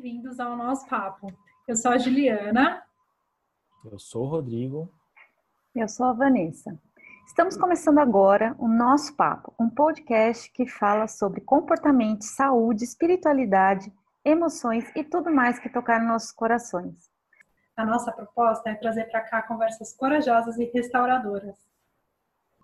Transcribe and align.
bem-vindos 0.00 0.40
ao 0.40 0.56
nosso 0.56 0.88
papo. 0.88 1.30
Eu 1.68 1.76
sou 1.76 1.90
a 1.90 1.98
Juliana. 1.98 2.82
Eu 3.84 3.98
sou 3.98 4.24
o 4.24 4.28
Rodrigo. 4.28 4.90
Eu 5.74 5.86
sou 5.88 6.06
a 6.06 6.14
Vanessa. 6.14 6.74
Estamos 7.26 7.54
começando 7.54 7.98
agora 7.98 8.56
o 8.58 8.66
nosso 8.66 9.14
papo, 9.14 9.52
um 9.60 9.68
podcast 9.68 10.50
que 10.52 10.66
fala 10.66 11.06
sobre 11.06 11.42
comportamento, 11.42 12.22
saúde, 12.22 12.82
espiritualidade, 12.82 13.92
emoções 14.24 14.90
e 14.96 15.04
tudo 15.04 15.30
mais 15.30 15.58
que 15.58 15.68
tocar 15.68 16.00
nos 16.00 16.08
nossos 16.08 16.32
corações. 16.32 17.10
A 17.76 17.84
nossa 17.84 18.10
proposta 18.10 18.70
é 18.70 18.74
trazer 18.76 19.04
para 19.10 19.20
cá 19.20 19.42
conversas 19.42 19.94
corajosas 19.94 20.56
e 20.56 20.64
restauradoras. 20.72 21.58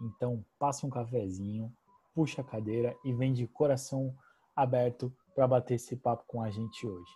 Então, 0.00 0.42
passa 0.58 0.86
um 0.86 0.90
cafezinho, 0.90 1.70
puxa 2.14 2.40
a 2.40 2.44
cadeira 2.44 2.96
e 3.04 3.12
vem 3.12 3.34
de 3.34 3.46
coração 3.46 4.16
aberto 4.56 5.14
para 5.36 5.46
bater 5.46 5.74
esse 5.74 5.94
papo 5.94 6.24
com 6.26 6.40
a 6.40 6.50
gente 6.50 6.86
hoje. 6.86 7.12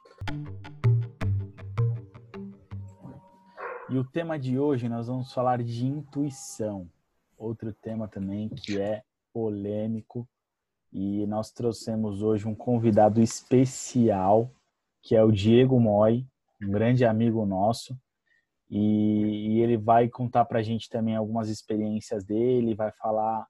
E 3.88 3.96
o 3.96 4.04
tema 4.04 4.38
de 4.38 4.58
hoje 4.58 4.90
nós 4.90 5.06
vamos 5.06 5.32
falar 5.32 5.62
de 5.62 5.86
intuição, 5.86 6.86
outro 7.38 7.72
tema 7.72 8.06
também 8.06 8.50
que 8.50 8.78
é 8.78 9.02
polêmico. 9.32 10.28
E 10.92 11.26
nós 11.26 11.50
trouxemos 11.50 12.22
hoje 12.22 12.46
um 12.46 12.54
convidado 12.54 13.22
especial, 13.22 14.52
que 15.02 15.16
é 15.16 15.24
o 15.24 15.32
Diego 15.32 15.80
Moi, 15.80 16.26
um 16.62 16.70
grande 16.70 17.06
amigo 17.06 17.46
nosso. 17.46 17.98
E, 18.68 19.54
e 19.54 19.60
ele 19.60 19.78
vai 19.78 20.08
contar 20.10 20.44
para 20.44 20.58
a 20.58 20.62
gente 20.62 20.90
também 20.90 21.16
algumas 21.16 21.48
experiências 21.48 22.22
dele, 22.22 22.74
vai 22.74 22.92
falar 22.92 23.46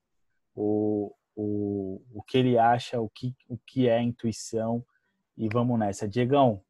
o, 0.55 1.13
o, 1.41 2.03
o 2.13 2.23
que 2.23 2.37
ele 2.37 2.59
acha, 2.59 3.01
o 3.01 3.09
que, 3.09 3.35
o 3.49 3.57
que 3.57 3.89
é 3.89 4.01
intuição. 4.01 4.85
E 5.37 5.49
vamos 5.49 5.79
nessa. 5.79 6.07
Diegão, 6.07 6.63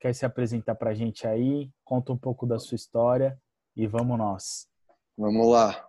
quer 0.00 0.12
se 0.12 0.26
apresentar 0.26 0.74
para 0.74 0.90
a 0.90 0.94
gente 0.94 1.26
aí? 1.26 1.70
Conta 1.84 2.12
um 2.12 2.18
pouco 2.18 2.44
da 2.44 2.58
sua 2.58 2.74
história 2.74 3.40
e 3.76 3.86
vamos 3.86 4.18
nós. 4.18 4.68
Vamos 5.16 5.48
lá. 5.48 5.88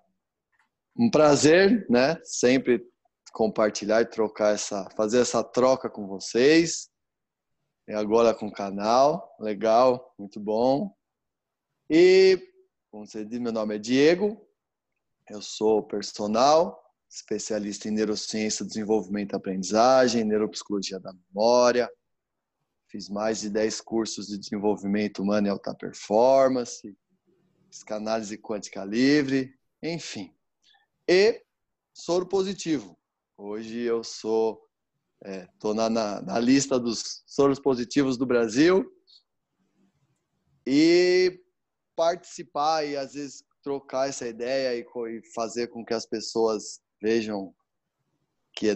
Um 0.95 1.09
prazer, 1.09 1.87
né? 1.89 2.19
Sempre 2.23 2.85
compartilhar 3.33 4.01
e 4.01 4.05
trocar 4.05 4.53
essa, 4.53 4.87
fazer 4.91 5.21
essa 5.21 5.43
troca 5.43 5.89
com 5.89 6.05
vocês. 6.05 6.91
E 7.87 7.93
agora 7.93 8.35
com 8.35 8.47
o 8.47 8.53
canal, 8.53 9.35
legal, 9.39 10.13
muito 10.19 10.39
bom. 10.39 10.93
E, 11.89 12.39
como 12.91 13.07
você 13.07 13.25
disse, 13.25 13.41
meu 13.41 13.51
nome 13.51 13.75
é 13.75 13.79
Diego, 13.79 14.39
eu 15.29 15.41
sou 15.41 15.81
personal, 15.81 16.81
especialista 17.11 17.89
em 17.89 17.91
neurociência, 17.91 18.65
desenvolvimento 18.65 19.33
e 19.33 19.35
aprendizagem, 19.35 20.23
neuropsicologia 20.23 20.97
da 20.97 21.13
memória. 21.13 21.91
Fiz 22.87 23.09
mais 23.09 23.41
de 23.41 23.49
10 23.49 23.81
cursos 23.81 24.27
de 24.27 24.37
desenvolvimento 24.37 25.21
humano 25.21 25.47
e 25.47 25.49
alta 25.49 25.75
performance, 25.75 26.97
psicanálise 27.69 28.37
quântica 28.37 28.85
livre, 28.85 29.53
enfim. 29.83 30.33
E 31.07 31.43
soro 31.93 32.25
positivo. 32.25 32.97
Hoje 33.37 33.79
eu 33.79 34.03
sou, 34.03 34.61
estou 35.21 35.71
é, 35.71 35.75
na, 35.75 35.89
na, 35.89 36.21
na 36.21 36.39
lista 36.39 36.79
dos 36.79 37.23
soros 37.25 37.59
positivos 37.59 38.17
do 38.17 38.25
Brasil 38.25 38.89
e 40.65 41.41
participar 41.93 42.85
e 42.85 42.95
às 42.95 43.13
vezes 43.15 43.43
trocar 43.61 44.07
essa 44.07 44.27
ideia 44.27 44.79
e 44.79 45.21
fazer 45.33 45.67
com 45.67 45.83
que 45.83 45.93
as 45.93 46.05
pessoas 46.05 46.81
vejam 47.01 47.53
que, 48.53 48.73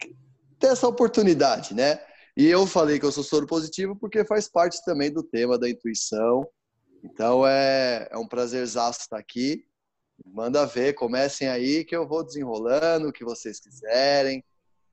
que 0.00 0.16
tem 0.58 0.70
essa 0.70 0.86
oportunidade, 0.86 1.74
né? 1.74 2.00
E 2.36 2.46
eu 2.46 2.66
falei 2.66 2.98
que 2.98 3.06
eu 3.06 3.12
sou 3.12 3.24
soro 3.24 3.46
positivo 3.46 3.96
porque 3.96 4.24
faz 4.24 4.48
parte 4.48 4.84
também 4.84 5.10
do 5.10 5.22
tema 5.22 5.58
da 5.58 5.68
intuição. 5.68 6.46
Então 7.02 7.46
é, 7.46 8.08
é 8.10 8.18
um 8.18 8.28
prazerzaço 8.28 9.00
estar 9.00 9.18
aqui. 9.18 9.64
Manda 10.24 10.66
ver, 10.66 10.94
comecem 10.94 11.48
aí 11.48 11.84
que 11.84 11.96
eu 11.96 12.06
vou 12.06 12.24
desenrolando 12.24 13.08
o 13.08 13.12
que 13.12 13.24
vocês 13.24 13.60
quiserem. 13.60 14.44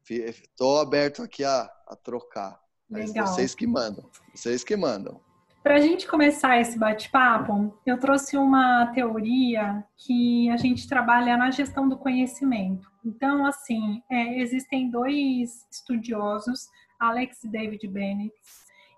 Estou 0.10 0.80
aberto 0.80 1.22
aqui 1.22 1.44
a, 1.44 1.70
a 1.88 1.96
trocar. 1.96 2.60
Mas 2.90 3.10
Legal. 3.10 3.28
vocês 3.28 3.56
que 3.56 3.66
mandam. 3.66 4.10
Vocês 4.34 4.64
que 4.64 4.76
mandam. 4.76 5.22
Para 5.64 5.76
a 5.76 5.80
gente 5.80 6.06
começar 6.06 6.60
esse 6.60 6.78
bate-papo, 6.78 7.74
eu 7.86 7.98
trouxe 7.98 8.36
uma 8.36 8.88
teoria 8.88 9.82
que 9.96 10.50
a 10.50 10.58
gente 10.58 10.86
trabalha 10.90 11.38
na 11.38 11.52
gestão 11.52 11.88
do 11.88 11.98
conhecimento. 11.98 12.92
Então, 13.04 13.46
assim, 13.46 14.04
é, 14.12 14.42
existem 14.42 14.90
dois 14.90 15.66
estudiosos, 15.72 16.68
Alex 17.00 17.46
e 17.46 17.48
David 17.48 17.88
Bennett, 17.88 18.36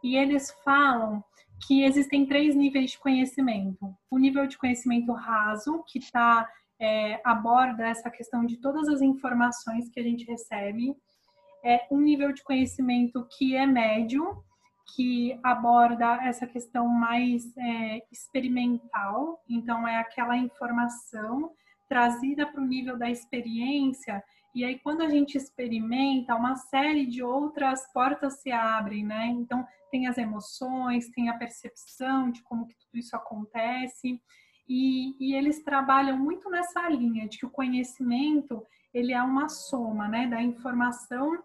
e 0.04 0.18
eles 0.18 0.50
falam 0.66 1.24
que 1.68 1.84
existem 1.84 2.26
três 2.26 2.56
níveis 2.56 2.92
de 2.92 2.98
conhecimento. 2.98 3.96
O 4.10 4.18
nível 4.18 4.48
de 4.48 4.58
conhecimento 4.58 5.12
raso, 5.12 5.84
que 5.88 6.00
está 6.00 6.50
é, 6.80 7.22
aborda 7.24 7.88
essa 7.88 8.10
questão 8.10 8.44
de 8.44 8.58
todas 8.58 8.90
as 8.90 9.04
informações 9.04 9.88
que 9.90 10.00
a 10.00 10.04
gente 10.04 10.26
recebe. 10.26 10.96
É 11.64 11.86
um 11.92 12.00
nível 12.00 12.34
de 12.34 12.44
conhecimento 12.44 13.24
que 13.38 13.56
é 13.56 13.68
médio, 13.68 14.44
que 14.94 15.40
aborda 15.44 16.24
essa 16.24 16.46
questão 16.46 16.88
mais 16.88 17.56
é, 17.58 18.02
experimental, 18.12 19.44
então 19.50 19.88
é 19.88 19.98
aquela 19.98 20.38
informação 20.38 21.52
trazida 21.90 22.46
para 22.46 22.62
o 22.62 22.66
nível 22.66 22.98
da 22.98 23.10
experiência, 23.10 24.24
e 24.54 24.64
aí 24.64 24.80
quando 24.80 25.02
a 25.02 25.10
gente 25.10 25.38
experimenta, 25.38 26.36
uma 26.36 26.56
série 26.56 27.06
de 27.06 27.22
outras 27.22 27.92
portas 27.92 28.42
se 28.42 28.52
abrem, 28.52 29.04
né? 29.04 29.28
Então 29.28 29.66
tem 29.92 30.08
as 30.08 30.18
emoções, 30.18 31.10
tem 31.10 31.30
a 31.30 31.38
percepção 31.38 32.32
de 32.32 32.42
como 32.44 32.68
que 32.68 32.76
tudo 32.78 32.98
isso 32.98 33.16
acontece, 33.16 34.22
e, 34.68 35.16
e 35.20 35.36
eles 35.36 35.64
trabalham 35.64 36.18
muito 36.18 36.50
nessa 36.50 36.88
linha 36.90 37.28
de 37.28 37.38
que 37.38 37.46
o 37.46 37.52
conhecimento 37.52 38.66
ele 38.94 39.14
é 39.14 39.22
uma 39.22 39.50
soma, 39.50 40.08
né, 40.08 40.26
da 40.26 40.42
informação 40.42 41.38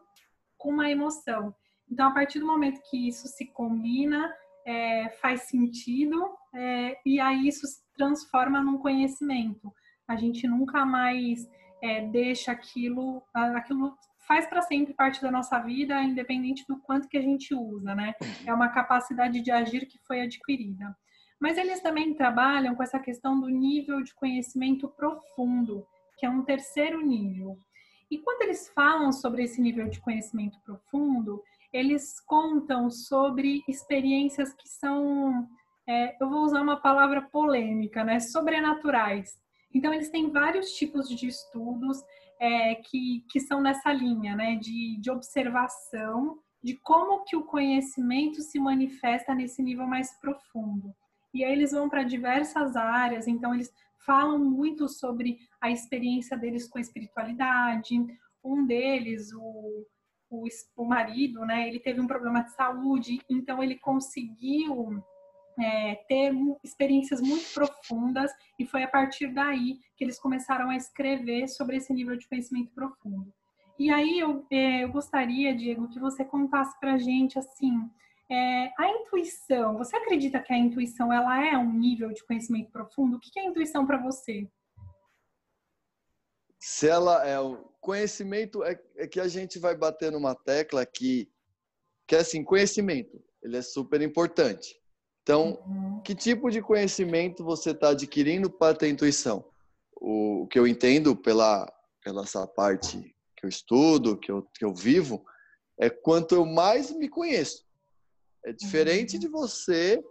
com 0.56 0.70
uma 0.70 0.88
emoção. 0.88 1.54
Então, 1.90 2.08
a 2.08 2.12
partir 2.12 2.38
do 2.38 2.46
momento 2.46 2.80
que 2.88 3.08
isso 3.08 3.26
se 3.28 3.46
combina, 3.46 4.32
é, 4.64 5.08
faz 5.20 5.42
sentido, 5.42 6.30
é, 6.54 6.96
e 7.04 7.18
aí 7.18 7.48
isso 7.48 7.66
se 7.66 7.80
transforma 7.96 8.62
num 8.62 8.78
conhecimento. 8.78 9.72
A 10.06 10.16
gente 10.16 10.46
nunca 10.46 10.84
mais 10.84 11.48
é, 11.82 12.06
deixa 12.06 12.52
aquilo, 12.52 13.22
aquilo 13.34 13.96
faz 14.26 14.46
para 14.46 14.62
sempre 14.62 14.94
parte 14.94 15.20
da 15.20 15.30
nossa 15.30 15.58
vida, 15.58 16.00
independente 16.02 16.64
do 16.68 16.78
quanto 16.78 17.08
que 17.08 17.18
a 17.18 17.22
gente 17.22 17.52
usa, 17.54 17.94
né? 17.94 18.14
É 18.46 18.54
uma 18.54 18.68
capacidade 18.68 19.40
de 19.40 19.50
agir 19.50 19.86
que 19.86 19.98
foi 20.06 20.20
adquirida. 20.20 20.96
Mas 21.40 21.56
eles 21.56 21.80
também 21.80 22.14
trabalham 22.14 22.74
com 22.74 22.82
essa 22.82 23.00
questão 23.00 23.40
do 23.40 23.48
nível 23.48 24.02
de 24.02 24.14
conhecimento 24.14 24.88
profundo, 24.88 25.84
que 26.16 26.26
é 26.26 26.30
um 26.30 26.44
terceiro 26.44 27.04
nível. 27.04 27.58
E 28.10 28.18
quando 28.18 28.42
eles 28.42 28.68
falam 28.68 29.10
sobre 29.10 29.42
esse 29.42 29.60
nível 29.60 29.88
de 29.88 30.00
conhecimento 30.00 30.60
profundo, 30.64 31.42
eles 31.72 32.20
contam 32.20 32.90
sobre 32.90 33.62
experiências 33.68 34.52
que 34.54 34.68
são, 34.68 35.48
é, 35.88 36.16
eu 36.20 36.28
vou 36.28 36.42
usar 36.42 36.60
uma 36.60 36.80
palavra 36.80 37.22
polêmica, 37.22 38.04
né? 38.04 38.20
Sobrenaturais. 38.20 39.38
Então, 39.74 39.92
eles 39.94 40.10
têm 40.10 40.30
vários 40.30 40.72
tipos 40.72 41.08
de 41.08 41.28
estudos 41.28 42.02
é, 42.40 42.74
que, 42.76 43.24
que 43.30 43.40
são 43.40 43.60
nessa 43.60 43.92
linha, 43.92 44.34
né? 44.34 44.56
De, 44.56 44.98
de 45.00 45.10
observação 45.10 46.38
de 46.62 46.76
como 46.76 47.24
que 47.24 47.36
o 47.36 47.44
conhecimento 47.44 48.42
se 48.42 48.58
manifesta 48.58 49.34
nesse 49.34 49.62
nível 49.62 49.86
mais 49.86 50.18
profundo. 50.20 50.94
E 51.32 51.44
aí 51.44 51.52
eles 51.52 51.72
vão 51.72 51.88
para 51.88 52.02
diversas 52.02 52.76
áreas, 52.76 53.26
então 53.26 53.54
eles 53.54 53.72
falam 54.04 54.38
muito 54.38 54.88
sobre 54.88 55.38
a 55.60 55.70
experiência 55.70 56.36
deles 56.36 56.68
com 56.68 56.78
a 56.78 56.80
espiritualidade. 56.80 57.94
Um 58.44 58.66
deles, 58.66 59.32
o 59.32 59.86
o, 60.30 60.46
o 60.76 60.84
marido, 60.84 61.44
né, 61.44 61.66
ele 61.66 61.80
teve 61.80 62.00
um 62.00 62.06
problema 62.06 62.42
de 62.42 62.52
saúde, 62.52 63.20
então 63.28 63.62
ele 63.62 63.76
conseguiu 63.76 65.02
é, 65.58 65.96
ter 66.08 66.32
experiências 66.62 67.20
muito 67.20 67.52
profundas 67.52 68.30
e 68.58 68.64
foi 68.64 68.82
a 68.84 68.88
partir 68.88 69.28
daí 69.28 69.78
que 69.96 70.04
eles 70.04 70.18
começaram 70.18 70.70
a 70.70 70.76
escrever 70.76 71.48
sobre 71.48 71.76
esse 71.76 71.92
nível 71.92 72.16
de 72.16 72.28
conhecimento 72.28 72.72
profundo. 72.72 73.32
E 73.78 73.90
aí 73.90 74.18
eu, 74.18 74.46
é, 74.50 74.84
eu 74.84 74.90
gostaria, 74.90 75.54
Diego, 75.54 75.88
que 75.88 75.98
você 75.98 76.24
contasse 76.24 76.78
para 76.78 76.98
gente 76.98 77.38
assim, 77.38 77.90
é, 78.30 78.70
a 78.78 78.88
intuição. 78.88 79.76
Você 79.78 79.96
acredita 79.96 80.38
que 80.38 80.52
a 80.52 80.58
intuição 80.58 81.12
ela 81.12 81.44
é 81.44 81.56
um 81.56 81.72
nível 81.72 82.12
de 82.12 82.24
conhecimento 82.24 82.70
profundo? 82.70 83.16
O 83.16 83.20
que 83.20 83.38
é 83.38 83.44
intuição 83.44 83.86
para 83.86 83.98
você? 83.98 84.48
Se 86.60 86.86
ela 86.86 87.26
é 87.26 87.40
o 87.40 87.56
conhecimento 87.80 88.62
é, 88.62 88.78
é, 88.96 89.06
que 89.06 89.18
a 89.18 89.26
gente 89.26 89.58
vai 89.58 89.74
bater 89.74 90.12
numa 90.12 90.34
tecla 90.34 90.84
que 90.84 91.28
que 92.06 92.16
é 92.16 92.18
assim, 92.18 92.42
conhecimento, 92.42 93.22
ele 93.40 93.56
é 93.56 93.62
super 93.62 94.02
importante. 94.02 94.74
Então, 95.22 95.62
uhum. 95.64 96.00
que 96.02 96.12
tipo 96.12 96.50
de 96.50 96.60
conhecimento 96.60 97.44
você 97.44 97.70
está 97.70 97.90
adquirindo 97.90 98.50
para 98.50 98.76
ter 98.76 98.88
intuição? 98.88 99.44
O, 99.94 100.42
o, 100.42 100.48
que 100.48 100.58
eu 100.58 100.66
entendo 100.66 101.14
pela, 101.14 101.72
pela 102.02 102.22
essa 102.22 102.44
parte 102.48 103.14
que 103.36 103.46
eu 103.46 103.48
estudo, 103.48 104.18
que 104.18 104.28
eu, 104.28 104.42
que 104.42 104.64
eu 104.64 104.74
vivo, 104.74 105.24
é 105.78 105.88
quanto 105.88 106.34
eu 106.34 106.44
mais 106.44 106.90
me 106.90 107.08
conheço. 107.08 107.64
É 108.44 108.52
diferente 108.52 109.16
de 109.16 109.28
você 109.28 110.02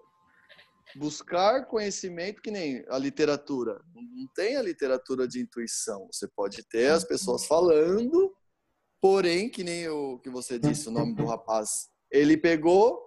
buscar 0.96 1.66
conhecimento 1.68 2.42
que 2.42 2.52
nem 2.52 2.84
a 2.90 2.98
literatura. 2.98 3.82
Não 3.94 4.28
tem 4.36 4.58
a 4.58 4.62
literatura 4.62 5.28
de 5.28 5.40
intuição. 5.40 6.08
Você 6.12 6.28
pode 6.28 6.64
ter 6.68 6.92
as 6.92 7.04
pessoas 7.04 7.46
falando, 7.46 8.34
porém, 9.02 9.50
que 9.50 9.64
nem 9.64 9.88
o 9.88 10.20
que 10.20 10.30
você 10.30 10.58
disse, 10.58 10.88
o 10.88 10.92
nome 10.92 11.16
do 11.16 11.26
rapaz, 11.26 11.90
ele 12.12 12.38
pegou 12.38 13.00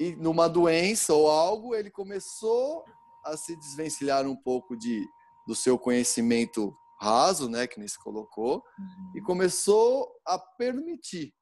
e 0.00 0.16
numa 0.16 0.48
doença 0.48 1.14
ou 1.14 1.30
algo, 1.30 1.74
ele 1.74 1.90
começou 1.90 2.84
a 3.24 3.36
se 3.36 3.56
desvencilhar 3.56 4.26
um 4.26 4.36
pouco 4.36 4.76
de 4.76 5.04
do 5.46 5.54
seu 5.54 5.78
conhecimento 5.78 6.74
raso, 7.00 7.48
né, 7.48 7.66
que 7.66 7.78
nem 7.78 7.88
se 7.88 7.98
colocou, 7.98 8.62
uhum. 8.78 9.12
e 9.16 9.20
começou 9.22 10.08
a 10.24 10.38
permitir. 10.38 11.34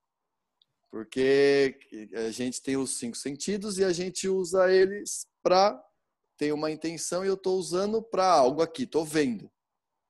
Porque 0.91 1.79
a 2.15 2.31
gente 2.31 2.63
tem 2.63 2.77
os 2.77 2.99
cinco 2.99 3.17
sentidos 3.17 3.79
e 3.79 3.85
a 3.85 3.93
gente 3.93 4.27
usa 4.27 4.73
eles 4.73 5.27
para 5.43 5.83
ter 6.37 6.53
uma 6.53 6.71
intenção 6.71 7.25
e 7.25 7.29
eu 7.29 7.35
estou 7.35 7.59
usando 7.59 8.03
para 8.03 8.27
algo 8.27 8.63
aqui, 8.63 8.85
estou 8.85 9.05
vendo. 9.05 9.51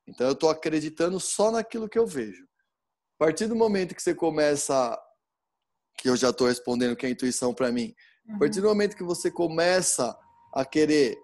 Então 0.07 0.27
eu 0.27 0.33
estou 0.33 0.51
acreditando 0.51 1.19
só 1.19 1.51
naquilo 1.51 1.89
que 1.89 1.99
eu 1.99 2.07
vejo. 2.07 2.45
A 3.19 3.25
partir 3.25 3.47
do 3.47 3.57
momento 3.57 3.95
que 3.95 4.03
você 4.03 4.15
começa, 4.15 4.99
que 5.99 6.09
eu 6.09 6.17
já 6.17 6.31
estou 6.31 6.47
respondendo 6.47 6.97
que 6.97 7.05
é 7.05 7.11
intuição 7.11 7.53
para 7.53 7.71
mim, 7.71 7.95
a 8.29 8.39
partir 8.39 8.61
do 8.61 8.67
uhum. 8.67 8.75
momento 8.75 8.97
que 8.97 9.03
você 9.03 9.31
começa 9.31 10.17
a 10.55 10.65
querer 10.65 11.19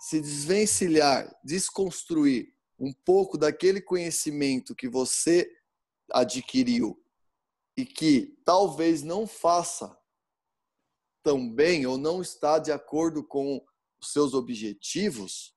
se 0.00 0.20
desvencilhar, 0.20 1.32
desconstruir 1.42 2.52
um 2.78 2.92
pouco 2.92 3.38
daquele 3.38 3.80
conhecimento 3.80 4.74
que 4.74 4.88
você 4.88 5.48
adquiriu 6.12 7.00
e 7.76 7.84
que 7.84 8.36
talvez 8.44 9.02
não 9.02 9.26
faça 9.26 9.96
tão 11.24 11.50
bem 11.50 11.86
ou 11.86 11.98
não 11.98 12.20
está 12.20 12.58
de 12.58 12.70
acordo 12.70 13.26
com 13.26 13.60
os 14.00 14.12
seus 14.12 14.34
objetivos, 14.34 15.54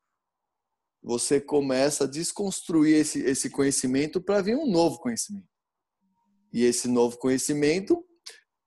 você 1.04 1.40
começa 1.40 2.06
a 2.06 2.08
desconstruir 2.08 2.96
esse, 2.96 3.20
esse 3.20 3.50
conhecimento 3.50 4.20
para 4.22 4.42
vir 4.42 4.56
um 4.56 4.66
novo 4.66 4.98
conhecimento. 5.00 5.48
E 6.52 6.64
esse 6.64 6.88
novo 6.88 7.18
conhecimento, 7.18 8.04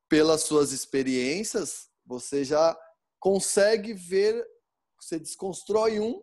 pelas 0.08 0.42
suas 0.42 0.70
experiências, 0.72 1.88
você 2.04 2.44
já 2.44 2.78
consegue 3.18 3.94
ver, 3.94 4.46
você 5.00 5.18
desconstrói 5.18 5.98
um, 5.98 6.22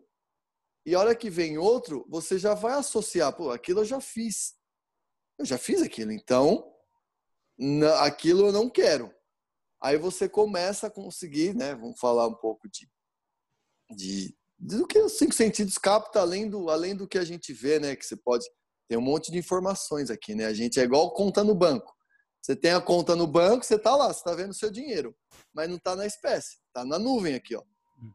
e 0.86 0.96
a 0.96 1.00
hora 1.00 1.16
que 1.16 1.30
vem 1.30 1.58
outro, 1.58 2.06
você 2.08 2.40
já 2.40 2.54
vai 2.54 2.74
associar, 2.74 3.36
pô, 3.36 3.52
aquilo 3.52 3.82
eu 3.82 3.86
já 3.86 4.00
fiz. 4.00 4.56
Eu 5.38 5.46
já 5.46 5.58
fiz 5.58 5.82
aquilo, 5.82 6.12
então 6.12 6.74
aquilo 8.00 8.48
eu 8.48 8.52
não 8.52 8.70
quero. 8.70 9.14
Aí 9.82 9.98
você 9.98 10.28
começa 10.28 10.88
a 10.88 10.92
conseguir, 10.92 11.56
né? 11.56 11.76
Vamos 11.76 12.00
falar 12.00 12.28
um 12.28 12.36
pouco 12.36 12.68
de, 12.70 12.90
de, 13.96 14.36
do 14.58 14.88
que 14.88 15.00
os 15.00 15.18
cinco 15.18 15.34
sentidos 15.34 15.78
capta 15.78 16.20
além 16.20 16.50
do, 16.50 16.70
além 16.70 16.96
do 16.96 17.08
que 17.08 17.18
a 17.18 17.24
gente 17.24 17.54
vê, 17.54 17.80
né? 17.80 17.96
Que 17.96 18.06
você 18.06 18.16
pode 18.16 18.46
tem 18.88 18.98
um 18.98 19.02
monte 19.02 19.32
de 19.32 19.38
informações 19.38 20.10
aqui, 20.10 20.34
né? 20.34 20.46
A 20.46 20.54
gente 20.54 20.80
é 20.80 20.84
igual 20.84 21.14
conta 21.14 21.44
no 21.44 21.54
banco. 21.54 21.94
Você 22.42 22.56
tem 22.56 22.72
a 22.72 22.80
conta 22.80 23.16
no 23.16 23.28
banco, 23.28 23.66
você 23.66 23.78
tá 23.78 23.96
lá, 23.96 24.14
você 24.14 24.24
tá 24.24 24.34
vendo 24.34 24.52
o 24.52 24.54
seu 24.54 24.72
dinheiro, 24.72 25.14
mas 25.54 25.70
não 25.70 25.78
tá 25.78 25.96
na 25.96 26.06
espécie, 26.06 26.58
tá 26.72 26.86
na 26.86 26.98
nuvem 26.98 27.36
aqui, 27.36 27.56
ó. 27.56 27.64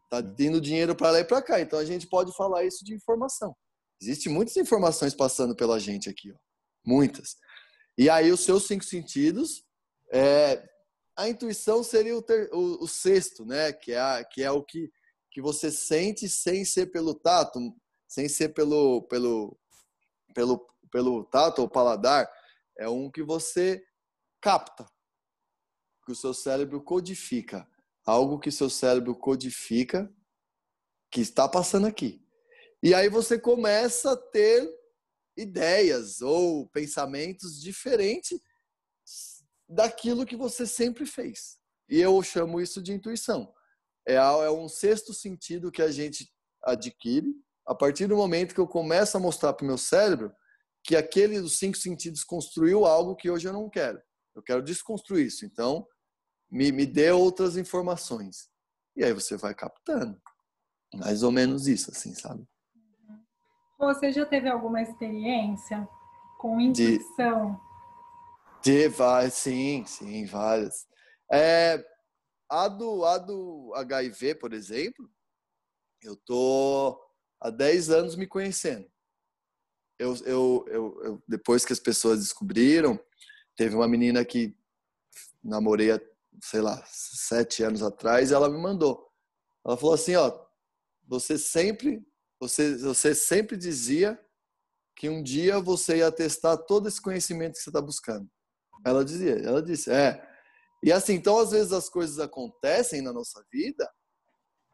Tá 0.09 0.19
uhum. 0.19 0.35
tendo 0.35 0.61
dinheiro 0.61 0.95
para 0.95 1.11
lá 1.11 1.21
e 1.21 1.25
para 1.25 1.43
cá. 1.43 1.61
Então 1.61 1.79
a 1.79 1.85
gente 1.85 2.07
pode 2.07 2.35
falar 2.35 2.65
isso 2.65 2.85
de 2.85 2.95
informação. 2.95 3.55
Existem 4.01 4.33
muitas 4.33 4.57
informações 4.57 5.15
passando 5.15 5.55
pela 5.55 5.79
gente 5.79 6.09
aqui, 6.09 6.33
ó. 6.33 6.37
Muitas. 6.87 7.37
E 7.99 8.09
aí 8.09 8.33
os 8.33 8.41
seus 8.41 8.67
cinco 8.67 8.85
sentidos, 8.85 9.65
é, 10.11 10.67
a 11.17 11.29
intuição 11.29 11.83
seria 11.83 12.17
o, 12.17 12.23
ter, 12.23 12.49
o, 12.53 12.85
o, 12.85 12.89
sexto, 12.89 13.45
né? 13.45 13.73
Que 13.73 13.93
é, 13.93 14.01
a, 14.01 14.25
que 14.25 14.43
é 14.43 14.51
o 14.51 14.63
que, 14.63 14.91
que 15.31 15.41
você 15.41 15.71
sente 15.71 16.29
sem 16.29 16.65
ser 16.65 16.87
pelo 16.87 17.15
tato, 17.15 17.59
sem 18.09 18.29
ser 18.29 18.51
pelo, 18.51 19.03
pelo, 19.03 19.59
pelo, 20.35 20.67
pelo 20.91 21.25
tato 21.25 21.61
ou 21.61 21.69
paladar. 21.69 22.31
É 22.79 22.89
um 22.89 23.11
que 23.11 23.23
você 23.23 23.83
capta, 24.41 24.87
que 26.05 26.13
o 26.13 26.17
seu 26.17 26.33
cérebro 26.33 26.83
codifica. 26.83 27.69
Algo 28.05 28.39
que 28.39 28.51
seu 28.51 28.69
cérebro 28.69 29.15
codifica 29.15 30.13
que 31.11 31.21
está 31.21 31.49
passando 31.49 31.87
aqui. 31.87 32.27
E 32.83 32.95
aí 32.95 33.09
você 33.09 33.39
começa 33.39 34.13
a 34.13 34.17
ter 34.17 34.69
ideias 35.37 36.21
ou 36.21 36.69
pensamentos 36.71 37.61
diferentes 37.61 38.41
daquilo 39.73 40.27
que 40.27 40.37
você 40.37 40.67
sempre 40.67 41.07
fez. 41.07 41.59
E 41.89 41.99
eu 42.01 42.23
chamo 42.23 42.61
isso 42.61 42.83
de 42.83 42.93
intuição. 42.93 43.53
É, 44.07 44.15
é 44.15 44.51
um 44.51 44.69
sexto 44.69 45.13
sentido 45.15 45.71
que 45.71 45.83
a 45.83 45.91
gente 45.91 46.31
adquire 46.63 47.35
a 47.67 47.75
partir 47.75 48.07
do 48.07 48.17
momento 48.17 48.55
que 48.55 48.61
eu 48.61 48.67
começo 48.67 49.17
a 49.17 49.21
mostrar 49.21 49.53
para 49.53 49.65
o 49.65 49.67
meu 49.67 49.79
cérebro 49.79 50.33
que 50.85 50.97
aquele 50.97 51.41
dos 51.41 51.59
cinco 51.59 51.77
sentidos 51.77 52.25
construiu 52.25 52.85
algo 52.85 53.15
que 53.15 53.31
hoje 53.31 53.49
eu 53.49 53.53
não 53.53 53.71
quero. 53.71 54.01
Eu 54.35 54.43
quero 54.43 54.63
desconstruir 54.63 55.27
isso. 55.27 55.45
Então, 55.45 55.87
me, 56.51 56.73
me 56.73 56.85
dê 56.85 57.11
outras 57.13 57.57
informações. 57.57 58.49
E 58.97 59.05
aí 59.05 59.13
você 59.13 59.37
vai 59.37 59.55
captando. 59.55 60.21
Mais 60.95 61.23
ou 61.23 61.31
menos 61.31 61.67
isso, 61.69 61.91
assim, 61.91 62.15
sabe? 62.15 62.45
Você 63.79 64.13
já 64.13 64.27
teve 64.27 64.49
alguma 64.49 64.83
experiência 64.83 65.89
com 66.39 66.61
intuição? 66.61 67.53
De, 67.53 67.72
de 68.63 68.89
várias, 68.89 69.35
sim, 69.35 69.85
sim, 69.87 70.25
várias. 70.27 70.87
É, 71.31 71.85
a, 72.49 72.69
do, 72.69 73.05
a 73.05 73.19
do 73.19 73.73
HIV, 73.75 74.37
por 74.37 74.53
exemplo, 74.53 75.11
eu 76.03 76.17
tô 76.17 77.01
há 77.41 77.51
10 77.51 77.91
anos 77.91 78.17
me 78.17 78.27
conhecendo. 78.27 78.91
Eu, 79.99 80.17
eu, 80.25 80.65
eu, 80.69 81.01
eu, 81.05 81.23
depois 81.29 81.65
que 81.65 81.73
as 81.73 81.81
pessoas 81.81 82.21
descobriram, 82.21 82.99
teve 83.57 83.75
uma 83.75 83.89
menina 83.89 84.25
que 84.25 84.57
namorei, 85.43 85.89
sei 86.43 86.61
lá, 86.61 86.83
sete 86.87 87.63
anos 87.63 87.83
atrás, 87.83 88.33
ela 88.33 88.49
me 88.49 88.59
mandou. 88.59 89.11
Ela 89.65 89.77
falou 89.77 89.95
assim, 89.95 90.17
ó, 90.17 90.47
você 91.07 91.39
sempre 91.39 92.05
você, 92.43 92.77
você 92.77 93.15
sempre 93.15 93.57
dizia 93.57 94.21
que 94.97 95.09
um 95.09 95.23
dia 95.23 95.61
você 95.61 95.99
ia 95.99 96.11
testar 96.11 96.57
todo 96.57 96.89
esse 96.89 97.01
conhecimento 97.01 97.53
que 97.53 97.61
você 97.61 97.71
está 97.71 97.81
buscando. 97.81 98.29
Ela 98.85 99.05
dizia, 99.05 99.39
ela 99.39 99.63
disse, 99.63 99.91
é. 99.91 100.27
E 100.83 100.91
assim, 100.93 101.15
então 101.15 101.39
às 101.39 101.53
vezes 101.53 101.73
as 101.73 101.89
coisas 101.89 102.19
acontecem 102.19 103.01
na 103.01 103.13
nossa 103.13 103.45
vida 103.51 103.89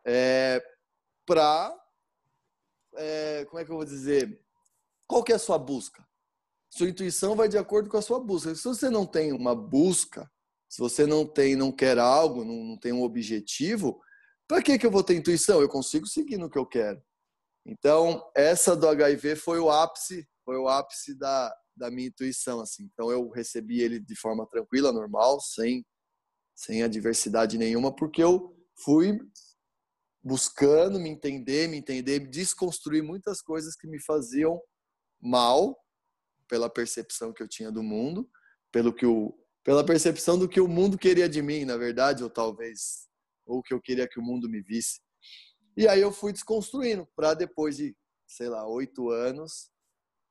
é, 0.07 0.63
para, 1.27 1.75
é, 2.97 3.45
como 3.47 3.61
é 3.61 3.65
que 3.65 3.71
eu 3.71 3.77
vou 3.77 3.85
dizer, 3.85 4.41
qual 5.07 5.23
que 5.23 5.33
é 5.33 5.37
a 5.37 5.39
sua 5.39 5.59
busca? 5.59 6.07
Sua 6.71 6.89
intuição 6.89 7.37
vai 7.37 7.49
de 7.49 7.59
acordo 7.59 7.89
com 7.91 7.97
a 7.97 8.03
sua 8.03 8.21
busca. 8.21 8.55
Se 8.55 8.65
você 8.65 8.89
não 8.91 9.07
tem 9.07 9.33
uma 9.33 9.55
busca, 9.55 10.31
se 10.69 10.79
você 10.79 11.07
não 11.07 11.27
tem, 11.27 11.57
não 11.57 11.73
quer 11.73 11.99
algo, 11.99 12.45
não, 12.45 12.65
não 12.65 12.79
tem 12.79 12.93
um 12.93 13.03
objetivo, 13.03 14.01
para 14.47 14.63
que 14.63 14.79
que 14.79 14.87
eu 14.87 14.91
vou 14.91 15.03
ter 15.03 15.15
intuição? 15.15 15.61
Eu 15.61 15.69
consigo 15.69 16.07
seguir 16.07 16.39
no 16.39 16.51
que 16.51 16.59
eu 16.59 16.67
quero. 16.67 17.03
Então, 17.67 18.23
essa 18.35 18.75
do 18.75 18.89
HIV 18.89 19.37
foi 19.37 19.59
o 19.59 19.71
ápice, 19.71 20.27
foi 20.45 20.57
o 20.57 20.69
ápice 20.69 21.15
da, 21.19 21.55
da 21.79 21.91
minha 21.91 22.09
intuição, 22.09 22.61
assim. 22.61 22.85
Então, 22.93 23.11
eu 23.11 23.29
recebi 23.31 23.81
ele 23.81 24.01
de 24.01 24.17
forma 24.17 24.47
tranquila, 24.47 24.93
normal, 24.93 25.41
sem, 25.41 25.87
sem 26.55 26.83
adversidade 26.83 27.57
nenhuma, 27.57 27.95
porque 27.95 28.23
eu 28.23 28.55
fui 28.83 29.19
buscando 30.23 30.99
me 30.99 31.09
entender, 31.09 31.69
me 31.69 31.79
entender, 31.79 32.19
desconstruir 32.29 33.03
muitas 33.03 33.41
coisas 33.41 33.75
que 33.77 33.87
me 33.87 34.01
faziam 34.03 34.61
mal 35.21 35.79
pela 36.49 36.69
percepção 36.69 37.33
que 37.33 37.43
eu 37.43 37.49
tinha 37.49 37.71
do 37.71 37.83
mundo, 37.83 38.29
pelo 38.73 38.93
que 38.93 39.07
o, 39.07 39.35
pela 39.65 39.85
percepção 39.85 40.39
do 40.39 40.49
que 40.49 40.61
o 40.61 40.69
mundo 40.69 40.99
queria 40.99 41.29
de 41.29 41.41
mim, 41.41 41.65
na 41.65 41.77
verdade, 41.77 42.23
ou 42.23 42.31
talvez 42.31 43.09
ou 43.47 43.63
que 43.63 43.73
eu 43.73 43.81
queria 43.81 44.07
que 44.07 44.21
o 44.21 44.23
mundo 44.23 44.49
me 44.49 44.61
visse. 44.61 45.01
E 45.77 45.89
aí 45.89 46.01
eu 46.01 46.13
fui 46.13 46.33
desconstruindo 46.33 47.09
para 47.17 47.35
depois 47.35 47.77
de, 47.77 47.97
sei 48.27 48.49
lá, 48.49 48.69
oito 48.69 49.09
anos, 49.11 49.71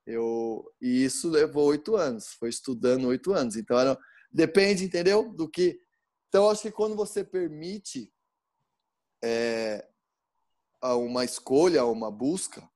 eu 0.08 0.64
e 0.82 1.04
isso 1.04 1.30
levou 1.30 1.66
oito 1.66 1.96
anos, 1.96 2.30
foi 2.40 2.50
estudando 2.50 3.08
oito 3.08 3.34
anos. 3.34 3.56
Então 3.56 3.78
era, 3.78 3.98
depende, 4.32 4.86
entendeu? 4.86 5.32
Do 5.34 5.50
que. 5.50 5.80
Então 6.30 6.50
acho 6.50 6.62
que 6.64 6.72
quando 6.72 6.96
você 6.96 7.24
permite 7.24 8.12
é, 9.24 9.88
uma 10.82 11.26
escolha, 11.26 11.86
uma 11.86 12.10
busca, 12.10 12.68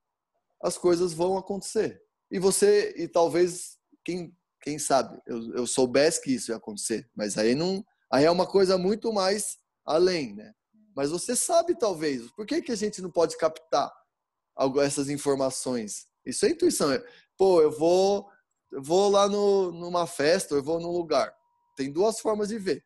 as 0.61 0.77
coisas 0.77 1.13
vão 1.13 1.37
acontecer. 1.37 2.03
E 2.29 2.37
você, 2.37 2.93
e 2.97 3.07
talvez 3.07 3.77
quem 4.03 4.35
quem 4.61 4.77
sabe 4.77 5.19
eu, 5.25 5.55
eu 5.55 5.65
soubesse 5.65 6.21
que 6.21 6.31
isso 6.31 6.51
ia 6.51 6.57
acontecer, 6.57 7.09
mas 7.15 7.35
aí 7.35 7.55
não, 7.55 7.83
aí 8.11 8.25
é 8.25 8.31
uma 8.31 8.45
coisa 8.45 8.77
muito 8.77 9.11
mais 9.11 9.57
além, 9.83 10.35
né? 10.35 10.53
Mas 10.95 11.09
você 11.09 11.35
sabe, 11.35 11.75
talvez. 11.75 12.29
Por 12.33 12.45
que, 12.45 12.61
que 12.61 12.71
a 12.71 12.75
gente 12.75 13.01
não 13.01 13.09
pode 13.09 13.37
captar 13.37 13.91
essas 14.83 15.09
informações? 15.09 16.05
Isso 16.25 16.45
é 16.45 16.49
intuição. 16.49 16.89
Pô, 17.37 17.61
eu 17.61 17.71
vou, 17.71 18.29
eu 18.71 18.81
vou 18.81 19.09
lá 19.09 19.27
no, 19.27 19.71
numa 19.71 20.05
festa, 20.05 20.55
eu 20.55 20.63
vou 20.63 20.79
num 20.79 20.91
lugar. 20.91 21.33
Tem 21.75 21.91
duas 21.91 22.19
formas 22.19 22.49
de 22.49 22.57
ver. 22.57 22.85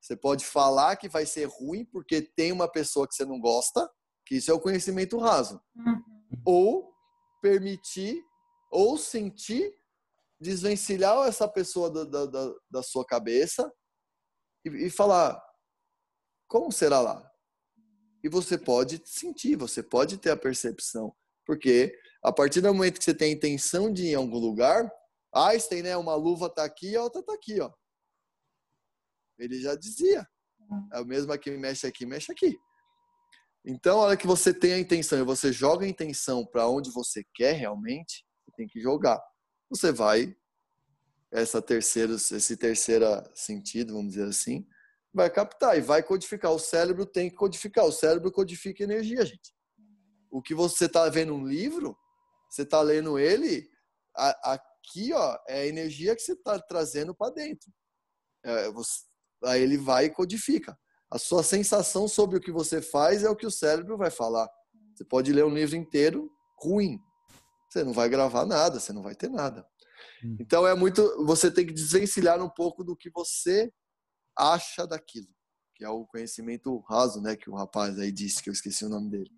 Você 0.00 0.16
pode 0.16 0.44
falar 0.44 0.96
que 0.96 1.08
vai 1.08 1.24
ser 1.24 1.46
ruim 1.46 1.84
porque 1.84 2.20
tem 2.20 2.52
uma 2.52 2.68
pessoa 2.70 3.08
que 3.08 3.14
você 3.14 3.24
não 3.24 3.40
gosta, 3.40 3.90
que 4.26 4.36
isso 4.36 4.50
é 4.50 4.54
o 4.54 4.60
conhecimento 4.60 5.18
raso. 5.18 5.60
Uhum. 5.74 6.02
Ou 6.44 6.94
permitir 7.40 8.22
ou 8.70 8.98
sentir 8.98 9.72
desvencilhar 10.40 11.26
essa 11.26 11.48
pessoa 11.48 11.90
da, 11.90 12.26
da, 12.26 12.54
da 12.70 12.82
sua 12.82 13.04
cabeça 13.06 13.72
e, 14.64 14.86
e 14.86 14.90
falar 14.90 15.40
como 16.46 16.70
será 16.70 17.00
lá? 17.00 17.30
E 18.22 18.28
você 18.28 18.56
pode 18.56 19.02
sentir, 19.04 19.56
você 19.56 19.82
pode 19.82 20.18
ter 20.18 20.30
a 20.30 20.36
percepção. 20.36 21.14
Porque 21.46 21.98
a 22.24 22.32
partir 22.32 22.62
do 22.62 22.72
momento 22.72 22.98
que 22.98 23.04
você 23.04 23.14
tem 23.14 23.32
a 23.32 23.36
intenção 23.36 23.92
de 23.92 24.04
ir 24.04 24.12
em 24.12 24.14
algum 24.14 24.38
lugar, 24.38 24.90
Einstein, 25.34 25.82
né? 25.82 25.96
Uma 25.96 26.14
luva 26.14 26.48
tá 26.48 26.64
aqui 26.64 26.92
e 26.92 26.96
a 26.96 27.02
outra 27.02 27.22
tá 27.22 27.34
aqui, 27.34 27.60
ó. 27.60 27.70
Ele 29.38 29.60
já 29.60 29.74
dizia. 29.74 30.26
É 30.92 31.00
o 31.00 31.04
mesmo 31.04 31.36
que 31.38 31.50
mexe 31.50 31.86
aqui, 31.86 32.06
mexe 32.06 32.32
aqui. 32.32 32.56
Então, 33.66 34.00
a 34.00 34.04
hora 34.04 34.16
que 34.16 34.26
você 34.26 34.54
tem 34.54 34.72
a 34.72 34.78
intenção 34.78 35.18
e 35.18 35.24
você 35.24 35.52
joga 35.52 35.84
a 35.84 35.88
intenção 35.88 36.46
para 36.46 36.66
onde 36.66 36.90
você 36.90 37.22
quer 37.34 37.52
realmente, 37.52 38.24
você 38.44 38.52
tem 38.56 38.66
que 38.66 38.80
jogar. 38.80 39.20
Você 39.68 39.92
vai 39.92 40.34
essa 41.30 41.60
terceira, 41.60 42.14
esse 42.14 42.56
terceiro 42.56 43.06
sentido, 43.34 43.94
vamos 43.94 44.14
dizer 44.14 44.28
assim, 44.28 44.66
vai 45.12 45.28
captar 45.28 45.76
e 45.76 45.80
vai 45.80 46.02
codificar. 46.02 46.52
O 46.52 46.58
cérebro 46.58 47.04
tem 47.04 47.28
que 47.28 47.36
codificar. 47.36 47.84
O 47.84 47.92
cérebro 47.92 48.32
codifica 48.32 48.82
energia, 48.82 49.26
gente. 49.26 49.52
O 50.30 50.40
que 50.40 50.54
você 50.54 50.86
está 50.86 51.08
vendo 51.08 51.34
um 51.34 51.46
livro, 51.46 51.96
você 52.54 52.62
está 52.62 52.80
lendo 52.80 53.18
ele, 53.18 53.68
a, 54.16 54.52
aqui 54.52 55.12
ó, 55.12 55.36
é 55.48 55.62
a 55.62 55.66
energia 55.66 56.14
que 56.14 56.22
você 56.22 56.34
está 56.34 56.58
trazendo 56.60 57.12
para 57.14 57.34
dentro. 57.34 57.72
É, 58.44 58.70
você, 58.70 59.00
aí 59.44 59.60
ele 59.60 59.76
vai 59.76 60.04
e 60.04 60.10
codifica. 60.10 60.78
A 61.10 61.18
sua 61.18 61.42
sensação 61.42 62.06
sobre 62.06 62.36
o 62.38 62.40
que 62.40 62.52
você 62.52 62.80
faz 62.80 63.24
é 63.24 63.30
o 63.30 63.36
que 63.36 63.46
o 63.46 63.50
cérebro 63.50 63.96
vai 63.96 64.10
falar. 64.10 64.48
Você 64.94 65.04
pode 65.04 65.32
ler 65.32 65.44
um 65.44 65.54
livro 65.54 65.74
inteiro 65.74 66.30
ruim. 66.60 66.98
Você 67.68 67.82
não 67.82 67.92
vai 67.92 68.08
gravar 68.08 68.46
nada, 68.46 68.78
você 68.78 68.92
não 68.92 69.02
vai 69.02 69.16
ter 69.16 69.28
nada. 69.28 69.66
Hum. 70.24 70.36
Então 70.38 70.64
é 70.64 70.74
muito. 70.74 71.02
Você 71.26 71.50
tem 71.50 71.66
que 71.66 71.72
desvencilhar 71.72 72.40
um 72.40 72.48
pouco 72.48 72.84
do 72.84 72.96
que 72.96 73.10
você 73.10 73.72
acha 74.36 74.86
daquilo, 74.86 75.28
que 75.74 75.84
é 75.84 75.88
o 75.88 76.06
conhecimento 76.06 76.78
raso, 76.88 77.20
né, 77.20 77.36
que 77.36 77.50
o 77.50 77.54
rapaz 77.54 77.98
aí 77.98 78.12
disse, 78.12 78.42
que 78.42 78.48
eu 78.48 78.52
esqueci 78.52 78.84
o 78.84 78.88
nome 78.88 79.10
dele. 79.10 79.30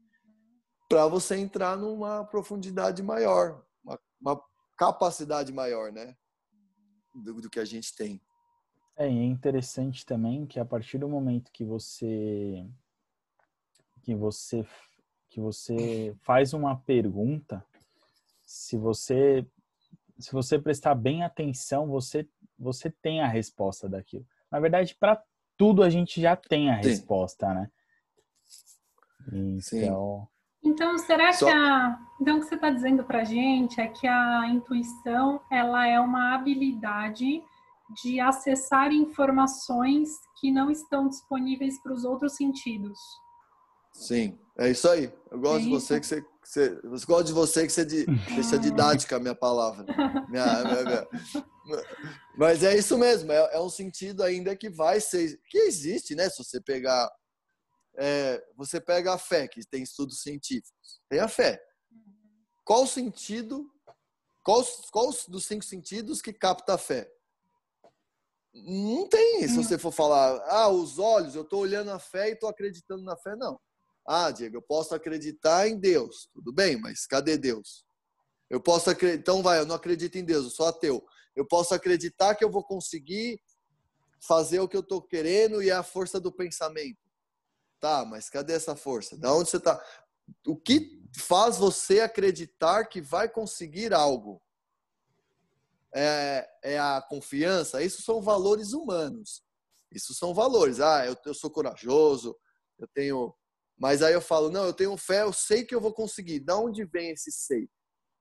Para 0.88 1.06
você 1.06 1.36
entrar 1.36 1.76
numa 1.76 2.24
profundidade 2.24 3.02
maior, 3.02 3.64
uma, 3.84 3.98
uma 4.20 4.40
capacidade 4.76 5.52
maior, 5.52 5.90
né, 5.92 6.16
do, 7.14 7.40
do, 7.40 7.50
que 7.50 7.58
a 7.58 7.64
gente 7.64 7.94
tem. 7.94 8.20
É, 8.96 9.10
e 9.10 9.18
é 9.18 9.24
interessante 9.24 10.06
também 10.06 10.46
que 10.46 10.60
a 10.60 10.64
partir 10.64 10.98
do 10.98 11.08
momento 11.08 11.50
que 11.52 11.64
você 11.64 12.66
que 14.02 14.14
você 14.14 14.64
que 15.28 15.40
você 15.40 16.14
faz 16.22 16.52
uma 16.54 16.76
pergunta, 16.76 17.64
se 18.44 18.76
você 18.76 19.46
se 20.18 20.32
você 20.32 20.58
prestar 20.58 20.94
bem 20.94 21.24
atenção, 21.24 21.88
você 21.88 22.28
você 22.58 22.90
tem 22.90 23.20
a 23.20 23.26
resposta 23.26 23.88
daquilo. 23.88 24.26
Na 24.50 24.60
verdade, 24.60 24.94
para 24.94 25.22
tudo 25.56 25.82
a 25.82 25.90
gente 25.90 26.20
já 26.20 26.36
tem 26.36 26.70
a 26.70 26.76
Sim. 26.76 26.88
resposta, 26.88 27.52
né? 27.52 27.70
Então. 29.32 30.28
Então, 30.64 30.98
será 30.98 31.32
Só... 31.32 31.46
que 31.46 31.52
a. 31.52 31.98
Então, 32.20 32.38
o 32.38 32.40
que 32.40 32.46
você 32.46 32.54
está 32.54 32.70
dizendo 32.70 33.04
para 33.04 33.20
a 33.20 33.24
gente 33.24 33.80
é 33.80 33.86
que 33.88 34.06
a 34.06 34.46
intuição 34.48 35.40
ela 35.50 35.86
é 35.86 36.00
uma 36.00 36.34
habilidade 36.34 37.42
de 38.02 38.18
acessar 38.18 38.90
informações 38.90 40.10
que 40.40 40.50
não 40.50 40.70
estão 40.70 41.08
disponíveis 41.08 41.80
para 41.82 41.92
os 41.92 42.04
outros 42.04 42.34
sentidos. 42.34 42.98
Sim, 43.92 44.38
é 44.58 44.70
isso 44.70 44.88
aí. 44.88 45.12
Eu 45.30 45.38
gosto 45.38 45.60
é 45.60 45.64
de 45.64 45.70
você 45.70 46.00
que 46.00 46.06
você, 46.06 46.22
que 46.22 46.28
você. 46.42 46.80
Eu 46.82 46.90
gosto 46.90 47.26
de 47.26 47.32
você 47.32 47.66
que 47.66 47.72
você 47.72 47.84
de, 47.84 48.06
deixa 48.34 48.58
didática 48.58 49.16
a 49.16 49.20
minha 49.20 49.34
palavra. 49.34 49.84
Minha, 50.28 50.64
minha, 50.64 50.84
minha, 50.84 51.06
mas 52.36 52.62
é 52.62 52.76
isso 52.76 52.96
mesmo, 52.98 53.32
é, 53.32 53.56
é, 53.56 53.60
um 53.60 53.68
sentido 53.68 54.22
ainda 54.22 54.54
que 54.54 54.68
vai 54.68 55.00
ser, 55.00 55.38
que 55.48 55.58
existe, 55.58 56.14
né? 56.14 56.28
Se 56.28 56.42
você 56.42 56.60
pegar, 56.60 57.10
é, 57.96 58.44
você 58.56 58.80
pega 58.80 59.14
a 59.14 59.18
fé, 59.18 59.48
que 59.48 59.64
tem 59.66 59.82
estudos 59.82 60.20
científicos, 60.20 61.00
tem 61.08 61.20
a 61.20 61.28
fé. 61.28 61.62
Qual 62.64 62.82
o 62.82 62.86
sentido, 62.86 63.70
qual, 64.42 64.62
qual 64.90 65.10
dos 65.28 65.46
cinco 65.46 65.64
sentidos 65.64 66.20
que 66.20 66.32
capta 66.32 66.74
a 66.74 66.78
fé? 66.78 67.10
Não 68.52 69.06
tem, 69.08 69.46
se 69.46 69.56
você 69.56 69.76
for 69.76 69.92
falar, 69.92 70.42
ah, 70.46 70.68
os 70.68 70.98
olhos, 70.98 71.34
eu 71.34 71.42
estou 71.42 71.60
olhando 71.60 71.90
a 71.90 71.98
fé 71.98 72.30
e 72.30 72.32
estou 72.32 72.48
acreditando 72.48 73.02
na 73.02 73.16
fé, 73.16 73.36
não. 73.36 73.60
Ah, 74.06 74.30
Diego, 74.30 74.56
eu 74.56 74.62
posso 74.62 74.94
acreditar 74.94 75.68
em 75.68 75.78
Deus, 75.78 76.28
tudo 76.32 76.52
bem, 76.52 76.80
mas 76.80 77.06
cadê 77.06 77.36
Deus? 77.36 77.84
Eu 78.48 78.60
posso 78.60 78.88
acreditar, 78.88 79.20
então 79.20 79.42
vai, 79.42 79.58
eu 79.58 79.66
não 79.66 79.74
acredito 79.74 80.16
em 80.16 80.24
Deus, 80.24 80.44
eu 80.44 80.50
sou 80.50 80.66
ateu. 80.66 81.04
Eu 81.34 81.44
posso 81.44 81.74
acreditar 81.74 82.34
que 82.34 82.44
eu 82.44 82.50
vou 82.50 82.64
conseguir 82.64 83.40
fazer 84.20 84.60
o 84.60 84.68
que 84.68 84.76
eu 84.76 84.80
estou 84.80 85.02
querendo 85.02 85.62
e 85.62 85.70
é 85.70 85.74
a 85.74 85.82
força 85.82 86.18
do 86.18 86.32
pensamento. 86.32 87.05
Tá, 87.80 88.04
mas 88.04 88.30
cadê 88.30 88.54
essa 88.54 88.74
força? 88.74 89.16
Da 89.16 89.34
onde 89.34 89.50
você 89.50 89.58
está? 89.58 89.82
O 90.46 90.56
que 90.56 91.02
faz 91.16 91.56
você 91.56 92.00
acreditar 92.00 92.86
que 92.86 93.00
vai 93.00 93.28
conseguir 93.28 93.92
algo? 93.92 94.42
É, 95.94 96.48
é 96.62 96.78
a 96.78 97.00
confiança? 97.00 97.82
Isso 97.82 98.02
são 98.02 98.20
valores 98.20 98.72
humanos. 98.72 99.42
Isso 99.92 100.14
são 100.14 100.34
valores. 100.34 100.80
Ah, 100.80 101.06
eu, 101.06 101.16
eu 101.24 101.34
sou 101.34 101.50
corajoso, 101.50 102.36
eu 102.78 102.88
tenho. 102.88 103.34
Mas 103.78 104.02
aí 104.02 104.14
eu 104.14 104.20
falo, 104.20 104.50
não, 104.50 104.64
eu 104.64 104.72
tenho 104.72 104.96
fé, 104.96 105.22
eu 105.22 105.32
sei 105.32 105.64
que 105.64 105.74
eu 105.74 105.80
vou 105.80 105.92
conseguir. 105.92 106.40
Da 106.40 106.56
onde 106.56 106.84
vem 106.84 107.10
esse 107.10 107.30
sei? 107.30 107.68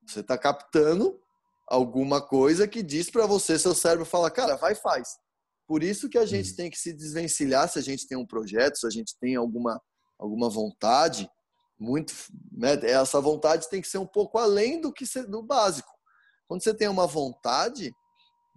Você 0.05 0.19
está 0.19 0.37
captando 0.37 1.19
alguma 1.67 2.21
coisa 2.21 2.67
que 2.67 2.83
diz 2.83 3.09
para 3.09 3.25
você, 3.25 3.57
seu 3.57 3.73
cérebro 3.73 4.05
fala, 4.05 4.29
cara, 4.29 4.55
vai 4.55 4.75
faz. 4.75 5.17
Por 5.67 5.83
isso 5.83 6.09
que 6.09 6.17
a 6.17 6.25
gente 6.25 6.51
uhum. 6.51 6.55
tem 6.55 6.69
que 6.69 6.77
se 6.77 6.93
desvencilhar 6.93 7.67
se 7.69 7.79
a 7.79 7.81
gente 7.81 8.07
tem 8.07 8.17
um 8.17 8.25
projeto, 8.25 8.77
se 8.77 8.87
a 8.87 8.89
gente 8.89 9.15
tem 9.19 9.35
alguma, 9.35 9.81
alguma 10.19 10.49
vontade, 10.49 11.29
muito, 11.79 12.13
né? 12.51 12.73
essa 12.83 13.19
vontade 13.19 13.69
tem 13.69 13.81
que 13.81 13.87
ser 13.87 13.97
um 13.97 14.07
pouco 14.07 14.37
além 14.37 14.79
do 14.79 14.93
que 14.93 15.05
ser, 15.05 15.25
do 15.27 15.41
básico. 15.41 15.89
Quando 16.47 16.63
você 16.63 16.73
tem 16.73 16.87
uma 16.87 17.07
vontade, 17.07 17.91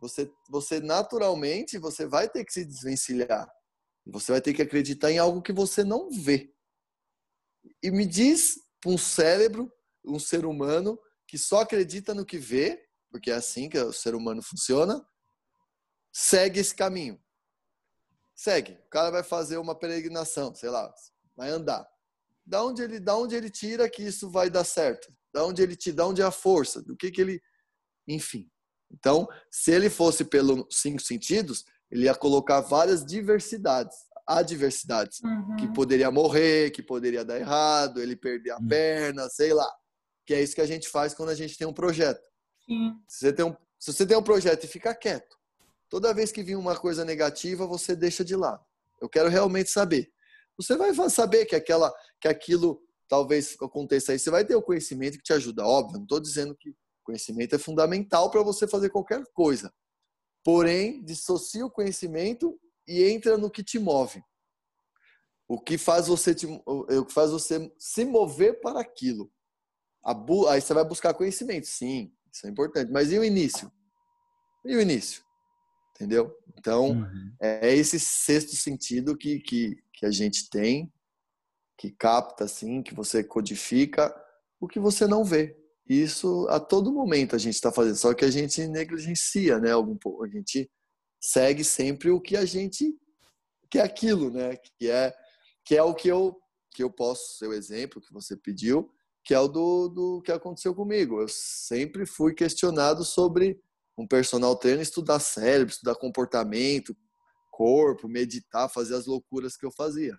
você, 0.00 0.30
você 0.50 0.80
naturalmente 0.80 1.78
você 1.78 2.06
vai 2.06 2.28
ter 2.28 2.44
que 2.44 2.52
se 2.52 2.64
desvencilhar. 2.64 3.48
Você 4.06 4.32
vai 4.32 4.40
ter 4.40 4.54
que 4.54 4.62
acreditar 4.62 5.10
em 5.10 5.18
algo 5.18 5.42
que 5.42 5.52
você 5.52 5.82
não 5.84 6.10
vê. 6.10 6.52
E 7.82 7.90
me 7.90 8.06
diz 8.06 8.56
um 8.86 8.96
cérebro, 8.96 9.70
um 10.04 10.18
ser 10.18 10.46
humano 10.46 10.98
que 11.26 11.36
só 11.36 11.60
acredita 11.60 12.14
no 12.14 12.24
que 12.24 12.38
vê, 12.38 12.82
porque 13.10 13.30
é 13.30 13.34
assim 13.34 13.68
que 13.68 13.78
o 13.78 13.92
ser 13.92 14.14
humano 14.14 14.42
funciona, 14.42 15.04
segue 16.12 16.60
esse 16.60 16.74
caminho. 16.74 17.20
Segue. 18.34 18.72
O 18.86 18.90
cara 18.90 19.10
vai 19.10 19.22
fazer 19.22 19.58
uma 19.58 19.74
peregrinação, 19.74 20.54
sei 20.54 20.70
lá, 20.70 20.92
vai 21.36 21.50
andar. 21.50 21.86
Da 22.46 22.64
onde 22.64 22.82
ele, 22.82 23.00
da 23.00 23.16
onde 23.16 23.34
ele 23.34 23.50
tira 23.50 23.88
que 23.90 24.02
isso 24.02 24.30
vai 24.30 24.48
dar 24.48 24.64
certo? 24.64 25.12
Da 25.32 25.44
onde 25.44 25.62
ele 25.62 25.76
te, 25.76 25.92
da 25.92 26.06
onde 26.06 26.22
é 26.22 26.24
a 26.24 26.30
força? 26.30 26.82
Do 26.82 26.96
que 26.96 27.10
que 27.10 27.20
ele, 27.20 27.42
enfim. 28.06 28.50
Então, 28.90 29.28
se 29.50 29.70
ele 29.70 29.90
fosse 29.90 30.24
pelos 30.24 30.64
cinco 30.70 31.02
sentidos, 31.02 31.64
ele 31.90 32.04
ia 32.04 32.14
colocar 32.14 32.60
várias 32.60 33.04
diversidades, 33.04 33.96
adversidades, 34.26 35.20
uhum. 35.22 35.56
que 35.56 35.72
poderia 35.72 36.10
morrer, 36.10 36.70
que 36.70 36.82
poderia 36.82 37.24
dar 37.24 37.38
errado, 37.38 38.00
ele 38.00 38.16
perder 38.16 38.50
a 38.50 38.58
uhum. 38.58 38.68
perna, 38.68 39.28
sei 39.28 39.52
lá. 39.52 39.70
Que 40.26 40.34
é 40.34 40.42
isso 40.42 40.54
que 40.54 40.60
a 40.60 40.66
gente 40.66 40.88
faz 40.88 41.14
quando 41.14 41.30
a 41.30 41.34
gente 41.34 41.56
tem 41.56 41.66
um 41.66 41.72
projeto. 41.72 42.22
Sim. 42.66 42.94
Se 43.08 43.20
você, 43.20 43.32
tem 43.32 43.44
um, 43.44 43.56
se 43.78 43.92
você 43.92 44.06
tem 44.06 44.16
um 44.16 44.22
projeto 44.22 44.64
e 44.64 44.68
fica 44.68 44.94
quieto, 44.94 45.37
toda 45.88 46.14
vez 46.14 46.30
que 46.30 46.42
vir 46.42 46.56
uma 46.56 46.76
coisa 46.76 47.04
negativa, 47.04 47.66
você 47.66 47.94
deixa 47.96 48.24
de 48.24 48.36
lado. 48.36 48.64
Eu 49.00 49.08
quero 49.08 49.28
realmente 49.28 49.70
saber. 49.70 50.12
Você 50.56 50.76
vai 50.76 50.92
saber 51.08 51.46
que, 51.46 51.54
aquela, 51.54 51.92
que 52.20 52.26
aquilo 52.26 52.82
talvez 53.08 53.56
aconteça 53.62 54.12
aí. 54.12 54.18
Você 54.18 54.30
vai 54.30 54.44
ter 54.44 54.56
o 54.56 54.62
conhecimento 54.62 55.16
que 55.16 55.24
te 55.24 55.32
ajuda. 55.32 55.64
Óbvio, 55.64 55.96
não 55.96 56.02
estou 56.02 56.20
dizendo 56.20 56.54
que 56.56 56.74
conhecimento 57.04 57.54
é 57.54 57.58
fundamental 57.58 58.30
para 58.30 58.42
você 58.42 58.68
fazer 58.68 58.90
qualquer 58.90 59.24
coisa. 59.32 59.72
Porém, 60.44 61.02
dissocia 61.04 61.64
o 61.64 61.70
conhecimento 61.70 62.60
e 62.86 63.04
entra 63.04 63.38
no 63.38 63.50
que 63.50 63.62
te 63.62 63.78
move. 63.78 64.22
O 65.48 65.58
que 65.58 65.78
faz 65.78 66.06
você, 66.06 66.34
te, 66.34 66.46
o 66.66 67.04
que 67.06 67.12
faz 67.12 67.30
você 67.30 67.72
se 67.78 68.04
mover 68.04 68.60
para 68.60 68.80
aquilo. 68.80 69.32
Aí 70.50 70.60
você 70.60 70.74
vai 70.74 70.84
buscar 70.84 71.14
conhecimento, 71.14 71.66
sim. 71.66 72.12
Isso 72.30 72.46
é 72.46 72.50
importante. 72.50 72.92
Mas 72.92 73.10
e 73.10 73.18
o 73.18 73.24
início? 73.24 73.72
E 74.64 74.76
o 74.76 74.80
início? 74.80 75.22
Entendeu? 75.98 76.32
Então, 76.56 76.90
uhum. 76.90 77.32
é 77.40 77.74
esse 77.74 77.98
sexto 77.98 78.54
sentido 78.54 79.16
que, 79.16 79.40
que, 79.40 79.76
que 79.92 80.06
a 80.06 80.12
gente 80.12 80.48
tem, 80.48 80.92
que 81.76 81.90
capta, 81.90 82.44
assim, 82.44 82.82
que 82.84 82.94
você 82.94 83.24
codifica 83.24 84.14
o 84.60 84.68
que 84.68 84.78
você 84.78 85.08
não 85.08 85.24
vê. 85.24 85.56
Isso 85.88 86.46
a 86.50 86.60
todo 86.60 86.92
momento 86.92 87.34
a 87.34 87.38
gente 87.38 87.54
está 87.54 87.72
fazendo, 87.72 87.96
só 87.96 88.14
que 88.14 88.24
a 88.24 88.30
gente 88.30 88.64
negligencia, 88.68 89.58
né? 89.58 89.72
Algum 89.72 89.96
pouco. 89.96 90.24
A 90.24 90.28
gente 90.28 90.70
segue 91.20 91.64
sempre 91.64 92.10
o 92.10 92.20
que 92.20 92.36
a 92.36 92.44
gente 92.44 92.96
que 93.70 93.78
é 93.78 93.82
aquilo, 93.82 94.30
né? 94.30 94.56
Que 94.78 94.90
é 94.90 95.14
que 95.64 95.76
é 95.76 95.82
o 95.82 95.94
que 95.94 96.08
eu 96.08 96.38
que 96.72 96.82
eu 96.82 96.90
posso 96.90 97.38
ser 97.38 97.48
o 97.48 97.52
exemplo 97.52 98.00
que 98.00 98.12
você 98.12 98.36
pediu, 98.36 98.88
que 99.24 99.34
é 99.34 99.40
o 99.40 99.48
do, 99.48 99.88
do 99.88 100.22
que 100.22 100.30
aconteceu 100.30 100.74
comigo. 100.74 101.20
Eu 101.20 101.28
sempre 101.28 102.06
fui 102.06 102.34
questionado 102.34 103.04
sobre 103.04 103.60
um 103.98 104.06
personal 104.06 104.56
trainer 104.56 104.82
estudar 104.82 105.18
cérebro, 105.18 105.72
estudar 105.72 105.96
comportamento, 105.96 106.96
corpo, 107.50 108.08
meditar, 108.08 108.68
fazer 108.68 108.94
as 108.94 109.06
loucuras 109.06 109.56
que 109.56 109.66
eu 109.66 109.72
fazia. 109.72 110.16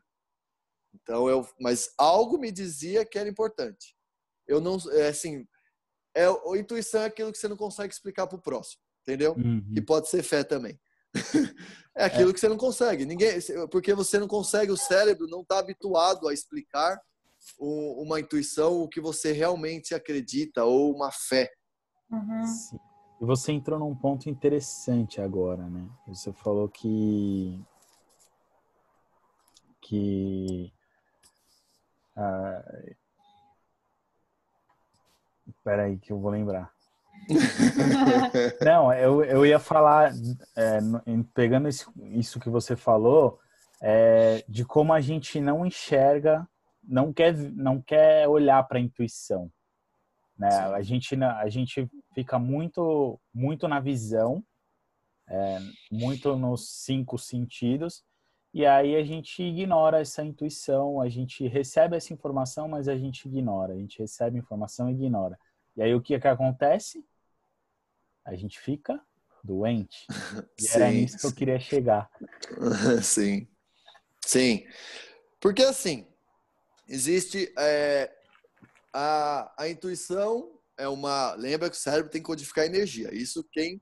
Então 0.94 1.30
eu, 1.30 1.48
mas 1.60 1.94
algo 1.98 2.38
me 2.38 2.52
dizia 2.52 3.06
que 3.06 3.18
era 3.18 3.30
importante. 3.30 3.96
Eu 4.46 4.60
não, 4.60 4.78
é 4.92 5.08
assim, 5.08 5.48
é, 6.16 6.26
a 6.26 6.58
intuição 6.58 7.02
é 7.02 7.06
aquilo 7.06 7.32
que 7.32 7.38
você 7.38 7.48
não 7.48 7.56
consegue 7.56 7.94
explicar 7.94 8.28
para 8.28 8.38
o 8.38 8.42
próximo, 8.42 8.82
entendeu? 9.04 9.34
Uhum. 9.34 9.74
E 9.76 9.82
pode 9.82 10.10
ser 10.10 10.24
fé 10.24 10.44
também. 10.44 10.80
é 11.96 12.04
aquilo 12.04 12.32
é. 12.32 12.34
que 12.34 12.40
você 12.40 12.50
não 12.50 12.58
consegue. 12.58 13.06
Ninguém, 13.06 13.40
porque 13.72 13.94
você 13.94 14.20
não 14.20 14.28
consegue, 14.28 14.72
o 14.72 14.78
cérebro 14.78 15.28
não 15.28 15.42
está 15.42 15.60
habituado 15.60 16.28
a 16.28 16.34
explicar 16.34 17.00
uma 17.58 18.20
intuição, 18.20 18.82
o 18.82 18.90
que 18.90 19.00
você 19.00 19.32
realmente 19.32 19.96
acredita 19.96 20.66
ou 20.66 20.94
uma 20.94 21.12
fé. 21.12 21.50
Uhum. 22.12 22.44
E 23.22 23.26
você 23.26 23.52
entrou 23.52 23.78
num 23.78 23.96
ponto 23.96 24.30
interessante 24.30 25.20
agora, 25.20 25.64
né? 25.68 25.88
Você 26.08 26.32
falou 26.32 26.70
que 26.70 27.62
que 29.82 30.72
ah, 32.16 32.64
Espera 35.50 35.84
aí 35.84 35.98
que 35.98 36.12
eu 36.12 36.20
vou 36.20 36.32
lembrar. 36.32 36.72
Não, 38.64 38.94
eu, 38.94 39.24
eu 39.24 39.46
ia 39.46 39.60
falar, 39.60 40.12
é, 40.56 40.80
pegando 41.34 41.68
isso, 41.68 41.92
isso 42.12 42.40
que 42.40 42.50
você 42.50 42.76
falou, 42.76 43.40
é, 43.82 44.44
de 44.48 44.64
como 44.64 44.94
a 44.94 45.02
gente 45.02 45.40
não 45.40 45.66
enxerga, 45.66 46.48
não 46.84 47.12
quer, 47.12 47.36
não 47.36 47.82
quer 47.82 48.28
olhar 48.28 48.64
para 48.68 48.78
a 48.78 48.82
intuição. 48.82 49.52
Né? 50.40 50.48
A, 50.48 50.82
gente, 50.82 51.22
a 51.22 51.50
gente 51.50 51.86
fica 52.14 52.40
muito, 52.40 53.20
muito 53.34 53.68
na 53.68 53.82
visão, 53.82 54.42
é, 55.28 55.60
muito 55.92 56.38
nos 56.38 56.70
cinco 56.70 57.18
sentidos, 57.18 58.06
e 58.54 58.66
aí 58.66 58.96
a 58.96 59.04
gente 59.04 59.44
ignora 59.44 60.00
essa 60.00 60.24
intuição, 60.24 61.02
a 61.02 61.10
gente 61.10 61.46
recebe 61.46 61.98
essa 61.98 62.14
informação, 62.14 62.70
mas 62.70 62.88
a 62.88 62.98
gente 62.98 63.28
ignora. 63.28 63.74
A 63.74 63.78
gente 63.78 64.00
recebe 64.00 64.40
informação 64.40 64.90
e 64.90 64.94
ignora. 64.94 65.38
E 65.76 65.84
aí 65.84 65.94
o 65.94 66.02
que 66.02 66.20
que 66.20 66.28
acontece? 66.28 67.06
A 68.26 68.34
gente 68.36 68.60
fica 68.60 69.00
doente. 69.44 70.08
E 70.58 70.64
Sim. 70.64 70.76
era 70.76 70.92
nisso 70.92 71.18
que 71.20 71.26
eu 71.28 71.34
queria 71.34 71.60
chegar. 71.60 72.10
Sim. 73.04 73.48
Sim. 74.26 74.66
Porque 75.40 75.62
assim, 75.62 76.08
existe 76.88 77.54
é, 77.58 78.12
a, 78.94 79.54
a 79.58 79.70
intuição 79.70 80.60
é 80.78 80.88
uma. 80.88 81.34
Lembra 81.34 81.70
que 81.70 81.76
o 81.76 81.80
cérebro 81.80 82.12
tem 82.12 82.22
que 82.22 82.28
codificar 82.28 82.66
energia. 82.66 83.14
Isso 83.14 83.44
quem. 83.52 83.82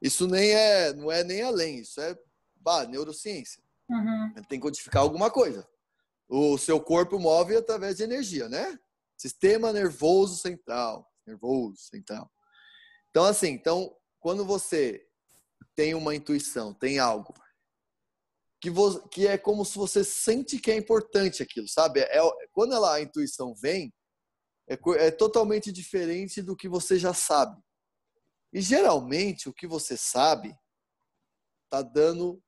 Isso 0.00 0.26
nem 0.26 0.50
é, 0.52 0.92
não 0.92 1.10
é 1.10 1.24
nem 1.24 1.42
além, 1.42 1.80
isso 1.80 2.00
é 2.00 2.16
bah, 2.56 2.86
neurociência. 2.86 3.62
Uhum. 3.90 4.32
Tem 4.48 4.58
que 4.58 4.62
codificar 4.62 5.02
alguma 5.02 5.30
coisa. 5.30 5.68
O 6.28 6.56
seu 6.56 6.80
corpo 6.80 7.18
move 7.18 7.56
através 7.56 7.96
de 7.96 8.04
energia, 8.04 8.48
né? 8.48 8.78
Sistema 9.16 9.72
nervoso 9.72 10.36
central, 10.36 11.10
nervoso 11.26 11.78
central. 11.78 12.30
Então, 13.10 13.24
assim, 13.24 13.48
então, 13.48 13.96
quando 14.20 14.44
você 14.44 15.04
tem 15.74 15.94
uma 15.94 16.14
intuição, 16.14 16.72
tem 16.72 16.98
algo 16.98 17.34
que, 18.60 18.70
você, 18.70 19.00
que 19.10 19.26
é 19.26 19.38
como 19.38 19.64
se 19.64 19.76
você 19.76 20.04
sente 20.04 20.58
que 20.58 20.70
é 20.70 20.76
importante 20.76 21.42
aquilo, 21.42 21.68
sabe? 21.68 22.00
É, 22.00 22.20
quando 22.52 22.74
ela, 22.74 22.94
a 22.94 23.00
intuição 23.00 23.54
vem, 23.54 23.92
é, 24.68 24.78
é 25.06 25.10
totalmente 25.10 25.72
diferente 25.72 26.42
do 26.42 26.56
que 26.56 26.68
você 26.68 26.98
já 26.98 27.14
sabe. 27.14 27.60
E 28.52 28.60
geralmente 28.60 29.48
o 29.48 29.52
que 29.52 29.66
você 29.66 29.96
sabe 29.96 30.54
tá 31.70 31.82
dando 31.82 32.42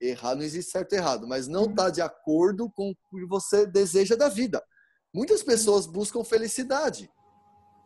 errado, 0.00 0.38
não 0.38 0.44
existe 0.44 0.70
certo 0.70 0.92
e 0.92 0.96
errado, 0.96 1.26
mas 1.26 1.48
não 1.48 1.64
está 1.64 1.90
de 1.90 2.02
acordo 2.02 2.70
com 2.70 2.90
o 2.90 2.94
que 2.94 3.26
você 3.26 3.66
deseja 3.66 4.14
da 4.14 4.28
vida. 4.28 4.62
Muitas 5.12 5.42
pessoas 5.42 5.86
buscam 5.86 6.22
felicidade 6.22 7.10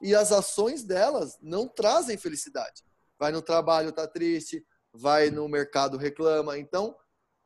e 0.03 0.15
as 0.15 0.33
ações 0.33 0.83
delas 0.83 1.39
não 1.41 1.69
trazem 1.69 2.17
felicidade. 2.17 2.83
Vai 3.19 3.31
no 3.31 3.43
trabalho, 3.43 3.93
tá 3.93 4.09
triste, 4.09 4.65
vai 4.93 5.31
no 5.31 5.49
mercado, 5.49 5.97
reclama. 5.97 6.59
Então, 6.59 6.97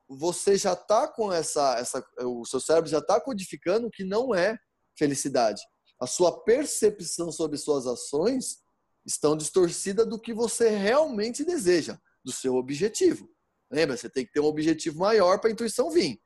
você 0.08 0.56
já 0.56 0.72
está 0.72 1.08
com 1.08 1.32
essa, 1.32 1.76
essa, 1.78 2.04
o 2.20 2.44
seu 2.44 2.60
cérebro 2.60 2.88
já 2.88 2.98
está 2.98 3.20
codificando 3.20 3.90
que 3.90 4.04
não 4.04 4.34
é 4.34 4.56
felicidade. 4.96 5.62
A 6.00 6.06
sua 6.06 6.44
percepção 6.44 7.30
sobre 7.30 7.56
suas 7.56 7.86
ações 7.86 8.62
estão 9.06 9.36
distorcida 9.36 10.04
do 10.04 10.18
que 10.18 10.32
você 10.32 10.68
realmente 10.68 11.44
deseja, 11.44 11.98
do 12.24 12.32
seu 12.32 12.54
objetivo. 12.54 13.30
Lembra, 13.70 13.96
você 13.96 14.08
tem 14.08 14.24
que 14.24 14.32
ter 14.32 14.40
um 14.40 14.46
objetivo 14.46 14.98
maior 14.98 15.38
para 15.40 15.50
a 15.50 15.52
intuição 15.52 15.90
vir. 15.90 16.20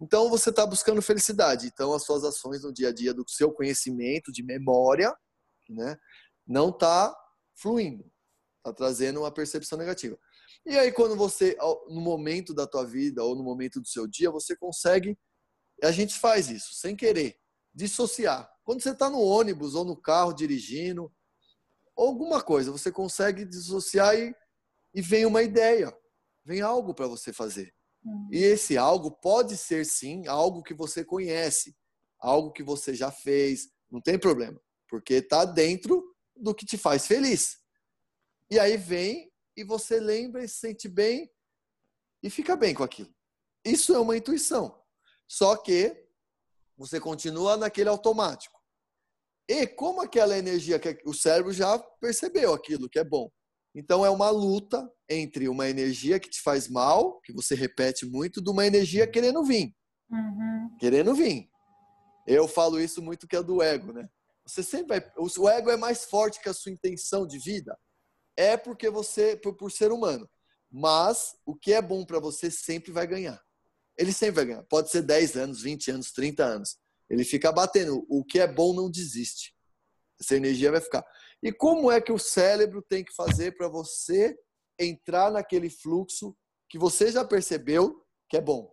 Então 0.00 0.28
você 0.28 0.50
está 0.50 0.66
buscando 0.66 1.00
felicidade. 1.00 1.66
Então 1.66 1.92
as 1.92 2.04
suas 2.04 2.24
ações 2.24 2.62
no 2.62 2.72
dia 2.72 2.88
a 2.88 2.92
dia 2.92 3.14
do 3.14 3.24
seu 3.28 3.52
conhecimento, 3.52 4.32
de 4.32 4.42
memória, 4.42 5.14
né, 5.68 5.96
não 6.46 6.68
está 6.70 7.14
fluindo, 7.54 8.04
está 8.58 8.72
trazendo 8.72 9.20
uma 9.20 9.32
percepção 9.32 9.78
negativa. 9.78 10.18
E 10.66 10.76
aí 10.76 10.92
quando 10.92 11.16
você, 11.16 11.56
no 11.88 12.00
momento 12.00 12.52
da 12.52 12.66
tua 12.66 12.84
vida 12.84 13.22
ou 13.22 13.34
no 13.34 13.42
momento 13.42 13.80
do 13.80 13.88
seu 13.88 14.06
dia, 14.06 14.30
você 14.30 14.56
consegue, 14.56 15.16
a 15.82 15.90
gente 15.90 16.18
faz 16.18 16.48
isso 16.48 16.74
sem 16.74 16.96
querer, 16.96 17.38
dissociar. 17.74 18.50
Quando 18.62 18.82
você 18.82 18.90
está 18.90 19.10
no 19.10 19.20
ônibus 19.20 19.74
ou 19.74 19.84
no 19.84 19.96
carro 19.96 20.32
dirigindo, 20.32 21.12
alguma 21.96 22.42
coisa, 22.42 22.70
você 22.70 22.90
consegue 22.90 23.44
dissociar 23.44 24.16
e, 24.16 24.34
e 24.94 25.02
vem 25.02 25.26
uma 25.26 25.42
ideia 25.42 25.94
vem 26.44 26.60
algo 26.60 26.94
para 26.94 27.06
você 27.06 27.32
fazer. 27.32 27.74
Uhum. 28.04 28.28
E 28.30 28.38
esse 28.38 28.76
algo 28.76 29.10
pode 29.10 29.56
ser 29.56 29.86
sim 29.86 30.26
algo 30.26 30.62
que 30.62 30.74
você 30.74 31.04
conhece, 31.04 31.74
algo 32.18 32.52
que 32.52 32.62
você 32.62 32.94
já 32.94 33.10
fez, 33.10 33.70
não 33.90 34.00
tem 34.00 34.18
problema, 34.18 34.60
porque 34.88 35.14
está 35.14 35.44
dentro 35.44 36.04
do 36.36 36.54
que 36.54 36.66
te 36.66 36.76
faz 36.76 37.06
feliz. 37.06 37.58
E 38.50 38.58
aí 38.58 38.76
vem 38.76 39.32
e 39.56 39.64
você 39.64 39.98
lembra 39.98 40.44
e 40.44 40.48
se 40.48 40.56
sente 40.56 40.88
bem 40.88 41.30
e 42.22 42.28
fica 42.28 42.54
bem 42.54 42.74
com 42.74 42.82
aquilo. 42.82 43.12
Isso 43.64 43.94
é 43.94 43.98
uma 43.98 44.16
intuição. 44.16 44.78
Só 45.26 45.56
que 45.56 46.03
você 46.76 47.00
continua 47.00 47.56
naquele 47.56 47.88
automático. 47.88 48.58
E 49.48 49.66
como 49.66 50.00
aquela 50.00 50.38
energia 50.38 50.78
que 50.78 50.98
o 51.04 51.12
cérebro 51.12 51.52
já 51.52 51.78
percebeu 52.00 52.54
aquilo 52.54 52.88
que 52.88 52.98
é 52.98 53.04
bom, 53.04 53.30
então 53.74 54.06
é 54.06 54.10
uma 54.10 54.30
luta 54.30 54.88
entre 55.08 55.48
uma 55.48 55.68
energia 55.68 56.20
que 56.20 56.30
te 56.30 56.40
faz 56.40 56.68
mal, 56.68 57.20
que 57.22 57.32
você 57.32 57.54
repete 57.54 58.06
muito, 58.06 58.40
de 58.40 58.50
uma 58.50 58.66
energia 58.66 59.06
querendo 59.06 59.44
vir. 59.44 59.74
Uhum. 60.10 60.76
Querendo 60.78 61.14
vir. 61.14 61.48
Eu 62.26 62.46
falo 62.46 62.80
isso 62.80 63.02
muito 63.02 63.26
que 63.26 63.36
é 63.36 63.42
do 63.42 63.60
ego, 63.60 63.92
né? 63.92 64.08
Você 64.46 64.62
sempre 64.62 65.00
vai. 65.00 65.12
O 65.18 65.48
ego 65.48 65.70
é 65.70 65.76
mais 65.76 66.04
forte 66.04 66.40
que 66.40 66.48
a 66.48 66.54
sua 66.54 66.72
intenção 66.72 67.26
de 67.26 67.38
vida. 67.38 67.76
É 68.36 68.56
porque 68.56 68.88
você, 68.88 69.36
por, 69.36 69.54
por 69.56 69.70
ser 69.70 69.90
humano. 69.90 70.28
Mas 70.70 71.34
o 71.44 71.54
que 71.54 71.72
é 71.72 71.82
bom 71.82 72.04
para 72.04 72.18
você 72.18 72.50
sempre 72.50 72.92
vai 72.92 73.06
ganhar. 73.06 73.40
Ele 73.96 74.12
sempre 74.12 74.36
vai 74.36 74.44
ganhar. 74.46 74.62
Pode 74.64 74.90
ser 74.90 75.02
10 75.02 75.36
anos, 75.36 75.62
20 75.62 75.90
anos, 75.90 76.12
30 76.12 76.44
anos. 76.44 76.76
Ele 77.08 77.24
fica 77.24 77.52
batendo. 77.52 78.04
O 78.08 78.24
que 78.24 78.40
é 78.40 78.46
bom 78.46 78.74
não 78.74 78.90
desiste. 78.90 79.54
Essa 80.20 80.36
energia 80.36 80.70
vai 80.70 80.80
ficar. 80.80 81.04
E 81.42 81.52
como 81.52 81.90
é 81.90 82.00
que 82.00 82.12
o 82.12 82.18
cérebro 82.18 82.82
tem 82.82 83.04
que 83.04 83.14
fazer 83.14 83.56
para 83.56 83.68
você 83.68 84.36
entrar 84.78 85.30
naquele 85.30 85.68
fluxo 85.68 86.36
que 86.68 86.78
você 86.78 87.12
já 87.12 87.24
percebeu 87.24 88.04
que 88.28 88.36
é 88.36 88.40
bom? 88.40 88.72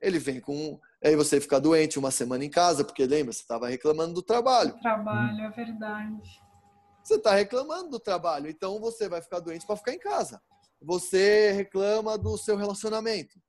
Ele 0.00 0.18
vem 0.18 0.40
com. 0.40 0.80
Aí 1.04 1.14
você 1.14 1.40
fica 1.40 1.60
doente 1.60 1.98
uma 1.98 2.10
semana 2.10 2.44
em 2.44 2.50
casa, 2.50 2.84
porque 2.84 3.06
lembra, 3.06 3.32
você 3.32 3.40
estava 3.40 3.68
reclamando 3.68 4.14
do 4.14 4.22
trabalho. 4.22 4.78
trabalho, 4.80 5.40
é 5.42 5.50
verdade. 5.50 6.40
Você 7.04 7.14
está 7.14 7.34
reclamando 7.34 7.90
do 7.90 8.00
trabalho, 8.00 8.50
então 8.50 8.80
você 8.80 9.08
vai 9.08 9.22
ficar 9.22 9.38
doente 9.38 9.66
para 9.66 9.76
ficar 9.76 9.92
em 9.92 9.98
casa. 9.98 10.42
Você 10.82 11.52
reclama 11.52 12.18
do 12.18 12.36
seu 12.36 12.56
relacionamento. 12.56 13.40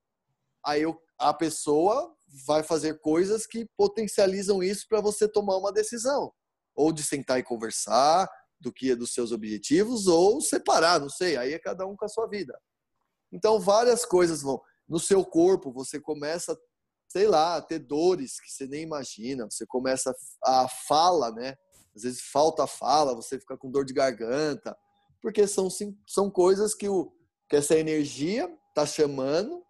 Aí 0.67 0.83
a 1.17 1.33
pessoa 1.33 2.13
vai 2.45 2.61
fazer 2.61 2.99
coisas 2.99 3.47
que 3.47 3.65
potencializam 3.77 4.61
isso 4.61 4.85
para 4.89 4.99
você 4.99 5.27
tomar 5.27 5.55
uma 5.55 5.71
decisão 5.71 6.33
ou 6.75 6.91
de 6.91 7.03
sentar 7.03 7.39
e 7.39 7.43
conversar 7.43 8.29
do 8.59 8.71
que 8.71 8.91
é 8.91 8.95
dos 8.95 9.13
seus 9.13 9.31
objetivos, 9.31 10.07
ou 10.07 10.41
separar, 10.41 10.99
não 10.99 11.09
sei, 11.09 11.37
aí 11.37 11.53
é 11.53 11.59
cada 11.59 11.85
um 11.87 11.95
com 11.95 12.05
a 12.05 12.09
sua 12.09 12.27
vida. 12.27 12.59
Então, 13.31 13.59
várias 13.59 14.05
coisas 14.05 14.41
vão. 14.41 14.61
No 14.87 14.99
seu 14.99 15.25
corpo, 15.25 15.71
você 15.71 15.99
começa, 15.99 16.57
sei 17.07 17.27
lá, 17.27 17.57
a 17.57 17.61
ter 17.61 17.79
dores 17.79 18.39
que 18.39 18.51
você 18.51 18.67
nem 18.67 18.83
imagina, 18.83 19.45
você 19.49 19.65
começa 19.65 20.15
a 20.43 20.67
fala, 20.87 21.31
né? 21.31 21.55
Às 21.95 22.03
vezes 22.03 22.21
falta 22.21 22.63
a 22.63 22.67
fala, 22.67 23.15
você 23.15 23.39
fica 23.39 23.57
com 23.57 23.71
dor 23.71 23.85
de 23.85 23.93
garganta, 23.93 24.77
porque 25.21 25.47
são, 25.47 25.67
são 26.05 26.29
coisas 26.29 26.73
que, 26.73 26.87
o, 26.87 27.11
que 27.49 27.55
essa 27.55 27.75
energia 27.75 28.49
está 28.69 28.85
chamando 28.85 29.65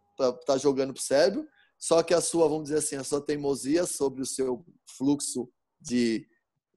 tá 0.46 0.58
jogando 0.58 0.94
pro 0.94 1.02
cérebro, 1.02 1.48
só 1.78 2.02
que 2.02 2.14
a 2.14 2.22
sua, 2.22 2.48
vamos 2.48 2.66
dizer 2.66 2.80
assim, 2.80 2.96
a 2.96 3.04
sua 3.04 3.22
teimosia 3.22 3.86
sobre 3.86 4.22
o 4.22 4.26
seu 4.26 4.66
fluxo 4.98 5.50
de, 5.80 6.28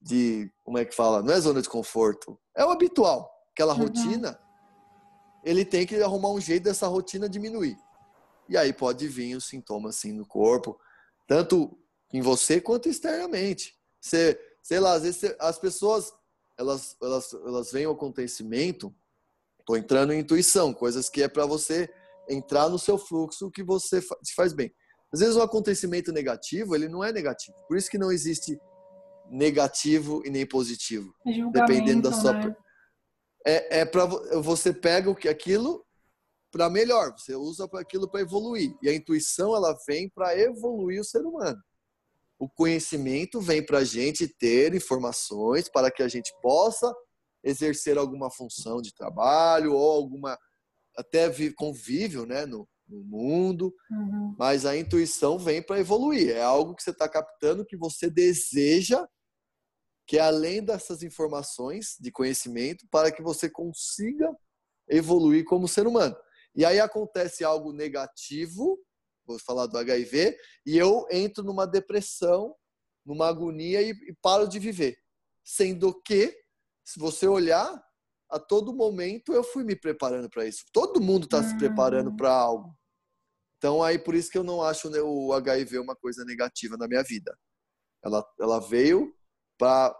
de 0.00 0.50
como 0.62 0.78
é 0.78 0.84
que 0.84 0.94
fala? 0.94 1.22
Não 1.22 1.32
é 1.32 1.40
zona 1.40 1.62
de 1.62 1.68
conforto, 1.68 2.38
é 2.54 2.64
o 2.64 2.70
habitual, 2.70 3.30
aquela 3.52 3.74
uhum. 3.74 3.80
rotina. 3.80 4.38
Ele 5.42 5.64
tem 5.64 5.86
que 5.86 5.96
arrumar 6.02 6.30
um 6.30 6.40
jeito 6.40 6.64
dessa 6.64 6.86
rotina 6.86 7.28
diminuir. 7.28 7.76
E 8.48 8.56
aí 8.56 8.72
pode 8.72 9.08
vir 9.08 9.36
os 9.36 9.44
sintomas 9.46 9.96
assim 9.96 10.12
no 10.12 10.26
corpo, 10.26 10.78
tanto 11.26 11.78
em 12.12 12.20
você 12.20 12.60
quanto 12.60 12.88
externamente. 12.88 13.74
Você, 14.00 14.38
sei 14.62 14.80
lá, 14.80 14.94
às 14.94 15.02
vezes 15.02 15.34
as 15.38 15.58
pessoas 15.58 16.12
elas, 16.60 16.94
elas, 17.00 17.32
elas 17.32 17.72
veem 17.72 17.86
o 17.86 17.92
acontecimento, 17.92 18.94
tô 19.64 19.76
entrando 19.76 20.12
em 20.12 20.20
intuição, 20.20 20.74
coisas 20.74 21.08
que 21.08 21.22
é 21.22 21.28
para 21.28 21.46
você 21.46 21.90
entrar 22.28 22.68
no 22.68 22.78
seu 22.78 22.98
fluxo 22.98 23.50
que 23.50 23.62
você 23.62 24.00
te 24.00 24.34
faz 24.34 24.52
bem. 24.52 24.72
Às 25.12 25.20
vezes 25.20 25.36
o 25.36 25.42
acontecimento 25.42 26.12
negativo, 26.12 26.74
ele 26.74 26.88
não 26.88 27.02
é 27.02 27.12
negativo. 27.12 27.56
Por 27.66 27.76
isso 27.76 27.90
que 27.90 27.98
não 27.98 28.12
existe 28.12 28.58
negativo 29.28 30.22
e 30.24 30.30
nem 30.30 30.46
positivo. 30.46 31.12
Dependendo 31.52 32.10
da 32.10 32.12
sua. 32.12 32.32
Né? 32.32 32.56
É, 33.46 33.80
é 33.80 33.84
para 33.84 34.06
você 34.40 34.72
pega 34.72 35.10
aquilo 35.28 35.84
para 36.52 36.68
melhor, 36.68 37.12
você 37.16 37.34
usa 37.34 37.68
aquilo 37.74 38.10
para 38.10 38.20
evoluir. 38.20 38.76
E 38.82 38.88
a 38.88 38.94
intuição 38.94 39.54
ela 39.54 39.76
vem 39.86 40.08
para 40.08 40.36
evoluir 40.36 41.00
o 41.00 41.04
ser 41.04 41.20
humano. 41.20 41.60
O 42.38 42.48
conhecimento 42.48 43.40
vem 43.40 43.64
para 43.64 43.78
a 43.78 43.84
gente 43.84 44.26
ter 44.26 44.74
informações 44.74 45.68
para 45.68 45.90
que 45.90 46.02
a 46.02 46.08
gente 46.08 46.32
possa 46.40 46.92
exercer 47.44 47.98
alguma 47.98 48.30
função 48.30 48.80
de 48.80 48.94
trabalho 48.94 49.74
ou 49.74 49.90
alguma 49.90 50.38
até 50.96 51.30
convívio 51.52 52.26
né, 52.26 52.46
no, 52.46 52.68
no 52.90 53.04
mundo, 53.04 53.74
uhum. 53.90 54.34
mas 54.38 54.66
a 54.66 54.76
intuição 54.76 55.38
vem 55.38 55.62
para 55.62 55.78
evoluir. 55.78 56.30
É 56.30 56.42
algo 56.42 56.74
que 56.74 56.82
você 56.82 56.90
está 56.90 57.08
captando 57.08 57.64
que 57.64 57.76
você 57.76 58.10
deseja, 58.10 59.06
que 60.06 60.18
é 60.18 60.20
além 60.20 60.62
dessas 60.62 61.02
informações 61.02 61.96
de 62.00 62.10
conhecimento, 62.10 62.86
para 62.90 63.12
que 63.12 63.22
você 63.22 63.48
consiga 63.48 64.28
evoluir 64.88 65.44
como 65.44 65.68
ser 65.68 65.86
humano. 65.86 66.16
E 66.54 66.64
aí 66.64 66.80
acontece 66.80 67.44
algo 67.44 67.72
negativo, 67.72 68.78
vou 69.24 69.38
falar 69.38 69.66
do 69.66 69.78
HIV, 69.78 70.36
e 70.66 70.76
eu 70.76 71.06
entro 71.10 71.44
numa 71.44 71.66
depressão, 71.66 72.54
numa 73.06 73.28
agonia 73.28 73.80
e, 73.80 73.90
e 73.90 74.14
paro 74.20 74.48
de 74.48 74.58
viver. 74.58 74.96
Sendo 75.44 75.94
que, 76.02 76.36
se 76.84 76.98
você 76.98 77.28
olhar, 77.28 77.80
a 78.30 78.38
todo 78.38 78.74
momento 78.74 79.32
eu 79.32 79.42
fui 79.42 79.64
me 79.64 79.74
preparando 79.74 80.30
para 80.30 80.46
isso. 80.46 80.64
Todo 80.72 81.00
mundo 81.00 81.24
está 81.24 81.42
se 81.42 81.56
preparando 81.58 82.14
para 82.16 82.32
algo. 82.32 82.76
Então, 83.58 83.82
aí 83.82 83.98
por 83.98 84.14
isso 84.14 84.30
que 84.30 84.38
eu 84.38 84.44
não 84.44 84.62
acho 84.62 84.88
né, 84.88 85.00
o 85.00 85.32
HIV 85.32 85.78
uma 85.78 85.94
coisa 85.94 86.24
negativa 86.24 86.76
na 86.76 86.88
minha 86.88 87.02
vida. 87.02 87.36
Ela, 88.02 88.24
ela 88.40 88.58
veio 88.58 89.14
para 89.58 89.94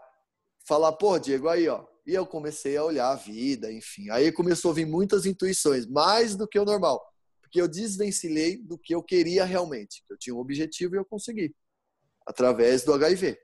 falar, 0.65 0.93
pô, 0.93 1.19
Diego, 1.19 1.47
aí, 1.47 1.67
ó. 1.67 1.85
E 2.07 2.15
eu 2.15 2.25
comecei 2.25 2.75
a 2.75 2.83
olhar 2.83 3.11
a 3.11 3.15
vida, 3.15 3.71
enfim. 3.71 4.09
Aí 4.09 4.31
começou 4.31 4.71
a 4.71 4.73
vir 4.73 4.87
muitas 4.87 5.25
intuições, 5.25 5.85
mais 5.85 6.35
do 6.35 6.47
que 6.47 6.57
o 6.57 6.65
normal. 6.65 6.99
Porque 7.39 7.61
eu 7.61 7.67
desvencilhei 7.67 8.57
do 8.57 8.79
que 8.79 8.95
eu 8.95 9.03
queria 9.03 9.45
realmente. 9.45 10.03
Eu 10.09 10.17
tinha 10.17 10.35
um 10.35 10.39
objetivo 10.39 10.95
e 10.95 10.97
eu 10.97 11.05
consegui. 11.05 11.53
Através 12.25 12.83
do 12.83 12.93
HIV. 12.93 13.37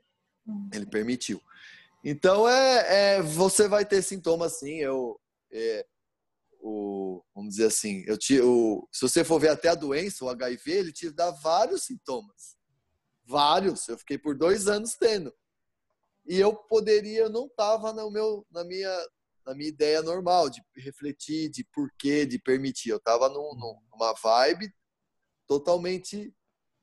Hum. 0.46 0.68
Ele 0.72 0.86
permitiu. 0.86 1.40
Então, 2.04 2.48
é, 2.48 3.16
é 3.16 3.22
você 3.22 3.68
vai 3.68 3.84
ter 3.84 4.02
sintomas, 4.02 4.58
sim. 4.58 4.76
Eu, 4.76 5.20
é, 5.50 5.86
o, 6.60 7.22
vamos 7.34 7.50
dizer 7.54 7.66
assim, 7.66 8.04
eu 8.06 8.16
te, 8.16 8.40
o, 8.40 8.86
se 8.92 9.02
você 9.02 9.24
for 9.24 9.40
ver 9.40 9.48
até 9.50 9.68
a 9.68 9.74
doença, 9.74 10.24
o 10.24 10.28
HIV, 10.28 10.70
ele 10.70 10.92
te 10.92 11.10
dá 11.10 11.30
vários 11.30 11.84
sintomas. 11.84 12.56
Vários. 13.24 13.88
Eu 13.88 13.98
fiquei 13.98 14.18
por 14.18 14.36
dois 14.36 14.68
anos 14.68 14.94
tendo. 14.94 15.34
E 16.26 16.38
eu 16.38 16.54
poderia, 16.54 17.22
eu 17.22 17.30
não 17.30 17.46
estava 17.46 17.92
meu, 18.10 18.46
na 18.50 18.62
minha, 18.64 19.08
na 19.46 19.54
minha 19.54 19.68
ideia 19.68 20.02
normal 20.02 20.50
de 20.50 20.62
refletir, 20.76 21.48
de 21.50 21.64
porquê, 21.72 22.26
de 22.26 22.38
permitir. 22.38 22.90
Eu 22.90 22.98
estava 22.98 23.28
num, 23.28 23.54
numa 23.90 24.12
vibe 24.12 24.72
totalmente 25.46 26.32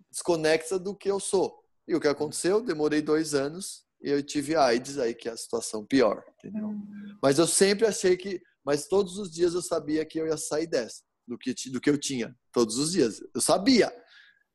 desconexa 0.09 0.79
do 0.79 0.95
que 0.95 1.09
eu 1.09 1.19
sou. 1.19 1.63
E 1.87 1.95
o 1.95 1.99
que 1.99 2.07
aconteceu? 2.07 2.61
Demorei 2.61 3.01
dois 3.01 3.33
anos 3.35 3.84
eu 4.01 4.21
tive 4.23 4.55
AIDS 4.55 4.97
aí, 4.97 5.13
que 5.13 5.27
é 5.27 5.31
a 5.31 5.37
situação 5.37 5.85
pior, 5.85 6.23
entendeu? 6.37 6.67
Hum. 6.67 7.17
Mas 7.21 7.39
eu 7.39 7.47
sempre 7.47 7.85
achei 7.85 8.15
que 8.15 8.41
mas 8.65 8.87
todos 8.87 9.19
os 9.19 9.31
dias 9.31 9.53
eu 9.53 9.61
sabia 9.61 10.03
que 10.03 10.19
eu 10.19 10.25
ia 10.25 10.37
sair 10.37 10.65
dessa, 10.65 11.03
do 11.27 11.37
que, 11.37 11.53
do 11.69 11.79
que 11.79 11.89
eu 11.89 11.99
tinha, 11.99 12.35
todos 12.51 12.79
os 12.79 12.93
dias. 12.93 13.21
Eu 13.33 13.39
sabia. 13.39 13.95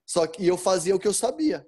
Só 0.05 0.27
que 0.27 0.45
eu 0.45 0.59
fazia 0.59 0.97
o 0.97 0.99
que 0.99 1.07
eu 1.07 1.15
sabia, 1.15 1.65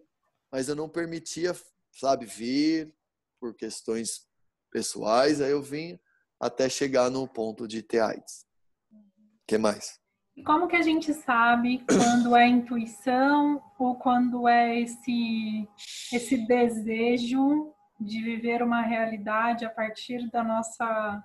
mas 0.51 0.69
eu 0.69 0.75
não 0.75 0.89
permitia, 0.89 1.57
sabe, 1.93 2.27
vir 2.27 2.93
por 3.39 3.55
questões 3.55 4.27
pessoais, 4.73 5.41
aí 5.41 5.53
eu 5.53 5.63
vim 5.63 5.97
até 6.41 6.69
chegar 6.69 7.09
no 7.09 7.29
ponto 7.29 7.69
de 7.69 7.81
ter 7.81 8.01
AIDS. 8.01 8.45
O 8.91 9.47
que 9.47 9.57
mais? 9.57 10.01
Como 10.45 10.67
que 10.67 10.77
a 10.77 10.83
gente 10.83 11.13
sabe 11.13 11.85
quando 11.87 12.35
é 12.35 12.49
intuição 12.49 13.63
ou 13.79 13.95
quando 13.97 14.49
é 14.49 14.81
esse, 14.81 15.69
esse 16.13 16.47
desejo 16.47 17.73
de 18.01 18.23
viver 18.23 18.63
uma 18.63 18.81
realidade 18.83 19.65
a 19.65 19.71
partir 19.71 20.31
da 20.31 20.43
nossa 20.43 21.23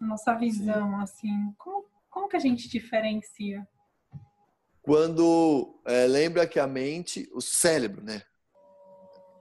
nossa 0.00 0.34
visão, 0.34 0.96
Sim. 0.96 1.02
assim, 1.02 1.54
como, 1.58 1.86
como 2.08 2.28
que 2.28 2.36
a 2.36 2.40
gente 2.40 2.68
diferencia? 2.68 3.68
Quando 4.82 5.78
é, 5.84 6.06
lembra 6.06 6.46
que 6.46 6.58
a 6.58 6.66
mente, 6.66 7.28
o 7.32 7.40
cérebro, 7.40 8.02
né? 8.02 8.22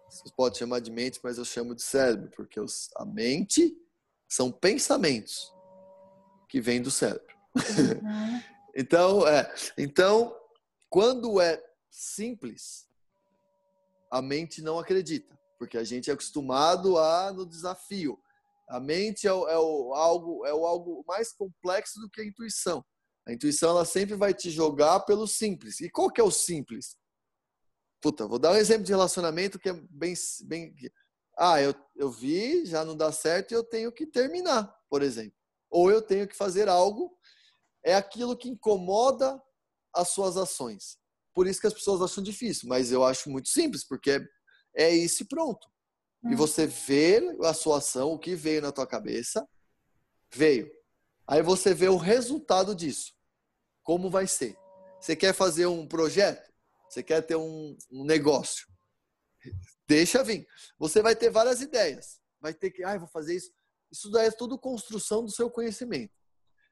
Você 0.10 0.30
pode 0.36 0.58
chamar 0.58 0.82
de 0.82 0.92
mente, 0.92 1.20
mas 1.24 1.38
eu 1.38 1.46
chamo 1.46 1.74
de 1.74 1.82
cérebro, 1.82 2.30
porque 2.36 2.60
os, 2.60 2.90
a 2.98 3.06
mente 3.06 3.74
são 4.28 4.52
pensamentos 4.52 5.54
que 6.50 6.60
vêm 6.60 6.82
do 6.82 6.92
cérebro. 6.92 7.36
Uhum. 7.56 8.42
então, 8.76 9.28
é, 9.28 9.54
então, 9.78 10.36
quando 10.90 11.40
é 11.40 11.64
simples, 11.90 12.88
a 14.12 14.22
mente 14.22 14.62
não 14.62 14.80
acredita, 14.80 15.38
porque 15.58 15.78
a 15.78 15.84
gente 15.84 16.10
é 16.10 16.14
acostumado 16.14 16.98
a 16.98 17.32
no 17.32 17.46
desafio. 17.46 18.20
A 18.68 18.80
mente 18.80 19.28
é, 19.28 19.34
o, 19.34 19.48
é 19.48 19.58
o 19.58 19.94
algo 19.94 20.46
é 20.46 20.54
o 20.54 20.66
algo 20.66 21.04
mais 21.08 21.32
complexo 21.34 22.00
do 22.00 22.10
que 22.10 22.22
a 22.22 22.26
intuição. 22.26 22.86
A 23.28 23.34
intuição 23.34 23.72
ela 23.72 23.86
sempre 23.86 24.16
vai 24.16 24.34
te 24.34 24.50
jogar 24.50 25.02
pelo 25.02 25.28
simples. 25.28 25.80
E 25.80 25.90
qual 25.90 26.12
que 26.12 26.22
é 26.22 26.24
o 26.24 26.32
simples? 26.32 26.98
Puta, 28.02 28.28
vou 28.28 28.40
dar 28.40 28.52
um 28.52 28.56
exemplo 28.56 28.84
de 28.84 28.92
relacionamento 28.92 29.60
que 29.60 29.70
é 29.70 29.74
bem 29.74 30.14
bem 30.46 30.74
ah, 31.42 31.62
eu, 31.62 31.74
eu 31.96 32.12
vi, 32.12 32.66
já 32.66 32.84
não 32.84 32.98
dá 32.98 33.14
certo 33.14 33.52
e 33.52 33.56
eu 33.56 33.64
tenho 33.64 33.94
que 33.94 34.06
terminar, 34.06 34.76
por 34.90 35.02
exemplo. 35.02 35.38
Ou 35.70 35.90
eu 35.90 36.02
tenho 36.02 36.28
que 36.28 36.36
fazer 36.36 36.68
algo, 36.68 37.18
é 37.84 37.96
aquilo 37.96 38.38
que 38.38 38.50
incomoda 38.50 39.42
as 39.94 40.10
suas 40.10 40.38
ações. 40.38 40.98
Por 41.34 41.48
isso 41.48 41.62
que 41.62 41.68
as 41.68 41.74
pessoas 41.74 42.02
acham 42.02 42.24
difícil, 42.24 42.68
mas 42.68 42.92
eu 42.92 43.04
acho 43.04 43.30
muito 43.30 43.50
simples, 43.50 43.86
porque 43.86 44.20
é, 44.76 44.90
isso 44.92 45.24
e 45.24 45.28
pronto. 45.28 45.68
E 46.24 46.34
hum. 46.34 46.36
você 46.36 46.68
vê 46.68 47.22
a 47.44 47.54
sua 47.54 47.78
ação, 47.78 48.12
o 48.12 48.20
que 48.20 48.36
veio 48.36 48.62
na 48.62 48.72
tua 48.72 48.86
cabeça, 48.86 49.48
veio. 50.34 50.70
Aí 51.28 51.42
você 51.42 51.74
vê 51.74 51.88
o 51.88 51.98
resultado 51.98 52.76
disso. 52.76 53.14
Como 53.84 54.10
vai 54.10 54.28
ser? 54.28 54.58
Você 55.00 55.16
quer 55.16 55.34
fazer 55.34 55.66
um 55.68 55.88
projeto? 55.88 56.52
Você 56.90 57.04
quer 57.04 57.22
ter 57.22 57.36
um, 57.36 57.78
um 57.92 58.04
negócio? 58.04 58.68
Deixa 59.88 60.24
vir. 60.24 60.48
Você 60.78 61.02
vai 61.02 61.16
ter 61.16 61.30
várias 61.30 61.62
ideias. 61.62 62.20
Vai 62.42 62.54
ter 62.54 62.72
que, 62.72 62.84
ah, 62.84 62.98
vou 62.98 63.08
fazer 63.08 63.36
isso. 63.36 63.52
Isso 63.92 64.10
daí 64.12 64.28
é 64.28 64.32
tudo 64.32 64.60
construção 64.60 65.24
do 65.24 65.32
seu 65.32 65.50
conhecimento. 65.50 66.14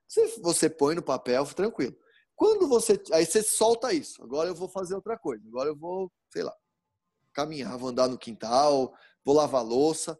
Você, 0.07 0.39
você 0.39 0.69
põe 0.69 0.95
no 0.95 1.03
papel, 1.03 1.45
tranquilo. 1.45 1.97
Quando 2.35 2.67
você. 2.67 3.01
Aí 3.11 3.25
você 3.25 3.41
solta 3.41 3.91
isso. 3.91 4.23
Agora 4.23 4.49
eu 4.49 4.55
vou 4.55 4.69
fazer 4.69 4.95
outra 4.95 5.17
coisa. 5.17 5.45
Agora 5.47 5.69
eu 5.69 5.75
vou, 5.75 6.11
sei 6.31 6.43
lá, 6.43 6.55
caminhar, 7.33 7.77
vou 7.77 7.89
andar 7.89 8.07
no 8.07 8.17
quintal, 8.17 8.95
vou 9.25 9.35
lavar 9.35 9.63
louça 9.63 10.19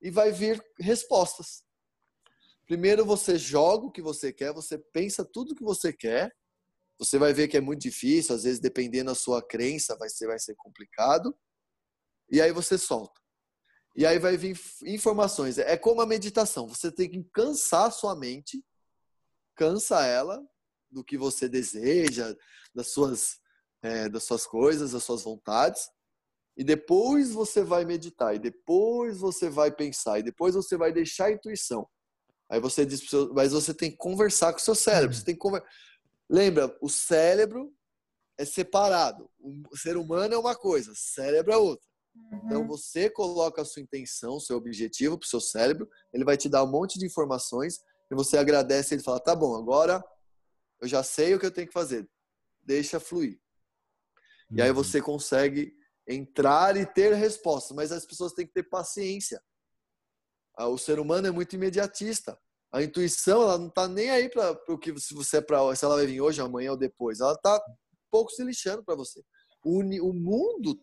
e 0.00 0.10
vai 0.10 0.32
vir 0.32 0.64
respostas. 0.78 1.64
Primeiro 2.66 3.04
você 3.04 3.36
joga 3.36 3.86
o 3.86 3.92
que 3.92 4.00
você 4.00 4.32
quer, 4.32 4.52
você 4.52 4.78
pensa 4.78 5.24
tudo 5.24 5.52
o 5.52 5.54
que 5.54 5.64
você 5.64 5.92
quer. 5.92 6.34
Você 6.98 7.18
vai 7.18 7.32
ver 7.32 7.48
que 7.48 7.56
é 7.56 7.60
muito 7.60 7.82
difícil, 7.82 8.34
às 8.34 8.44
vezes 8.44 8.60
dependendo 8.60 9.10
da 9.10 9.14
sua 9.14 9.42
crença 9.42 9.96
vai 9.96 10.08
ser 10.08 10.26
vai 10.26 10.38
ser 10.38 10.54
complicado. 10.54 11.36
E 12.30 12.40
aí 12.40 12.52
você 12.52 12.78
solta. 12.78 13.20
E 13.94 14.06
aí 14.06 14.18
vai 14.18 14.36
vir 14.36 14.58
informações. 14.84 15.58
É 15.58 15.76
como 15.76 16.00
a 16.00 16.06
meditação. 16.06 16.66
Você 16.66 16.90
tem 16.90 17.10
que 17.10 17.22
cansar 17.32 17.88
a 17.88 17.90
sua 17.90 18.16
mente, 18.16 18.64
cansa 19.54 20.04
ela 20.04 20.42
do 20.90 21.04
que 21.04 21.16
você 21.16 21.48
deseja, 21.48 22.34
das 22.74 22.88
suas, 22.88 23.38
é, 23.82 24.08
das 24.08 24.24
suas 24.24 24.46
coisas, 24.46 24.92
das 24.92 25.04
suas 25.04 25.22
vontades, 25.22 25.88
e 26.56 26.62
depois 26.62 27.32
você 27.32 27.62
vai 27.62 27.84
meditar, 27.84 28.34
e 28.34 28.38
depois 28.38 29.18
você 29.18 29.48
vai 29.48 29.72
pensar, 29.72 30.18
e 30.18 30.22
depois 30.22 30.54
você 30.54 30.76
vai 30.76 30.92
deixar 30.92 31.26
a 31.26 31.32
intuição. 31.32 31.88
Aí 32.50 32.60
você 32.60 32.84
diz, 32.84 33.02
mas 33.34 33.52
você 33.52 33.72
tem 33.72 33.90
que 33.90 33.96
conversar 33.96 34.52
com 34.52 34.58
o 34.58 34.62
seu 34.62 34.74
cérebro. 34.74 35.16
Você 35.16 35.24
tem 35.24 35.34
que 35.34 35.40
conver... 35.40 35.64
Lembra, 36.28 36.76
o 36.82 36.88
cérebro 36.88 37.74
é 38.36 38.44
separado. 38.44 39.30
O 39.40 39.76
ser 39.76 39.96
humano 39.96 40.34
é 40.34 40.38
uma 40.38 40.54
coisa, 40.54 40.92
cérebro 40.94 41.52
é 41.52 41.56
outra. 41.56 41.86
Então, 42.14 42.38
uhum. 42.38 42.46
Então 42.46 42.66
você 42.66 43.08
coloca 43.08 43.62
a 43.62 43.64
sua 43.64 43.80
intenção, 43.80 44.38
seu 44.38 44.58
objetivo 44.58 45.16
para 45.16 45.24
o 45.24 45.28
seu 45.28 45.40
cérebro, 45.40 45.88
ele 46.12 46.24
vai 46.24 46.36
te 46.36 46.48
dar 46.48 46.62
um 46.62 46.70
monte 46.70 46.98
de 46.98 47.06
informações 47.06 47.80
e 48.12 48.14
você 48.14 48.36
agradece, 48.36 48.94
ele 48.94 49.02
fala: 49.02 49.18
"Tá 49.18 49.34
bom, 49.34 49.56
agora 49.56 50.04
eu 50.80 50.86
já 50.86 51.02
sei 51.02 51.34
o 51.34 51.40
que 51.40 51.46
eu 51.46 51.50
tenho 51.50 51.66
que 51.66 51.72
fazer. 51.72 52.08
Deixa 52.62 53.00
fluir". 53.00 53.40
Uhum. 54.50 54.58
E 54.58 54.62
aí 54.62 54.68
uhum. 54.68 54.74
você 54.74 55.00
consegue 55.00 55.74
entrar 56.06 56.76
e 56.76 56.84
ter 56.84 57.14
respostas, 57.14 57.74
mas 57.74 57.90
as 57.90 58.04
pessoas 58.04 58.32
têm 58.32 58.46
que 58.46 58.52
ter 58.52 58.64
paciência. 58.64 59.42
Ah, 60.56 60.68
o 60.68 60.76
ser 60.76 60.98
humano 60.98 61.26
é 61.26 61.30
muito 61.30 61.54
imediatista. 61.54 62.38
A 62.70 62.82
intuição, 62.82 63.42
ela 63.42 63.58
não 63.58 63.68
está 63.68 63.88
nem 63.88 64.10
aí 64.10 64.28
para 64.28 64.52
o 64.68 64.78
que 64.78 64.98
se 64.98 65.14
você 65.14 65.38
é 65.38 65.40
para 65.40 65.74
se 65.74 65.84
ela 65.84 65.96
vai 65.96 66.06
vir 66.06 66.20
hoje, 66.20 66.40
amanhã 66.40 66.72
ou 66.72 66.76
depois. 66.76 67.20
Ela 67.20 67.32
está 67.32 67.62
pouco 68.10 68.30
se 68.30 68.44
lixando 68.44 68.84
para 68.84 68.94
você. 68.94 69.22
O, 69.64 69.80
o 69.80 70.12
mundo 70.12 70.78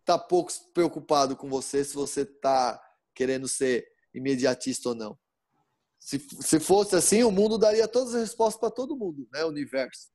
está 0.00 0.18
pouco 0.18 0.52
preocupado 0.72 1.36
com 1.36 1.48
você 1.48 1.84
se 1.84 1.94
você 1.94 2.22
está 2.22 2.80
querendo 3.14 3.48
ser 3.48 3.86
imediatista 4.14 4.90
ou 4.90 4.94
não. 4.94 5.18
Se, 6.04 6.18
se 6.18 6.58
fosse 6.58 6.96
assim, 6.96 7.22
o 7.22 7.30
mundo 7.30 7.56
daria 7.56 7.86
todas 7.86 8.12
as 8.14 8.22
respostas 8.22 8.58
para 8.58 8.70
todo 8.70 8.96
mundo, 8.96 9.28
né? 9.32 9.44
O 9.44 9.48
universo. 9.48 10.08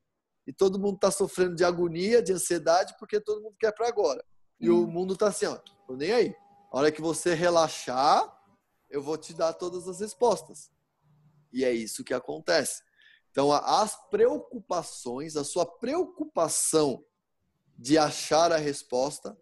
E 0.46 0.52
todo 0.52 0.78
mundo 0.78 0.96
está 0.96 1.10
sofrendo 1.10 1.56
de 1.56 1.64
agonia, 1.64 2.22
de 2.22 2.32
ansiedade, 2.32 2.94
porque 2.98 3.18
todo 3.18 3.42
mundo 3.42 3.56
quer 3.58 3.72
para 3.72 3.88
agora. 3.88 4.22
E 4.60 4.70
hum. 4.70 4.84
o 4.84 4.86
mundo 4.86 5.14
está 5.14 5.28
assim, 5.28 5.46
ó, 5.46 5.56
tô 5.86 5.96
nem 5.96 6.12
aí. 6.12 6.34
A 6.70 6.78
hora 6.78 6.92
que 6.92 7.00
você 7.00 7.32
relaxar, 7.32 8.30
eu 8.90 9.02
vou 9.02 9.16
te 9.16 9.32
dar 9.32 9.54
todas 9.54 9.88
as 9.88 10.00
respostas. 10.00 10.70
E 11.50 11.64
é 11.64 11.72
isso 11.72 12.04
que 12.04 12.12
acontece. 12.12 12.82
Então, 13.30 13.50
as 13.50 13.96
preocupações, 14.10 15.36
a 15.36 15.44
sua 15.44 15.64
preocupação 15.64 17.02
de 17.78 17.96
achar 17.96 18.52
a 18.52 18.58
resposta 18.58 19.36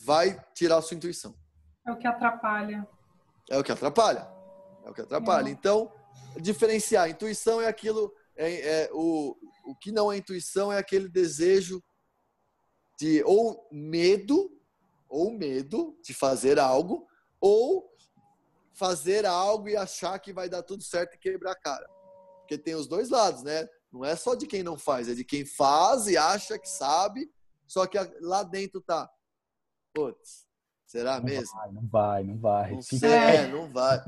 vai 0.00 0.40
tirar 0.54 0.76
a 0.76 0.82
sua 0.82 0.96
intuição. 0.96 1.34
É 1.84 1.90
o 1.90 1.98
que 1.98 2.06
atrapalha. 2.06 2.86
É 3.50 3.58
o 3.58 3.64
que 3.64 3.72
atrapalha. 3.72 4.31
É 4.84 4.90
o 4.90 4.94
que 4.94 5.00
atrapalha. 5.00 5.48
É. 5.48 5.52
Então, 5.52 5.92
diferenciar. 6.40 7.10
Intuição 7.10 7.60
é 7.60 7.66
aquilo. 7.66 8.12
É, 8.36 8.84
é, 8.84 8.90
o, 8.92 9.36
o 9.66 9.76
que 9.76 9.92
não 9.92 10.10
é 10.10 10.16
intuição 10.16 10.72
é 10.72 10.78
aquele 10.78 11.08
desejo 11.08 11.82
de 12.98 13.22
ou 13.24 13.68
medo, 13.70 14.50
ou 15.08 15.30
medo 15.30 15.98
de 16.02 16.14
fazer 16.14 16.58
algo, 16.58 17.06
ou 17.40 17.92
fazer 18.74 19.26
algo 19.26 19.68
e 19.68 19.76
achar 19.76 20.18
que 20.18 20.32
vai 20.32 20.48
dar 20.48 20.62
tudo 20.62 20.82
certo 20.82 21.14
e 21.14 21.18
quebrar 21.18 21.52
a 21.52 21.60
cara. 21.60 21.86
Porque 22.40 22.56
tem 22.56 22.74
os 22.74 22.86
dois 22.86 23.10
lados, 23.10 23.42
né? 23.42 23.68
Não 23.92 24.04
é 24.04 24.16
só 24.16 24.34
de 24.34 24.46
quem 24.46 24.62
não 24.62 24.78
faz, 24.78 25.08
é 25.08 25.14
de 25.14 25.24
quem 25.24 25.44
faz 25.44 26.06
e 26.06 26.16
acha 26.16 26.58
que 26.58 26.68
sabe, 26.68 27.30
só 27.66 27.86
que 27.86 27.98
lá 28.20 28.42
dentro 28.42 28.80
tá, 28.80 29.10
putz, 29.94 30.46
será 30.92 31.16
não 31.18 31.24
mesmo? 31.24 31.56
Vai, 31.56 31.72
não 31.72 31.88
vai, 31.88 32.22
não 32.22 32.38
vai. 32.38 32.72
Não 32.72 32.82
sei, 32.82 33.10
é, 33.10 33.46
não 33.46 33.72
vai. 33.72 33.98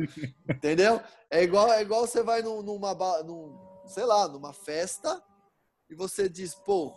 Entendeu? 0.48 1.00
É 1.30 1.42
igual, 1.42 1.72
é 1.72 1.80
igual 1.80 2.06
você 2.06 2.22
vai 2.22 2.42
num, 2.42 2.60
numa, 2.60 2.94
num, 3.22 3.58
sei 3.86 4.04
lá, 4.04 4.28
numa 4.28 4.52
festa 4.52 5.22
e 5.88 5.94
você 5.94 6.28
diz, 6.28 6.54
pô, 6.54 6.94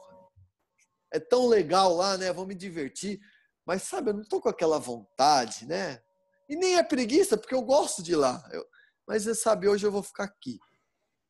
é 1.11 1.19
tão 1.19 1.47
legal 1.47 1.93
lá, 1.93 2.17
né? 2.17 2.33
Vou 2.33 2.45
me 2.45 2.53
divertir. 2.53 3.19
Mas 3.65 3.83
sabe, 3.83 4.09
eu 4.09 4.13
não 4.13 4.23
tô 4.23 4.41
com 4.41 4.49
aquela 4.49 4.77
vontade, 4.77 5.65
né? 5.65 6.01
E 6.49 6.55
nem 6.57 6.75
é 6.75 6.83
preguiça, 6.83 7.37
porque 7.37 7.55
eu 7.55 7.61
gosto 7.61 8.03
de 8.03 8.11
ir 8.11 8.17
lá. 8.17 8.43
Eu, 8.51 8.65
mas 9.07 9.23
você 9.23 9.35
sabe, 9.35 9.69
hoje 9.69 9.87
eu 9.87 9.91
vou 9.91 10.03
ficar 10.03 10.25
aqui. 10.25 10.59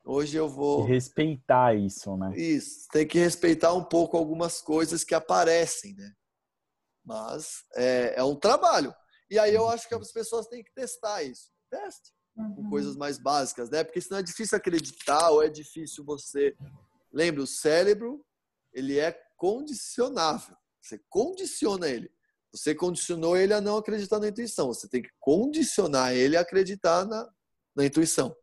Hoje 0.03 0.35
eu 0.35 0.49
vou. 0.49 0.83
E 0.87 0.93
respeitar 0.93 1.75
isso, 1.75 2.17
né? 2.17 2.35
Isso. 2.35 2.87
Tem 2.91 3.05
que 3.05 3.19
respeitar 3.19 3.73
um 3.73 3.83
pouco 3.83 4.17
algumas 4.17 4.61
coisas 4.61 5.03
que 5.03 5.13
aparecem, 5.13 5.93
né? 5.93 6.11
Mas 7.07 7.63
é, 7.75 8.15
é 8.17 8.23
um 8.23 8.35
trabalho. 8.35 8.93
E 9.31 9.39
aí 9.39 9.55
eu 9.55 9.67
acho 9.69 9.87
que 9.87 9.95
as 9.95 10.11
pessoas 10.11 10.45
têm 10.47 10.61
que 10.61 10.73
testar 10.73 11.23
isso. 11.23 11.49
Teste. 11.71 12.11
Uhum. 12.35 12.55
Com 12.55 12.69
coisas 12.69 12.97
mais 12.97 13.17
básicas, 13.17 13.69
né? 13.69 13.81
Porque 13.81 14.01
senão 14.01 14.19
é 14.19 14.23
difícil 14.23 14.57
acreditar 14.57 15.29
ou 15.29 15.41
é 15.41 15.47
difícil 15.47 16.03
você. 16.03 16.53
Lembra, 17.11 17.41
o 17.41 17.47
cérebro, 17.47 18.25
ele 18.73 18.99
é 18.99 19.17
condicionável. 19.37 20.55
Você 20.81 20.99
condiciona 21.09 21.87
ele. 21.87 22.11
Você 22.53 22.75
condicionou 22.75 23.37
ele 23.37 23.53
a 23.53 23.61
não 23.61 23.77
acreditar 23.77 24.19
na 24.19 24.27
intuição. 24.27 24.67
Você 24.67 24.89
tem 24.89 25.01
que 25.01 25.09
condicionar 25.17 26.13
ele 26.13 26.35
a 26.35 26.41
acreditar 26.41 27.05
na, 27.05 27.27
na 27.73 27.85
intuição. 27.85 28.35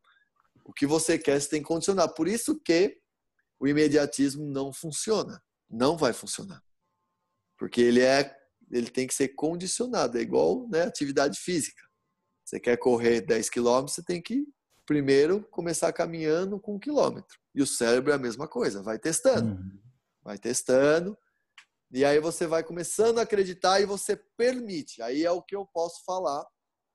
O 0.65 0.73
que 0.73 0.87
você 0.87 1.19
quer, 1.19 1.41
você 1.41 1.51
tem 1.51 1.61
que 1.61 1.69
condicionar. 1.69 2.15
Por 2.15 2.29
isso 2.29 2.59
que 2.61 2.99
o 3.61 3.69
imediatismo 3.69 4.47
não 4.47 4.73
funciona. 4.73 5.43
Não 5.69 5.97
vai 5.97 6.15
funcionar. 6.15 6.63
Porque 7.59 7.81
ele 7.81 8.01
é 8.01 8.44
ele 8.71 8.91
tem 8.91 9.07
que 9.07 9.15
ser 9.15 9.29
condicionado. 9.29 10.19
É 10.19 10.21
igual 10.21 10.69
né, 10.69 10.83
atividade 10.83 11.39
física. 11.39 11.83
Você 12.45 12.61
quer 12.61 12.77
correr 12.77 13.21
10 13.23 13.49
quilômetros, 13.51 13.95
você 13.95 14.03
tem 14.03 14.21
que 14.21 14.47
primeiro 14.87 15.43
começar 15.51 15.93
caminhando 15.93 16.61
com 16.61 16.77
um 16.77 16.79
quilômetro. 16.79 17.39
E 17.55 17.63
o 17.63 17.67
cérebro 17.67 18.13
é 18.13 18.15
a 18.15 18.19
mesma 18.19 18.47
coisa. 18.47 18.83
Vai 18.83 18.99
testando. 18.99 19.53
Uhum. 19.53 19.79
Vai 20.23 20.39
testando 20.39 21.17
e 21.97 22.05
aí 22.05 22.19
você 22.19 22.45
vai 22.45 22.65
começando 22.65 23.21
a 23.21 23.23
acreditar 23.23 23.81
e 23.81 23.87
você 23.87 24.17
permite. 24.37 25.01
Aí 25.01 25.25
é 25.25 25.31
o 25.31 25.41
que 25.41 25.55
eu 25.55 25.65
posso 25.65 26.03
falar, 26.05 26.45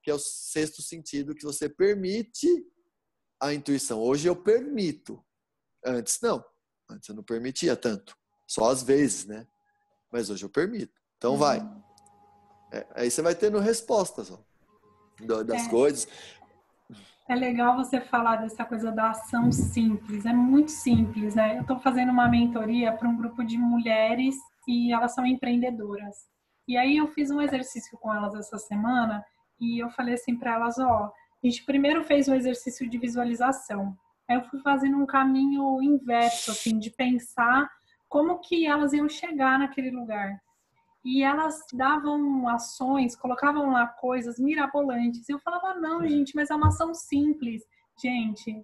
que 0.04 0.12
é 0.12 0.14
o 0.14 0.20
sexto 0.20 0.82
sentido, 0.82 1.34
que 1.34 1.46
você 1.46 1.70
permite 1.70 2.48
a 3.42 3.54
intuição. 3.54 4.02
Hoje 4.02 4.28
eu 4.28 4.36
permito. 4.36 5.26
Antes 5.86 6.20
não. 6.22 6.44
Antes 6.90 7.08
eu 7.08 7.16
não 7.16 7.24
permitia 7.24 7.78
tanto. 7.78 8.14
Só 8.46 8.70
às 8.70 8.84
vezes, 8.84 9.26
né? 9.26 9.48
Mas 10.12 10.30
hoje 10.30 10.44
eu 10.44 10.50
permito. 10.50 10.99
Então 11.20 11.38
vai. 11.38 11.60
Uhum. 11.60 11.82
É, 12.72 12.88
aí 12.96 13.12
você 13.12 13.22
vai 13.22 13.36
tendo 13.36 13.60
respostas 13.60 14.32
ó, 14.32 15.44
das 15.44 15.68
é. 15.68 15.70
coisas. 15.70 16.08
É 17.28 17.36
legal 17.36 17.76
você 17.76 18.02
falar 18.02 18.38
dessa 18.38 18.66
coisa 18.66 18.92
da 18.92 19.12
ação 19.12 19.52
simples. 19.52 20.26
É 20.26 20.34
muito 20.34 20.72
simples, 20.72 21.36
né? 21.36 21.58
Eu 21.58 21.62
estou 21.62 21.80
fazendo 21.80 22.12
uma 22.12 22.28
mentoria 22.28 22.92
para 22.94 23.08
um 23.08 23.16
grupo 23.16 23.44
de 23.44 23.58
mulheres 23.58 24.36
e 24.68 24.92
elas 24.92 25.14
são 25.14 25.26
empreendedoras. 25.26 26.16
E 26.68 26.78
aí 26.78 26.98
eu 26.98 27.08
fiz 27.10 27.30
um 27.30 27.42
exercício 27.42 27.98
com 28.00 28.14
elas 28.14 28.34
essa 28.34 28.58
semana 28.58 29.24
e 29.60 29.84
eu 29.84 29.90
falei 29.92 30.14
assim 30.14 30.38
para 30.38 30.54
elas, 30.54 30.80
ó, 30.80 31.12
a 31.44 31.48
gente 31.48 31.66
primeiro 31.66 32.04
fez 32.04 32.28
um 32.28 32.34
exercício 32.34 32.90
de 32.90 32.98
visualização. 32.98 33.96
Aí 34.28 34.38
eu 34.38 34.44
fui 34.46 34.60
fazendo 34.62 34.98
um 34.98 35.06
caminho 35.06 35.82
inverso, 35.84 36.52
assim, 36.52 36.80
de 36.80 36.92
pensar 36.92 37.70
como 38.08 38.40
que 38.40 38.66
elas 38.66 38.94
iam 38.94 39.10
chegar 39.10 39.60
naquele 39.60 39.92
lugar. 39.92 40.40
E 41.04 41.24
elas 41.24 41.66
davam 41.74 42.48
ações, 42.50 43.16
colocavam 43.16 43.72
lá 43.72 43.88
coisas 43.88 44.38
mirabolantes. 44.38 45.28
Eu 45.30 45.40
falava, 45.40 45.80
não, 45.80 46.06
gente, 46.06 46.36
mas 46.36 46.50
é 46.50 46.56
uma 46.56 46.68
ação 46.68 46.94
simples. 46.94 47.64
Gente, 48.02 48.62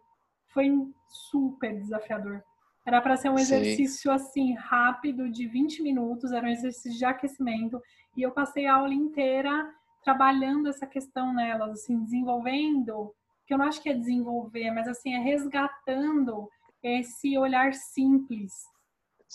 foi 0.54 0.72
super 1.08 1.80
desafiador. 1.80 2.44
Era 2.86 3.02
para 3.02 3.18
ser 3.18 3.30
um 3.30 3.40
exercício 3.40 4.12
Sim. 4.12 4.16
assim 4.16 4.54
rápido 4.54 5.30
de 5.30 5.48
20 5.48 5.82
minutos, 5.82 6.32
era 6.32 6.46
um 6.46 6.52
exercício 6.52 6.98
de 6.98 7.04
aquecimento 7.04 7.82
e 8.16 8.22
eu 8.22 8.32
passei 8.32 8.68
a 8.68 8.76
aula 8.76 8.94
inteira 8.94 9.74
trabalhando 10.04 10.70
essa 10.70 10.86
questão 10.86 11.34
nelas, 11.34 11.72
assim, 11.72 12.04
desenvolvendo, 12.04 13.12
que 13.48 13.54
eu 13.54 13.58
não 13.58 13.66
acho 13.66 13.82
que 13.82 13.90
é 13.90 13.94
desenvolver, 13.94 14.70
mas 14.72 14.88
assim, 14.88 15.16
é 15.16 15.20
resgatando 15.20 16.48
esse 16.84 17.36
olhar 17.38 17.74
simples. 17.74 18.54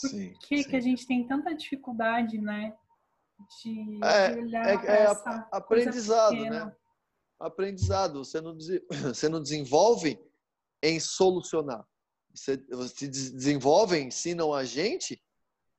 Por 0.01 0.09
sim, 0.11 0.33
que, 0.47 0.63
sim. 0.63 0.71
que 0.71 0.77
a 0.77 0.81
gente 0.81 1.07
tem 1.07 1.27
tanta 1.27 1.53
dificuldade, 1.53 2.39
né? 2.39 2.73
De, 3.63 4.05
é, 4.05 4.33
de 4.33 4.41
olhar 4.41 4.67
é, 4.67 4.87
é 4.87 5.03
essa 5.03 5.49
aprendizado, 5.51 6.37
né? 6.37 6.73
Aprendizado. 7.39 8.25
Você 8.25 8.41
não, 8.41 8.57
você 9.15 9.29
não 9.29 9.43
desenvolve 9.43 10.19
em 10.83 10.99
solucionar 11.01 11.87
você, 12.35 12.57
você 12.71 13.09
desenvolve, 13.09 13.99
ensinam 13.99 14.55
a 14.55 14.65
gente 14.65 15.21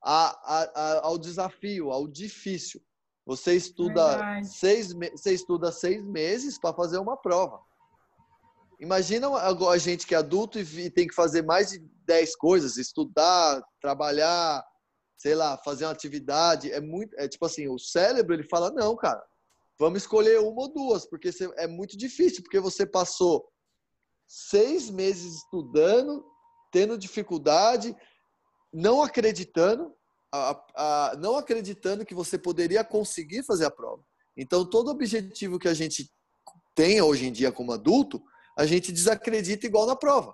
a, 0.04 0.30
a, 0.44 0.62
a, 0.64 1.06
ao 1.06 1.18
desafio, 1.18 1.92
ao 1.92 2.08
difícil. 2.08 2.82
Você 3.26 3.56
estuda 3.56 4.44
seis, 4.44 4.94
você 4.94 5.34
estuda 5.34 5.72
seis 5.72 6.04
meses 6.04 6.60
para 6.60 6.74
fazer 6.74 6.98
uma 6.98 7.16
prova. 7.16 7.60
Imagina 8.80 9.28
a 9.30 9.78
gente 9.78 10.08
que 10.08 10.16
é 10.16 10.18
adulto 10.18 10.60
e 10.60 10.90
tem 10.90 11.08
que 11.08 11.14
fazer 11.14 11.44
mais 11.44 11.70
de 11.70 11.80
dez 12.04 12.36
coisas, 12.36 12.78
estudar, 12.78 13.64
trabalhar, 13.80 14.66
sei 15.22 15.36
lá, 15.36 15.58
fazer 15.64 15.86
uma 15.86 15.92
atividade. 15.92 16.72
É 16.72 16.82
muito, 16.82 17.14
é 17.20 17.28
tipo 17.28 17.46
assim, 17.46 17.68
o 17.68 17.78
cérebro 17.78 18.34
ele 18.34 18.48
fala 18.50 18.72
não, 18.72 18.96
cara, 18.96 19.22
vamos 19.80 20.02
escolher 20.02 20.40
uma 20.40 20.64
ou 20.64 20.74
duas, 20.74 21.06
porque 21.06 21.30
é 21.58 21.68
muito 21.68 21.96
difícil, 21.96 22.42
porque 22.42 22.60
você 22.60 22.86
passou 22.86 23.48
seis 24.28 24.90
meses 24.90 25.36
estudando 25.36 26.26
tendo 26.72 26.98
dificuldade, 26.98 27.96
não 28.74 29.04
acreditando, 29.04 29.94
a, 30.34 30.64
a, 30.76 31.16
não 31.18 31.36
acreditando 31.36 32.06
que 32.06 32.16
você 32.16 32.38
poderia 32.38 32.84
conseguir 32.84 33.44
fazer 33.44 33.66
a 33.66 33.72
prova. 33.72 34.02
Então, 34.36 34.68
todo 34.68 34.90
objetivo 34.90 35.60
que 35.60 35.68
a 35.68 35.74
gente 35.74 36.10
tem 36.74 37.02
hoje 37.02 37.28
em 37.28 37.32
dia 37.32 37.52
como 37.52 37.74
adulto, 37.74 38.24
a 38.58 38.66
gente 38.66 38.92
desacredita 38.92 39.68
igual 39.68 39.86
na 39.86 39.96
prova. 39.96 40.34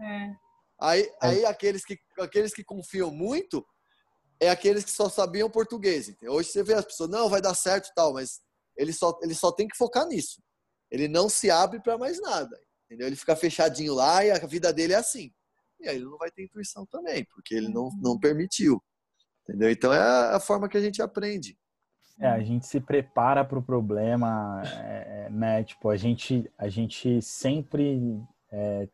É. 0.00 0.30
Aí, 0.80 1.12
aí 1.20 1.44
aqueles, 1.44 1.84
que, 1.84 1.98
aqueles 2.18 2.54
que 2.54 2.64
confiam 2.64 3.10
muito 3.10 3.66
é 4.42 4.50
aqueles 4.50 4.84
que 4.84 4.90
só 4.90 5.08
sabiam 5.08 5.48
português. 5.48 6.08
Entendeu? 6.08 6.34
Hoje 6.34 6.48
você 6.48 6.64
vê 6.64 6.74
as 6.74 6.84
pessoas, 6.84 7.08
não, 7.08 7.28
vai 7.28 7.40
dar 7.40 7.54
certo 7.54 7.88
e 7.88 7.94
tal, 7.94 8.12
mas 8.12 8.40
ele 8.76 8.92
só, 8.92 9.16
ele 9.22 9.34
só 9.34 9.52
tem 9.52 9.68
que 9.68 9.76
focar 9.76 10.06
nisso. 10.06 10.42
Ele 10.90 11.06
não 11.06 11.28
se 11.28 11.48
abre 11.48 11.80
para 11.80 11.96
mais 11.96 12.20
nada. 12.20 12.58
Entendeu? 12.86 13.06
Ele 13.06 13.16
fica 13.16 13.36
fechadinho 13.36 13.94
lá 13.94 14.24
e 14.24 14.32
a 14.32 14.38
vida 14.46 14.72
dele 14.72 14.94
é 14.94 14.96
assim. 14.96 15.32
E 15.80 15.88
aí 15.88 15.96
ele 15.96 16.04
não 16.04 16.18
vai 16.18 16.30
ter 16.30 16.42
intuição 16.44 16.84
também, 16.86 17.24
porque 17.32 17.54
ele 17.54 17.68
não, 17.68 17.88
não 18.00 18.18
permitiu. 18.18 18.82
Entendeu? 19.42 19.70
Então 19.70 19.92
é 19.92 20.00
a, 20.00 20.36
a 20.36 20.40
forma 20.40 20.68
que 20.68 20.76
a 20.76 20.80
gente 20.80 21.00
aprende. 21.00 21.56
É, 22.20 22.26
a 22.26 22.40
gente 22.40 22.66
se 22.66 22.80
prepara 22.80 23.44
para 23.44 23.58
o 23.58 23.62
problema, 23.62 24.62
é, 24.64 25.26
é, 25.26 25.30
né? 25.30 25.64
Tipo, 25.64 25.88
a 25.88 25.96
gente, 25.96 26.50
a 26.58 26.68
gente 26.68 27.22
sempre, 27.22 28.20
é, 28.50 28.88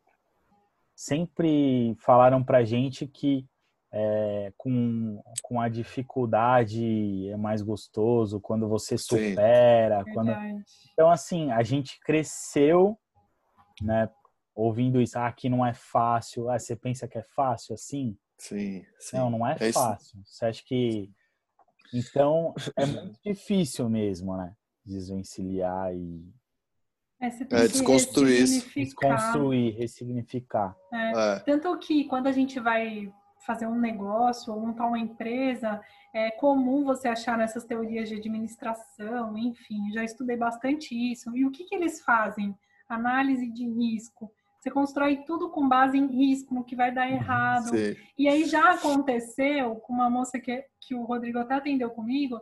sempre 0.95 1.95
falaram 1.99 2.43
para 2.43 2.63
gente 2.63 3.05
que 3.07 3.45
é, 3.91 4.53
com, 4.57 5.21
com 5.41 5.59
a 5.59 5.67
dificuldade 5.67 7.27
é 7.29 7.35
mais 7.35 7.61
gostoso 7.61 8.39
quando 8.39 8.67
você 8.67 8.97
supera. 8.97 10.03
Quando... 10.13 10.31
Então, 10.93 11.09
assim, 11.09 11.51
a 11.51 11.63
gente 11.63 11.99
cresceu, 12.01 12.97
né? 13.81 14.09
Ouvindo 14.53 15.01
isso, 15.01 15.17
ah, 15.17 15.27
aqui 15.27 15.49
não 15.49 15.65
é 15.65 15.73
fácil. 15.73 16.49
Ah, 16.49 16.59
você 16.59 16.75
pensa 16.75 17.07
que 17.07 17.17
é 17.17 17.23
fácil 17.23 17.73
assim? 17.73 18.17
Sim, 18.37 18.85
sim. 18.99 19.17
Não, 19.17 19.29
não 19.29 19.47
é, 19.47 19.55
é 19.59 19.71
fácil. 19.71 20.19
Você 20.25 20.45
acha 20.45 20.63
que. 20.65 21.09
Então, 21.93 22.53
é 22.75 22.85
muito 22.85 23.19
difícil 23.23 23.89
mesmo, 23.89 24.35
né? 24.37 24.53
Desvencilhar 24.85 25.93
e. 25.95 26.29
É, 27.21 27.27
é 27.27 27.67
desconstruir 27.67 28.43
isso. 28.43 28.69
Desconstruir, 28.73 29.75
ressignificar. 29.77 30.75
É. 30.93 31.35
É. 31.35 31.39
Tanto 31.39 31.77
que 31.79 32.05
quando 32.05 32.27
a 32.27 32.31
gente 32.31 32.59
vai 32.59 33.11
fazer 33.45 33.67
um 33.67 33.79
negócio 33.79 34.53
ou 34.53 34.59
montar 34.59 34.87
uma 34.87 34.99
empresa, 34.99 35.81
é 36.13 36.31
comum 36.31 36.83
você 36.83 37.07
achar 37.07 37.37
nessas 37.37 37.63
teorias 37.63 38.09
de 38.09 38.15
administração, 38.15 39.37
enfim, 39.37 39.91
já 39.93 40.03
estudei 40.03 40.37
bastante 40.37 40.93
isso. 40.93 41.35
E 41.35 41.45
o 41.45 41.51
que, 41.51 41.63
que 41.63 41.75
eles 41.75 42.01
fazem? 42.01 42.55
Análise 42.87 43.47
de 43.51 43.67
risco. 43.67 44.31
Você 44.59 44.69
constrói 44.69 45.23
tudo 45.25 45.49
com 45.49 45.69
base 45.69 45.97
em 45.97 46.07
risco, 46.07 46.53
no 46.53 46.65
que 46.65 46.75
vai 46.75 46.91
dar 46.91 47.09
errado. 47.09 47.69
Sim. 47.69 47.95
E 48.17 48.27
aí 48.27 48.43
já 48.45 48.71
aconteceu 48.71 49.75
com 49.77 49.93
uma 49.93 50.09
moça 50.09 50.39
que, 50.39 50.65
que 50.81 50.93
o 50.93 51.03
Rodrigo 51.03 51.39
até 51.39 51.55
atendeu 51.55 51.89
comigo, 51.91 52.41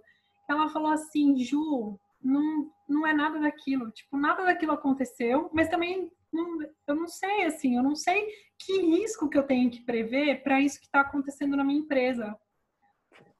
ela 0.49 0.69
falou 0.69 0.91
assim, 0.91 1.37
Ju, 1.37 1.99
não, 2.23 2.71
não 2.87 3.05
é 3.05 3.13
nada 3.13 3.39
daquilo. 3.39 3.91
Tipo, 3.91 4.17
nada 4.17 4.45
daquilo 4.45 4.71
aconteceu, 4.71 5.49
mas 5.53 5.69
também 5.69 6.11
não, 6.31 6.59
eu 6.87 6.95
não 6.95 7.07
sei, 7.07 7.45
assim, 7.45 7.77
eu 7.77 7.83
não 7.83 7.95
sei 7.95 8.27
que 8.59 8.81
risco 8.81 9.29
que 9.29 9.37
eu 9.37 9.43
tenho 9.43 9.69
que 9.69 9.81
prever 9.81 10.43
para 10.43 10.59
isso 10.61 10.79
que 10.79 10.85
está 10.85 11.01
acontecendo 11.01 11.55
na 11.55 11.63
minha 11.63 11.79
empresa. 11.79 12.35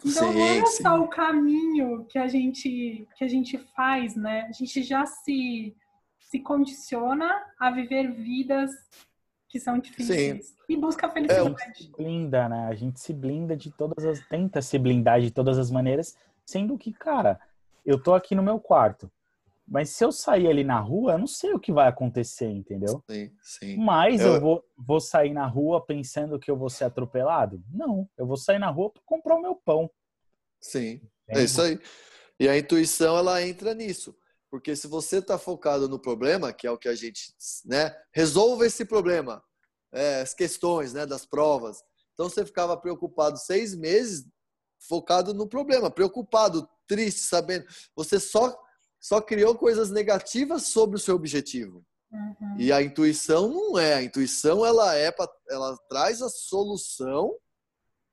Então, 0.05 0.31
sim, 0.31 0.41
olha 0.41 0.65
sim. 0.67 0.83
só 0.83 0.99
o 0.99 1.07
caminho 1.07 2.05
que 2.05 2.19
a 2.19 2.27
gente 2.27 3.07
que 3.17 3.23
a 3.23 3.27
gente 3.27 3.57
faz, 3.75 4.15
né? 4.15 4.41
A 4.43 4.51
gente 4.51 4.83
já 4.83 5.05
se 5.05 5.75
se 6.19 6.39
condiciona 6.39 7.43
a 7.59 7.71
viver 7.71 8.11
vidas 8.11 8.71
que 9.49 9.59
são 9.59 9.79
difíceis 9.79 10.47
sim. 10.47 10.55
e 10.69 10.77
busca 10.77 11.07
a 11.07 11.09
felicidade. 11.09 11.47
É, 11.47 11.63
a 11.63 11.67
gente 11.67 11.83
se 11.83 11.91
blinda, 11.97 12.49
né? 12.49 12.67
A 12.67 12.75
gente 12.75 12.99
se 12.99 13.13
blinda 13.13 13.55
de 13.55 13.71
todas 13.71 14.05
as 14.05 14.19
tenta 14.27 14.61
se 14.61 14.77
blindar 14.77 15.21
de 15.21 15.31
todas 15.31 15.57
as 15.57 15.71
maneiras, 15.71 16.17
sendo 16.45 16.77
que, 16.77 16.91
cara, 16.91 17.39
eu 17.85 18.01
tô 18.01 18.13
aqui 18.13 18.35
no 18.35 18.43
meu 18.43 18.59
quarto. 18.59 19.09
Mas 19.67 19.89
se 19.89 20.03
eu 20.05 20.11
sair 20.13 20.47
ali 20.47 20.63
na 20.63 20.79
rua, 20.79 21.13
eu 21.13 21.17
não 21.17 21.27
sei 21.27 21.51
o 21.51 21.59
que 21.59 21.73
vai 21.73 21.89
acontecer, 21.89 22.49
entendeu? 22.49 23.03
Sim, 23.09 23.31
sim. 23.41 23.77
Mas 23.77 24.21
eu, 24.21 24.35
eu 24.35 24.41
vou, 24.41 24.63
vou 24.77 25.01
sair 25.01 25.33
na 25.33 25.45
rua 25.45 25.85
pensando 25.85 26.39
que 26.39 26.49
eu 26.49 26.55
vou 26.55 26.69
ser 26.69 26.85
atropelado? 26.85 27.61
Não, 27.69 28.09
eu 28.17 28.25
vou 28.25 28.37
sair 28.37 28.59
na 28.59 28.69
rua 28.69 28.89
para 28.89 29.01
comprar 29.05 29.35
o 29.35 29.41
meu 29.41 29.55
pão. 29.55 29.91
Sim, 30.61 31.01
é 31.27 31.43
isso 31.43 31.61
aí. 31.61 31.77
E 32.39 32.47
a 32.47 32.57
intuição, 32.57 33.17
ela 33.17 33.45
entra 33.45 33.73
nisso. 33.73 34.15
Porque 34.49 34.73
se 34.73 34.87
você 34.87 35.17
está 35.17 35.37
focado 35.37 35.89
no 35.89 35.99
problema, 35.99 36.53
que 36.53 36.65
é 36.65 36.71
o 36.71 36.77
que 36.77 36.87
a 36.87 36.95
gente, 36.95 37.33
né? 37.65 37.93
Resolva 38.13 38.65
esse 38.65 38.85
problema, 38.85 39.43
é, 39.91 40.21
as 40.21 40.33
questões, 40.33 40.93
né, 40.93 41.05
das 41.05 41.25
provas. 41.25 41.83
Então 42.13 42.29
você 42.29 42.45
ficava 42.45 42.77
preocupado 42.77 43.37
seis 43.37 43.75
meses, 43.75 44.25
focado 44.79 45.33
no 45.33 45.47
problema, 45.47 45.91
preocupado, 45.91 46.67
triste, 46.87 47.21
sabendo. 47.21 47.65
Você 47.95 48.17
só 48.19 48.57
só 49.07 49.21
criou 49.21 49.55
coisas 49.55 49.89
negativas 49.89 50.63
sobre 50.63 50.97
o 50.97 50.99
seu 50.99 51.15
objetivo. 51.15 51.81
Uhum. 52.11 52.57
E 52.59 52.73
a 52.73 52.81
intuição 52.81 53.47
não 53.47 53.79
é. 53.79 53.93
A 53.93 54.03
intuição 54.03 54.65
ela 54.65 54.95
é 54.95 55.09
pra, 55.13 55.25
ela 55.49 55.77
traz 55.87 56.21
a 56.21 56.27
solução 56.27 57.33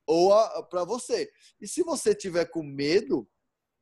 ou 0.07 0.31
para 0.71 0.85
você. 0.85 1.29
E 1.61 1.67
se 1.67 1.83
você 1.83 2.15
tiver 2.15 2.45
com 2.45 2.63
medo 2.63 3.29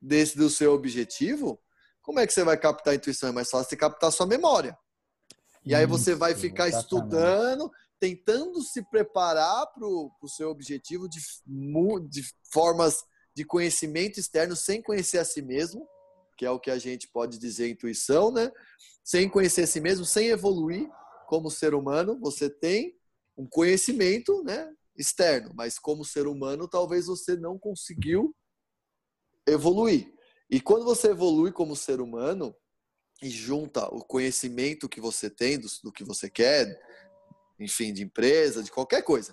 desse 0.00 0.38
do 0.38 0.48
seu 0.48 0.72
objetivo, 0.72 1.60
como 2.00 2.18
é 2.18 2.26
que 2.26 2.32
você 2.32 2.44
vai 2.44 2.56
captar 2.56 2.92
a 2.92 2.96
intuição? 2.96 3.28
É 3.28 3.32
mais 3.32 3.50
fácil 3.50 3.68
você 3.68 3.76
captar 3.76 4.08
a 4.08 4.12
sua 4.12 4.26
memória. 4.26 4.74
E 5.66 5.74
aí 5.74 5.84
você 5.84 6.14
vai 6.14 6.34
ficar 6.34 6.68
exatamente. 6.68 6.84
estudando, 6.84 7.70
tentando 8.00 8.62
se 8.62 8.82
preparar 8.88 9.66
para 9.66 9.86
o 9.86 10.28
seu 10.28 10.48
objetivo 10.48 11.06
de, 11.10 11.20
de 12.08 12.22
formas 12.50 13.04
de 13.36 13.44
conhecimento 13.44 14.18
externo 14.18 14.56
sem 14.56 14.80
conhecer 14.80 15.18
a 15.18 15.26
si 15.26 15.42
mesmo 15.42 15.86
que 16.42 16.46
é 16.46 16.50
o 16.50 16.58
que 16.58 16.72
a 16.72 16.78
gente 16.78 17.06
pode 17.06 17.38
dizer 17.38 17.68
intuição, 17.68 18.32
né? 18.32 18.50
Sem 19.04 19.28
conhecer 19.28 19.62
a 19.62 19.66
si 19.68 19.80
mesmo, 19.80 20.04
sem 20.04 20.26
evoluir 20.26 20.90
como 21.28 21.48
ser 21.48 21.72
humano, 21.72 22.18
você 22.18 22.50
tem 22.50 22.98
um 23.36 23.46
conhecimento, 23.46 24.42
né, 24.42 24.68
externo, 24.96 25.52
mas 25.54 25.78
como 25.78 26.04
ser 26.04 26.26
humano, 26.26 26.66
talvez 26.66 27.06
você 27.06 27.36
não 27.36 27.56
conseguiu 27.56 28.34
evoluir. 29.46 30.12
E 30.50 30.60
quando 30.60 30.84
você 30.84 31.10
evolui 31.10 31.52
como 31.52 31.76
ser 31.76 32.00
humano 32.00 32.52
e 33.22 33.30
junta 33.30 33.86
o 33.94 34.04
conhecimento 34.04 34.88
que 34.88 35.00
você 35.00 35.30
tem 35.30 35.60
do, 35.60 35.68
do 35.84 35.92
que 35.92 36.02
você 36.02 36.28
quer, 36.28 36.76
enfim, 37.56 37.92
de 37.92 38.02
empresa, 38.02 38.64
de 38.64 38.72
qualquer 38.72 39.02
coisa, 39.02 39.32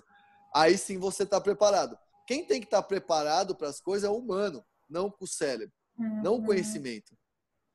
aí 0.54 0.78
sim 0.78 0.96
você 0.96 1.24
está 1.24 1.40
preparado. 1.40 1.98
Quem 2.24 2.46
tem 2.46 2.60
que 2.60 2.68
estar 2.68 2.82
tá 2.82 2.86
preparado 2.86 3.56
para 3.56 3.68
as 3.68 3.80
coisas 3.80 4.08
é 4.08 4.12
o 4.12 4.16
humano, 4.16 4.64
não 4.88 5.12
o 5.18 5.26
cérebro 5.26 5.79
uhum. 6.00 6.22
não 6.22 6.34
o 6.36 6.44
conhecimento. 6.44 7.12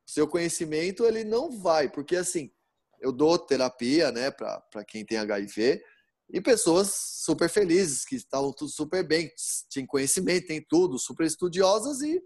O 0.08 0.12
seu 0.12 0.28
conhecimento, 0.28 1.06
ele 1.06 1.24
não 1.24 1.52
vai, 1.52 1.90
porque 1.90 2.16
assim, 2.16 2.52
eu 3.00 3.12
dou 3.12 3.38
terapia, 3.38 4.12
né, 4.12 4.32
para 4.32 4.86
quem 4.88 5.06
tem 5.06 5.18
HIV, 5.18 5.82
e 6.30 6.42
pessoas 6.42 6.94
super 7.24 7.50
felizes, 7.50 8.04
que 8.04 8.16
estavam 8.16 8.52
tudo 8.52 8.70
super 8.72 9.08
bem, 9.08 9.32
tinham 9.70 9.86
conhecimento, 9.86 10.48
tem 10.48 10.64
tudo, 10.68 10.98
super 10.98 11.26
estudiosas 11.26 12.02
e, 12.02 12.22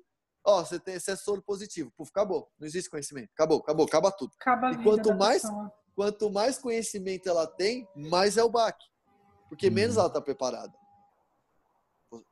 ó, 0.45 0.63
você, 0.63 0.79
tem, 0.79 0.97
você 0.97 1.12
é 1.12 1.15
soro 1.15 1.41
positivo, 1.41 1.91
puf, 1.97 2.09
acabou, 2.09 2.49
não 2.57 2.67
existe 2.67 2.89
conhecimento, 2.89 3.29
acabou, 3.33 3.59
acabou, 3.59 3.85
acaba 3.85 4.12
tudo. 4.12 4.31
Acaba 4.39 4.71
e 4.71 4.83
quanto 4.83 5.13
mais, 5.15 5.43
quanto 5.95 6.31
mais 6.31 6.57
conhecimento 6.57 7.27
ela 7.27 7.45
tem, 7.45 7.88
mais 7.95 8.38
é 8.38 8.43
o 8.43 8.49
baque, 8.49 8.85
porque 9.49 9.67
uhum. 9.67 9.73
menos 9.73 9.97
ela 9.97 10.07
está 10.07 10.21
preparada. 10.21 10.73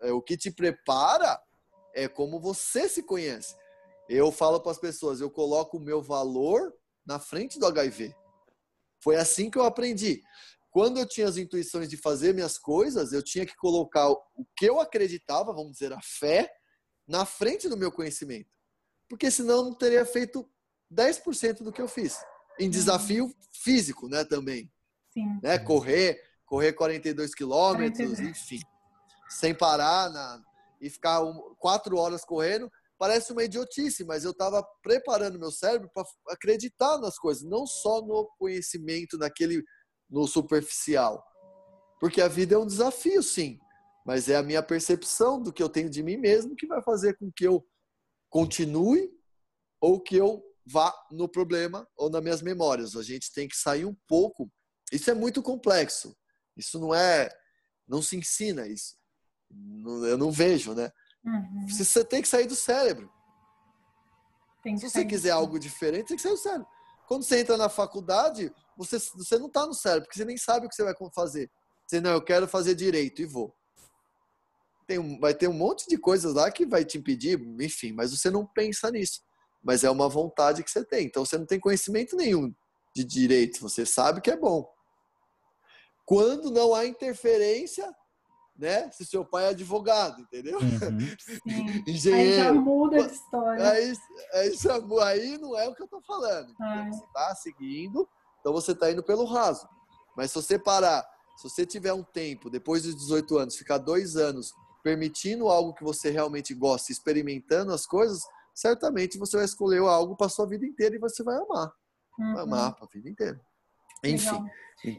É, 0.01 0.12
o 0.12 0.21
que 0.21 0.36
te 0.36 0.49
prepara 0.49 1.39
é 1.93 2.08
como 2.08 2.39
você 2.39 2.88
se 2.88 3.04
conhece. 3.04 3.56
Eu 4.10 4.32
falo 4.32 4.60
para 4.60 4.71
as 4.71 4.80
pessoas, 4.80 5.19
eu 5.19 5.30
coloco 5.30 5.78
o 5.78 5.82
meu 5.82 6.02
valor 6.02 6.73
na 7.06 7.19
frente 7.19 7.60
do 7.60 7.65
HIV. 7.65 8.15
Foi 9.02 9.15
assim 9.15 9.50
que 9.50 9.58
eu 9.58 9.63
aprendi. 9.63 10.21
Quando 10.71 11.00
eu 11.00 11.08
tinha 11.08 11.28
as 11.28 11.38
intuições 11.38 11.89
de 11.89 11.97
fazer 11.97 12.34
minhas 12.34 12.58
coisas, 12.58 13.12
eu 13.12 13.23
tinha 13.23 13.45
que 13.45 13.56
colocar 13.56 14.10
o 14.10 14.21
que 14.56 14.65
eu 14.65 14.80
acreditava, 14.80 15.54
vamos 15.54 15.73
dizer, 15.73 15.92
a 15.92 16.02
fé, 16.02 16.52
na 17.08 17.25
frente 17.25 17.67
do 17.69 17.77
meu 17.77 17.92
conhecimento. 17.92 18.50
Porque 19.10 19.31
senão 19.31 19.58
eu 19.58 19.63
não 19.63 19.73
teria 19.73 20.06
feito 20.06 20.48
10% 20.94 21.63
do 21.63 21.71
que 21.71 21.81
eu 21.81 21.88
fiz. 21.88 22.17
Em 22.60 22.69
desafio 22.69 23.33
físico, 23.52 24.08
né, 24.08 24.23
também. 24.23 24.71
Sim. 25.13 25.40
Né, 25.42 25.58
correr, 25.58 26.21
correr 26.46 26.73
42 26.73 27.33
quilômetros, 27.33 28.19
enfim. 28.19 28.60
Sem 29.29 29.56
parar 29.56 30.10
na, 30.10 30.44
e 30.80 30.90
ficar 30.90 31.23
um, 31.23 31.56
quatro 31.60 31.98
horas 31.98 32.23
correndo, 32.23 32.71
parece 32.98 33.32
uma 33.32 33.44
idiotice, 33.44 34.04
mas 34.04 34.23
eu 34.23 34.32
estava 34.32 34.63
preparando 34.82 35.40
meu 35.40 35.52
cérebro 35.52 35.90
para 35.94 36.06
acreditar 36.30 36.98
nas 36.98 37.17
coisas, 37.17 37.44
não 37.44 37.65
só 37.65 38.02
no 38.02 38.28
conhecimento, 38.38 39.17
naquele 39.17 39.63
no 40.10 40.28
superficial. 40.28 41.23
Porque 42.00 42.21
a 42.21 42.28
vida 42.28 42.56
é 42.56 42.58
um 42.58 42.65
desafio, 42.65 43.21
sim, 43.21 43.60
mas 44.06 44.30
é 44.30 44.36
a 44.36 44.44
minha 44.44 44.63
percepção 44.63 45.42
do 45.42 45.54
que 45.54 45.62
eu 45.62 45.69
tenho 45.69 45.90
de 45.90 46.02
mim 46.02 46.17
mesmo 46.17 46.56
que 46.56 46.67
vai 46.67 46.82
fazer 46.82 47.17
com 47.17 47.32
que 47.32 47.46
eu 47.46 47.65
continue 48.30 49.12
ou 49.82 50.02
que 50.02 50.15
eu 50.15 50.44
vá 50.65 50.94
no 51.12 51.30
problema 51.30 51.88
ou 51.96 52.10
nas 52.10 52.21
minhas 52.21 52.42
memórias. 52.42 52.96
A 52.96 53.04
gente 53.04 53.32
tem 53.34 53.48
que 53.48 53.56
sair 53.56 53.86
um 53.86 53.96
pouco. 54.08 54.52
Isso 54.92 55.10
é 55.10 55.13
muito 55.13 55.42
complexo. 55.42 56.15
Isso 56.56 56.80
não 56.80 56.94
é, 56.94 57.30
não 57.88 58.02
se 58.02 58.17
ensina 58.17 58.67
isso 58.67 58.98
eu 59.50 60.17
não 60.17 60.31
vejo, 60.31 60.73
né? 60.73 60.91
Uhum. 61.25 61.67
Você 61.67 62.04
tem 62.04 62.21
que 62.21 62.27
sair 62.27 62.48
do 62.48 62.56
cérebro. 62.56 63.12
Se 64.75 64.89
você 64.89 65.06
quiser 65.06 65.31
algo 65.31 65.58
diferente, 65.60 66.08
tem 66.08 66.17
que 66.17 66.23
sair 66.23 66.33
do 66.33 66.37
cérebro. 66.37 66.67
Quando 67.08 67.23
você 67.23 67.39
entra 67.39 67.56
na 67.56 67.69
faculdade, 67.69 68.54
você, 68.75 69.00
você 69.15 69.39
não 69.39 69.48
está 69.48 69.65
no 69.65 69.73
cérebro, 69.73 70.04
porque 70.08 70.17
você 70.17 70.25
nem 70.25 70.35
sabe 70.35 70.65
o 70.65 70.69
que 70.69 70.75
você 70.75 70.83
vai 70.83 70.93
fazer. 71.13 71.50
Você, 71.85 72.02
não, 72.02 72.12
eu 72.12 72.21
quero 72.21 72.48
fazer 72.48 72.75
direito 72.75 73.21
e 73.21 73.25
vou. 73.25 73.56
tem, 74.85 75.17
vai 75.19 75.33
ter 75.33 75.48
um 75.48 75.54
monte 75.54 75.87
de 75.87 75.98
coisas 75.98 76.33
lá 76.33 76.52
que 76.52 76.65
vai 76.65 76.83
te 76.83 76.98
impedir, 76.98 77.39
enfim, 77.62 77.93
mas 77.93 78.12
você 78.12 78.29
não 78.29 78.45
pensa 78.45 78.91
nisso. 78.91 79.21
Mas 79.63 79.85
é 79.85 79.89
uma 79.89 80.10
vontade 80.10 80.63
que 80.63 80.69
você 80.69 80.83
tem. 80.83 81.06
Então 81.06 81.23
você 81.23 81.37
não 81.37 81.45
tem 81.45 81.60
conhecimento 81.60 82.15
nenhum 82.17 82.54
de 82.93 83.06
direito, 83.06 83.62
você 83.62 83.85
sabe 83.85 84.19
que 84.19 84.31
é 84.31 84.35
bom. 84.35 84.67
Quando 86.06 86.52
não 86.52 86.73
há 86.73 86.85
interferência, 86.85 87.89
né? 88.58 88.89
Se 88.91 89.05
seu 89.05 89.23
pai 89.23 89.45
é 89.45 89.49
advogado, 89.49 90.21
entendeu? 90.21 90.60
Uhum. 90.60 90.97
Engenheiro. 91.87 92.31
Aí 92.31 92.43
já 92.43 92.53
muda 92.53 93.03
de 93.03 93.13
história. 93.13 93.71
Aí, 93.71 93.93
aí, 94.33 94.51
aí, 95.03 95.37
não 95.37 95.58
é 95.58 95.67
o 95.67 95.75
que 95.75 95.83
eu 95.83 95.87
tô 95.87 96.01
falando. 96.01 96.53
É. 96.62 96.89
Você 96.89 97.05
tá 97.13 97.35
seguindo, 97.35 98.08
então 98.39 98.51
você 98.51 98.73
tá 98.73 98.91
indo 98.91 99.03
pelo 99.03 99.25
raso. 99.25 99.67
Mas 100.15 100.31
se 100.31 100.35
você 100.35 100.58
parar, 100.58 101.08
se 101.37 101.47
você 101.47 101.65
tiver 101.65 101.93
um 101.93 102.03
tempo, 102.03 102.49
depois 102.49 102.83
dos 102.83 102.95
18 102.95 103.37
anos, 103.37 103.55
ficar 103.55 103.77
dois 103.77 104.15
anos 104.15 104.51
permitindo 104.83 105.49
algo 105.49 105.73
que 105.73 105.83
você 105.83 106.10
realmente 106.10 106.53
gosta, 106.53 106.91
experimentando 106.91 107.73
as 107.73 107.85
coisas, 107.85 108.23
certamente 108.55 109.17
você 109.17 109.37
vai 109.37 109.45
escolher 109.45 109.81
algo 109.81 110.15
para 110.15 110.29
sua 110.29 110.47
vida 110.47 110.65
inteira 110.65 110.95
e 110.95 110.99
você 110.99 111.23
vai 111.23 111.35
amar. 111.35 111.71
Uhum. 112.17 112.33
Vai 112.33 112.43
amar 112.43 112.75
para 112.75 112.85
a 112.85 112.89
vida 112.91 113.10
inteira. 113.10 113.39
Enfim. 114.04 114.25
Legal. 114.25 114.45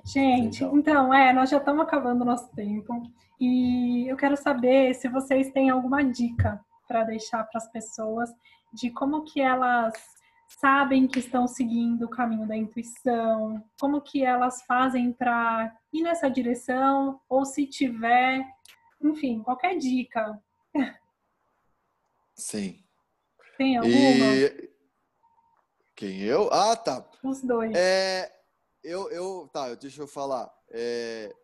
Gente, 0.04 0.64
Legal. 0.64 0.78
então, 0.78 1.14
é, 1.14 1.32
nós 1.32 1.50
já 1.50 1.58
estamos 1.58 1.82
acabando 1.82 2.22
o 2.22 2.24
nosso 2.24 2.50
tempo. 2.54 3.02
E 3.40 4.06
eu 4.08 4.16
quero 4.16 4.36
saber 4.36 4.94
se 4.94 5.08
vocês 5.08 5.50
têm 5.52 5.70
alguma 5.70 6.02
dica 6.02 6.60
para 6.86 7.04
deixar 7.04 7.44
para 7.44 7.58
as 7.58 7.70
pessoas 7.70 8.30
de 8.72 8.90
como 8.90 9.22
que 9.24 9.40
elas 9.40 9.94
sabem 10.48 11.06
que 11.06 11.18
estão 11.18 11.46
seguindo 11.46 12.04
o 12.04 12.10
caminho 12.10 12.46
da 12.46 12.56
intuição, 12.56 13.62
como 13.78 14.00
que 14.00 14.24
elas 14.24 14.62
fazem 14.62 15.12
para 15.12 15.76
ir 15.92 16.02
nessa 16.02 16.28
direção, 16.28 17.20
ou 17.28 17.44
se 17.44 17.66
tiver, 17.66 18.44
enfim, 19.00 19.42
qualquer 19.42 19.76
dica. 19.76 20.40
Sim. 22.34 22.82
Tem 23.56 23.76
alguma? 23.76 23.94
E... 23.94 24.70
Quem 25.94 26.20
eu? 26.22 26.48
Ah, 26.52 26.76
tá. 26.76 27.04
Os 27.22 27.42
dois. 27.42 27.72
É, 27.76 28.32
eu, 28.82 29.10
eu, 29.10 29.48
tá, 29.52 29.74
deixa 29.74 30.02
eu 30.02 30.06
falar. 30.06 30.52
É, 30.70 31.34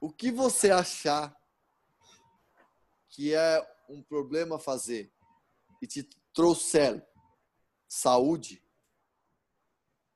o 0.00 0.10
que 0.10 0.30
você 0.30 0.70
achar 0.70 1.36
que 3.08 3.34
é 3.34 3.76
um 3.88 4.02
problema 4.02 4.58
fazer 4.58 5.12
e 5.82 5.86
te 5.86 6.08
trouxer 6.32 7.06
saúde 7.88 8.62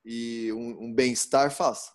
e 0.04 0.52
um, 0.52 0.84
um 0.84 0.94
bem-estar, 0.94 1.50
faça. 1.50 1.92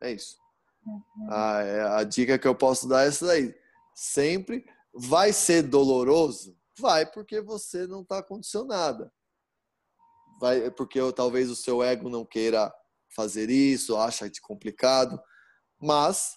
É 0.00 0.10
isso. 0.10 0.38
Uhum. 0.84 1.28
A, 1.30 1.62
é, 1.62 1.82
a 1.82 2.04
dica 2.04 2.38
que 2.38 2.48
eu 2.48 2.54
posso 2.54 2.88
dar 2.88 3.04
é 3.04 3.08
essa 3.08 3.26
daí. 3.26 3.54
Sempre 3.94 4.66
vai 4.92 5.32
ser 5.32 5.62
doloroso? 5.62 6.58
Vai, 6.78 7.06
porque 7.06 7.40
você 7.40 7.86
não 7.86 8.02
está 8.02 8.22
condicionada. 8.22 9.12
Vai, 10.40 10.70
porque 10.70 11.00
talvez 11.12 11.50
o 11.50 11.56
seu 11.56 11.82
ego 11.82 12.08
não 12.08 12.24
queira 12.24 12.74
fazer 13.16 13.50
isso, 13.50 13.96
acha 13.96 14.30
de 14.30 14.40
complicado. 14.40 15.18
Mas 15.80 16.36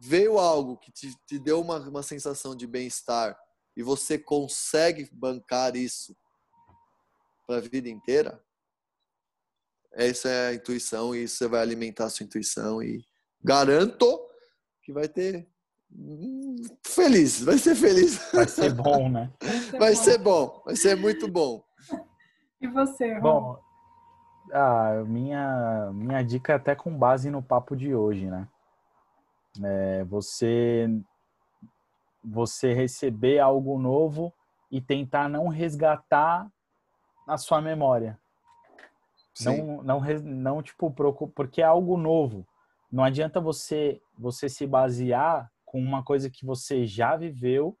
veio 0.00 0.38
algo 0.38 0.76
que 0.76 0.92
te, 0.92 1.14
te 1.26 1.38
deu 1.38 1.60
uma, 1.60 1.78
uma 1.88 2.02
sensação 2.02 2.54
de 2.54 2.66
bem-estar 2.66 3.38
e 3.76 3.82
você 3.82 4.18
consegue 4.18 5.08
bancar 5.12 5.76
isso 5.76 6.14
para 7.46 7.56
a 7.56 7.60
vida 7.60 7.88
inteira, 7.88 8.44
essa 9.92 10.28
é 10.28 10.48
a 10.48 10.54
intuição 10.54 11.14
e 11.14 11.26
você 11.26 11.48
vai 11.48 11.60
alimentar 11.60 12.04
a 12.04 12.10
sua 12.10 12.24
intuição 12.24 12.82
e 12.82 13.04
garanto 13.42 14.20
que 14.82 14.92
vai 14.92 15.08
ter 15.08 15.48
hum, 15.90 16.56
feliz, 16.86 17.42
vai 17.42 17.56
ser 17.56 17.74
feliz. 17.74 18.20
Vai 18.32 18.46
ser 18.46 18.72
bom, 18.74 19.08
né? 19.08 19.32
Vai 19.78 19.94
ser 19.94 20.18
bom, 20.18 20.62
vai 20.64 20.76
ser 20.76 20.96
muito 20.96 21.28
bom. 21.28 21.64
E 22.60 22.66
você, 22.66 23.14
Ron? 23.14 23.20
Bom, 23.20 23.60
a 24.52 25.04
minha 25.06 25.90
minha 25.92 26.22
dica 26.22 26.52
é 26.52 26.56
até 26.56 26.74
com 26.74 26.96
base 26.96 27.30
no 27.30 27.42
papo 27.42 27.76
de 27.76 27.94
hoje, 27.94 28.26
né? 28.26 28.48
É, 29.62 30.04
você 30.04 30.88
você 32.22 32.72
receber 32.72 33.38
algo 33.38 33.78
novo 33.78 34.32
e 34.70 34.80
tentar 34.80 35.28
não 35.28 35.48
resgatar 35.48 36.50
na 37.26 37.38
sua 37.38 37.60
memória. 37.60 38.18
Sim. 39.34 39.62
Não, 39.62 39.82
não, 39.82 40.00
não 40.24 40.62
tipo, 40.62 40.90
porque 41.34 41.62
é 41.62 41.64
algo 41.64 41.96
novo. 41.96 42.46
Não 42.90 43.04
adianta 43.04 43.40
você, 43.40 44.00
você 44.18 44.48
se 44.48 44.66
basear 44.66 45.50
com 45.64 45.78
uma 45.78 46.02
coisa 46.02 46.30
que 46.30 46.44
você 46.44 46.86
já 46.86 47.16
viveu 47.16 47.78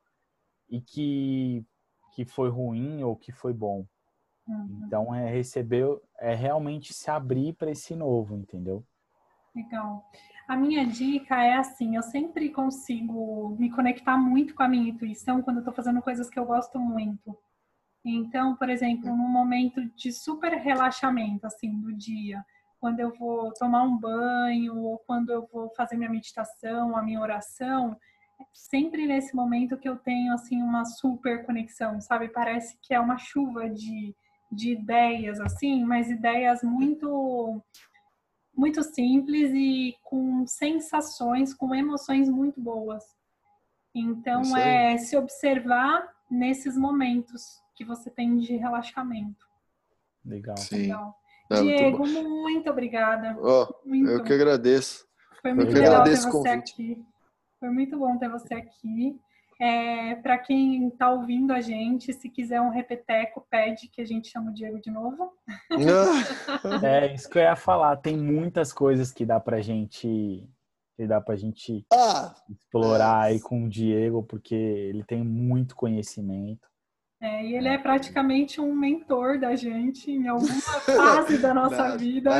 e 0.68 0.80
que, 0.80 1.64
que 2.14 2.24
foi 2.24 2.50
ruim 2.50 3.02
ou 3.02 3.16
que 3.16 3.32
foi 3.32 3.52
bom. 3.52 3.86
Uhum. 4.48 4.82
Então, 4.86 5.14
é 5.14 5.30
receber, 5.30 5.86
é 6.18 6.34
realmente 6.34 6.94
se 6.94 7.10
abrir 7.10 7.52
para 7.52 7.70
esse 7.70 7.94
novo, 7.94 8.34
entendeu? 8.34 8.82
Legal. 9.54 10.04
A 10.46 10.56
minha 10.56 10.86
dica 10.86 11.42
é 11.42 11.54
assim: 11.54 11.96
eu 11.96 12.02
sempre 12.02 12.48
consigo 12.48 13.54
me 13.58 13.70
conectar 13.70 14.16
muito 14.16 14.54
com 14.54 14.62
a 14.62 14.68
minha 14.68 14.88
intuição 14.88 15.42
quando 15.42 15.56
eu 15.56 15.60
estou 15.60 15.74
fazendo 15.74 16.00
coisas 16.00 16.30
que 16.30 16.38
eu 16.38 16.46
gosto 16.46 16.78
muito. 16.78 17.36
Então, 18.04 18.56
por 18.56 18.70
exemplo, 18.70 19.08
num 19.14 19.28
momento 19.28 19.84
de 19.96 20.12
super 20.12 20.52
relaxamento, 20.52 21.46
assim, 21.46 21.78
do 21.78 21.92
dia, 21.92 22.42
quando 22.80 23.00
eu 23.00 23.12
vou 23.18 23.52
tomar 23.52 23.82
um 23.82 23.98
banho 23.98 24.78
ou 24.78 24.98
quando 24.98 25.30
eu 25.30 25.46
vou 25.52 25.68
fazer 25.76 25.96
minha 25.96 26.10
meditação, 26.10 26.96
a 26.96 27.02
minha 27.02 27.20
oração, 27.20 27.98
é 28.40 28.44
sempre 28.52 29.06
nesse 29.06 29.34
momento 29.34 29.76
que 29.76 29.88
eu 29.88 29.96
tenho, 29.96 30.32
assim, 30.32 30.62
uma 30.62 30.84
super 30.84 31.44
conexão, 31.44 32.00
sabe? 32.00 32.28
Parece 32.28 32.78
que 32.80 32.94
é 32.94 33.00
uma 33.00 33.18
chuva 33.18 33.68
de, 33.68 34.14
de 34.50 34.72
ideias, 34.72 35.40
assim, 35.40 35.84
mas 35.84 36.10
ideias 36.10 36.62
muito 36.62 37.62
muito 38.54 38.82
simples 38.82 39.52
e 39.54 39.94
com 40.02 40.44
sensações, 40.44 41.54
com 41.54 41.72
emoções 41.72 42.28
muito 42.28 42.60
boas. 42.60 43.04
Então, 43.94 44.56
é 44.56 44.98
se 44.98 45.16
observar 45.16 46.12
nesses 46.28 46.76
momentos 46.76 47.62
que 47.76 47.84
você 47.84 48.10
tem 48.10 48.36
de 48.36 48.56
relaxamento. 48.56 49.46
Legal. 50.24 50.56
Sim. 50.56 50.76
Legal. 50.82 51.16
Diego, 51.50 52.06
muito, 52.06 52.28
muito 52.28 52.70
obrigada. 52.70 53.36
Oh, 53.40 53.72
muito. 53.88 54.10
Eu 54.10 54.24
que 54.24 54.32
agradeço. 54.32 55.06
Foi 55.40 55.54
muito 55.54 55.72
legal 55.72 56.02
ter 56.02 56.16
você 56.16 56.48
aqui. 56.48 57.06
Foi 57.60 57.70
muito 57.70 57.96
bom 57.96 58.18
ter 58.18 58.28
você 58.28 58.54
aqui. 58.54 59.18
É, 59.60 60.14
Para 60.16 60.38
quem 60.38 60.88
está 60.88 61.10
ouvindo 61.10 61.52
a 61.52 61.60
gente, 61.60 62.12
se 62.12 62.28
quiser 62.28 62.60
um 62.60 62.70
repeteco, 62.70 63.46
pede 63.50 63.88
que 63.88 64.00
a 64.00 64.04
gente 64.04 64.28
chame 64.28 64.50
o 64.50 64.54
Diego 64.54 64.80
de 64.80 64.90
novo. 64.90 65.32
é 66.84 67.12
isso 67.12 67.28
que 67.28 67.38
eu 67.38 67.42
ia 67.42 67.56
falar. 67.56 67.96
Tem 67.96 68.16
muitas 68.16 68.72
coisas 68.72 69.10
que 69.12 69.26
dá 69.26 69.40
para 69.40 69.60
gente 69.60 70.48
que 70.96 71.06
dá 71.06 71.20
para 71.20 71.36
gente 71.36 71.86
ah, 71.92 72.34
explorar 72.50 73.28
é. 73.28 73.32
aí 73.32 73.40
com 73.40 73.64
o 73.64 73.68
Diego, 73.68 74.20
porque 74.24 74.54
ele 74.56 75.04
tem 75.04 75.22
muito 75.22 75.76
conhecimento. 75.76 76.66
É, 77.20 77.44
e 77.44 77.56
ele 77.56 77.68
é 77.68 77.78
praticamente 77.78 78.60
um 78.60 78.74
mentor 78.74 79.40
da 79.40 79.54
gente 79.56 80.10
em 80.10 80.26
alguma 80.28 80.60
fase 80.60 81.38
da 81.38 81.52
nossa 81.52 81.76
nada, 81.82 81.98
vida. 81.98 82.30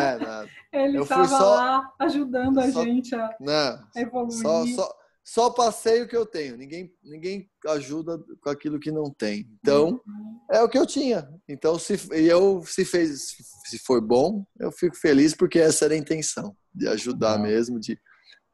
É, 0.73 0.85
ele 0.85 0.99
estava 0.99 1.27
só... 1.27 1.55
lá 1.55 1.95
ajudando 1.99 2.59
a 2.59 2.71
só... 2.71 2.83
gente 2.83 3.15
a 3.15 3.35
não, 3.41 4.01
evoluir. 4.01 4.75
Só, 4.75 4.89
só, 5.29 5.51
passei 5.51 6.01
o 6.01 6.09
que 6.09 6.17
eu 6.17 6.25
tenho. 6.25 6.57
Ninguém, 6.57 6.91
ninguém 7.05 7.51
ajuda 7.67 8.19
com 8.41 8.49
aquilo 8.49 8.81
que 8.81 8.91
não 8.91 9.11
tem. 9.11 9.47
Então, 9.61 10.01
uhum. 10.07 10.41
é 10.51 10.63
o 10.63 10.69
que 10.71 10.79
eu 10.79 10.87
tinha. 10.87 11.29
Então, 11.47 11.79
se 11.79 11.99
eu 12.11 12.63
se 12.65 12.83
fez, 12.83 13.37
se 13.67 13.79
foi 13.81 14.01
bom, 14.01 14.47
eu 14.59 14.73
fico 14.73 14.97
feliz 14.97 15.35
porque 15.35 15.59
essa 15.59 15.85
era 15.85 15.93
a 15.93 15.99
intenção 15.99 16.57
de 16.75 16.89
ajudar 16.89 17.37
uhum. 17.37 17.43
mesmo, 17.43 17.79
de, 17.79 18.01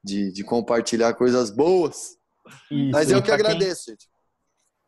de, 0.03 0.33
de, 0.33 0.43
compartilhar 0.43 1.15
coisas 1.15 1.49
boas. 1.49 2.19
Isso, 2.69 2.91
Mas 2.91 3.09
eu 3.09 3.23
que 3.23 3.31
agradeço, 3.31 3.85
quem... 3.85 3.93
gente. 3.95 4.09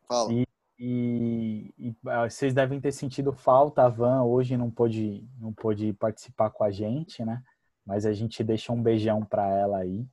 Fala. 0.08 0.32
E 0.32 0.44
e, 0.78 1.72
e, 1.78 1.96
ah, 2.08 2.28
vocês 2.28 2.52
devem 2.52 2.80
ter 2.80 2.92
sentido 2.92 3.32
falta. 3.32 3.84
A 3.84 3.88
Van 3.88 4.24
hoje 4.24 4.56
não 4.56 4.70
pôde, 4.70 5.24
não 5.38 5.52
pôde 5.52 5.92
participar 5.92 6.50
com 6.50 6.64
a 6.64 6.70
gente, 6.70 7.24
né? 7.24 7.42
Mas 7.86 8.04
a 8.04 8.12
gente 8.12 8.42
deixa 8.42 8.72
um 8.72 8.82
beijão 8.82 9.24
para 9.24 9.48
ela 9.48 9.78
aí. 9.78 10.04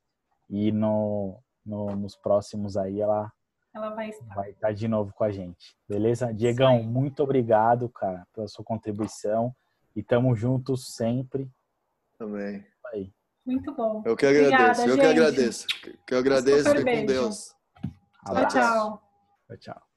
E 0.50 0.72
no, 0.72 1.42
no, 1.66 1.96
nos 1.96 2.16
próximos 2.16 2.78
aí 2.78 3.00
ela, 3.00 3.32
ela 3.74 3.90
vai, 3.92 4.10
estar. 4.10 4.36
vai 4.36 4.52
estar 4.52 4.74
de 4.74 4.88
novo 4.88 5.14
com 5.14 5.24
a 5.24 5.32
gente. 5.32 5.76
Beleza? 5.88 6.34
Diegão, 6.34 6.84
muito 6.84 7.24
obrigado, 7.24 7.90
cara, 7.90 8.28
pela 8.34 8.48
sua 8.48 8.64
contribuição. 8.64 9.56
E 9.96 10.02
tamo 10.02 10.36
juntos 10.36 10.94
sempre. 10.96 11.50
Também. 12.18 12.66
Aí. 12.92 13.14
Muito 13.46 13.74
bom. 13.74 14.02
Eu 14.06 14.16
que 14.16 14.26
agradeço. 14.26 14.82
Obrigada, 14.82 14.82
eu 14.82 14.96
gente. 14.96 15.00
que 15.00 15.06
agradeço. 15.06 15.68
Que 16.08 16.14
eu 16.14 16.18
agradeço. 16.18 16.70
Fique 16.70 16.84
com 16.84 17.06
Deus. 17.06 17.56
Tchau, 18.26 18.48
tchau. 18.48 19.04
Tchau, 19.48 19.58
tchau. 19.58 19.93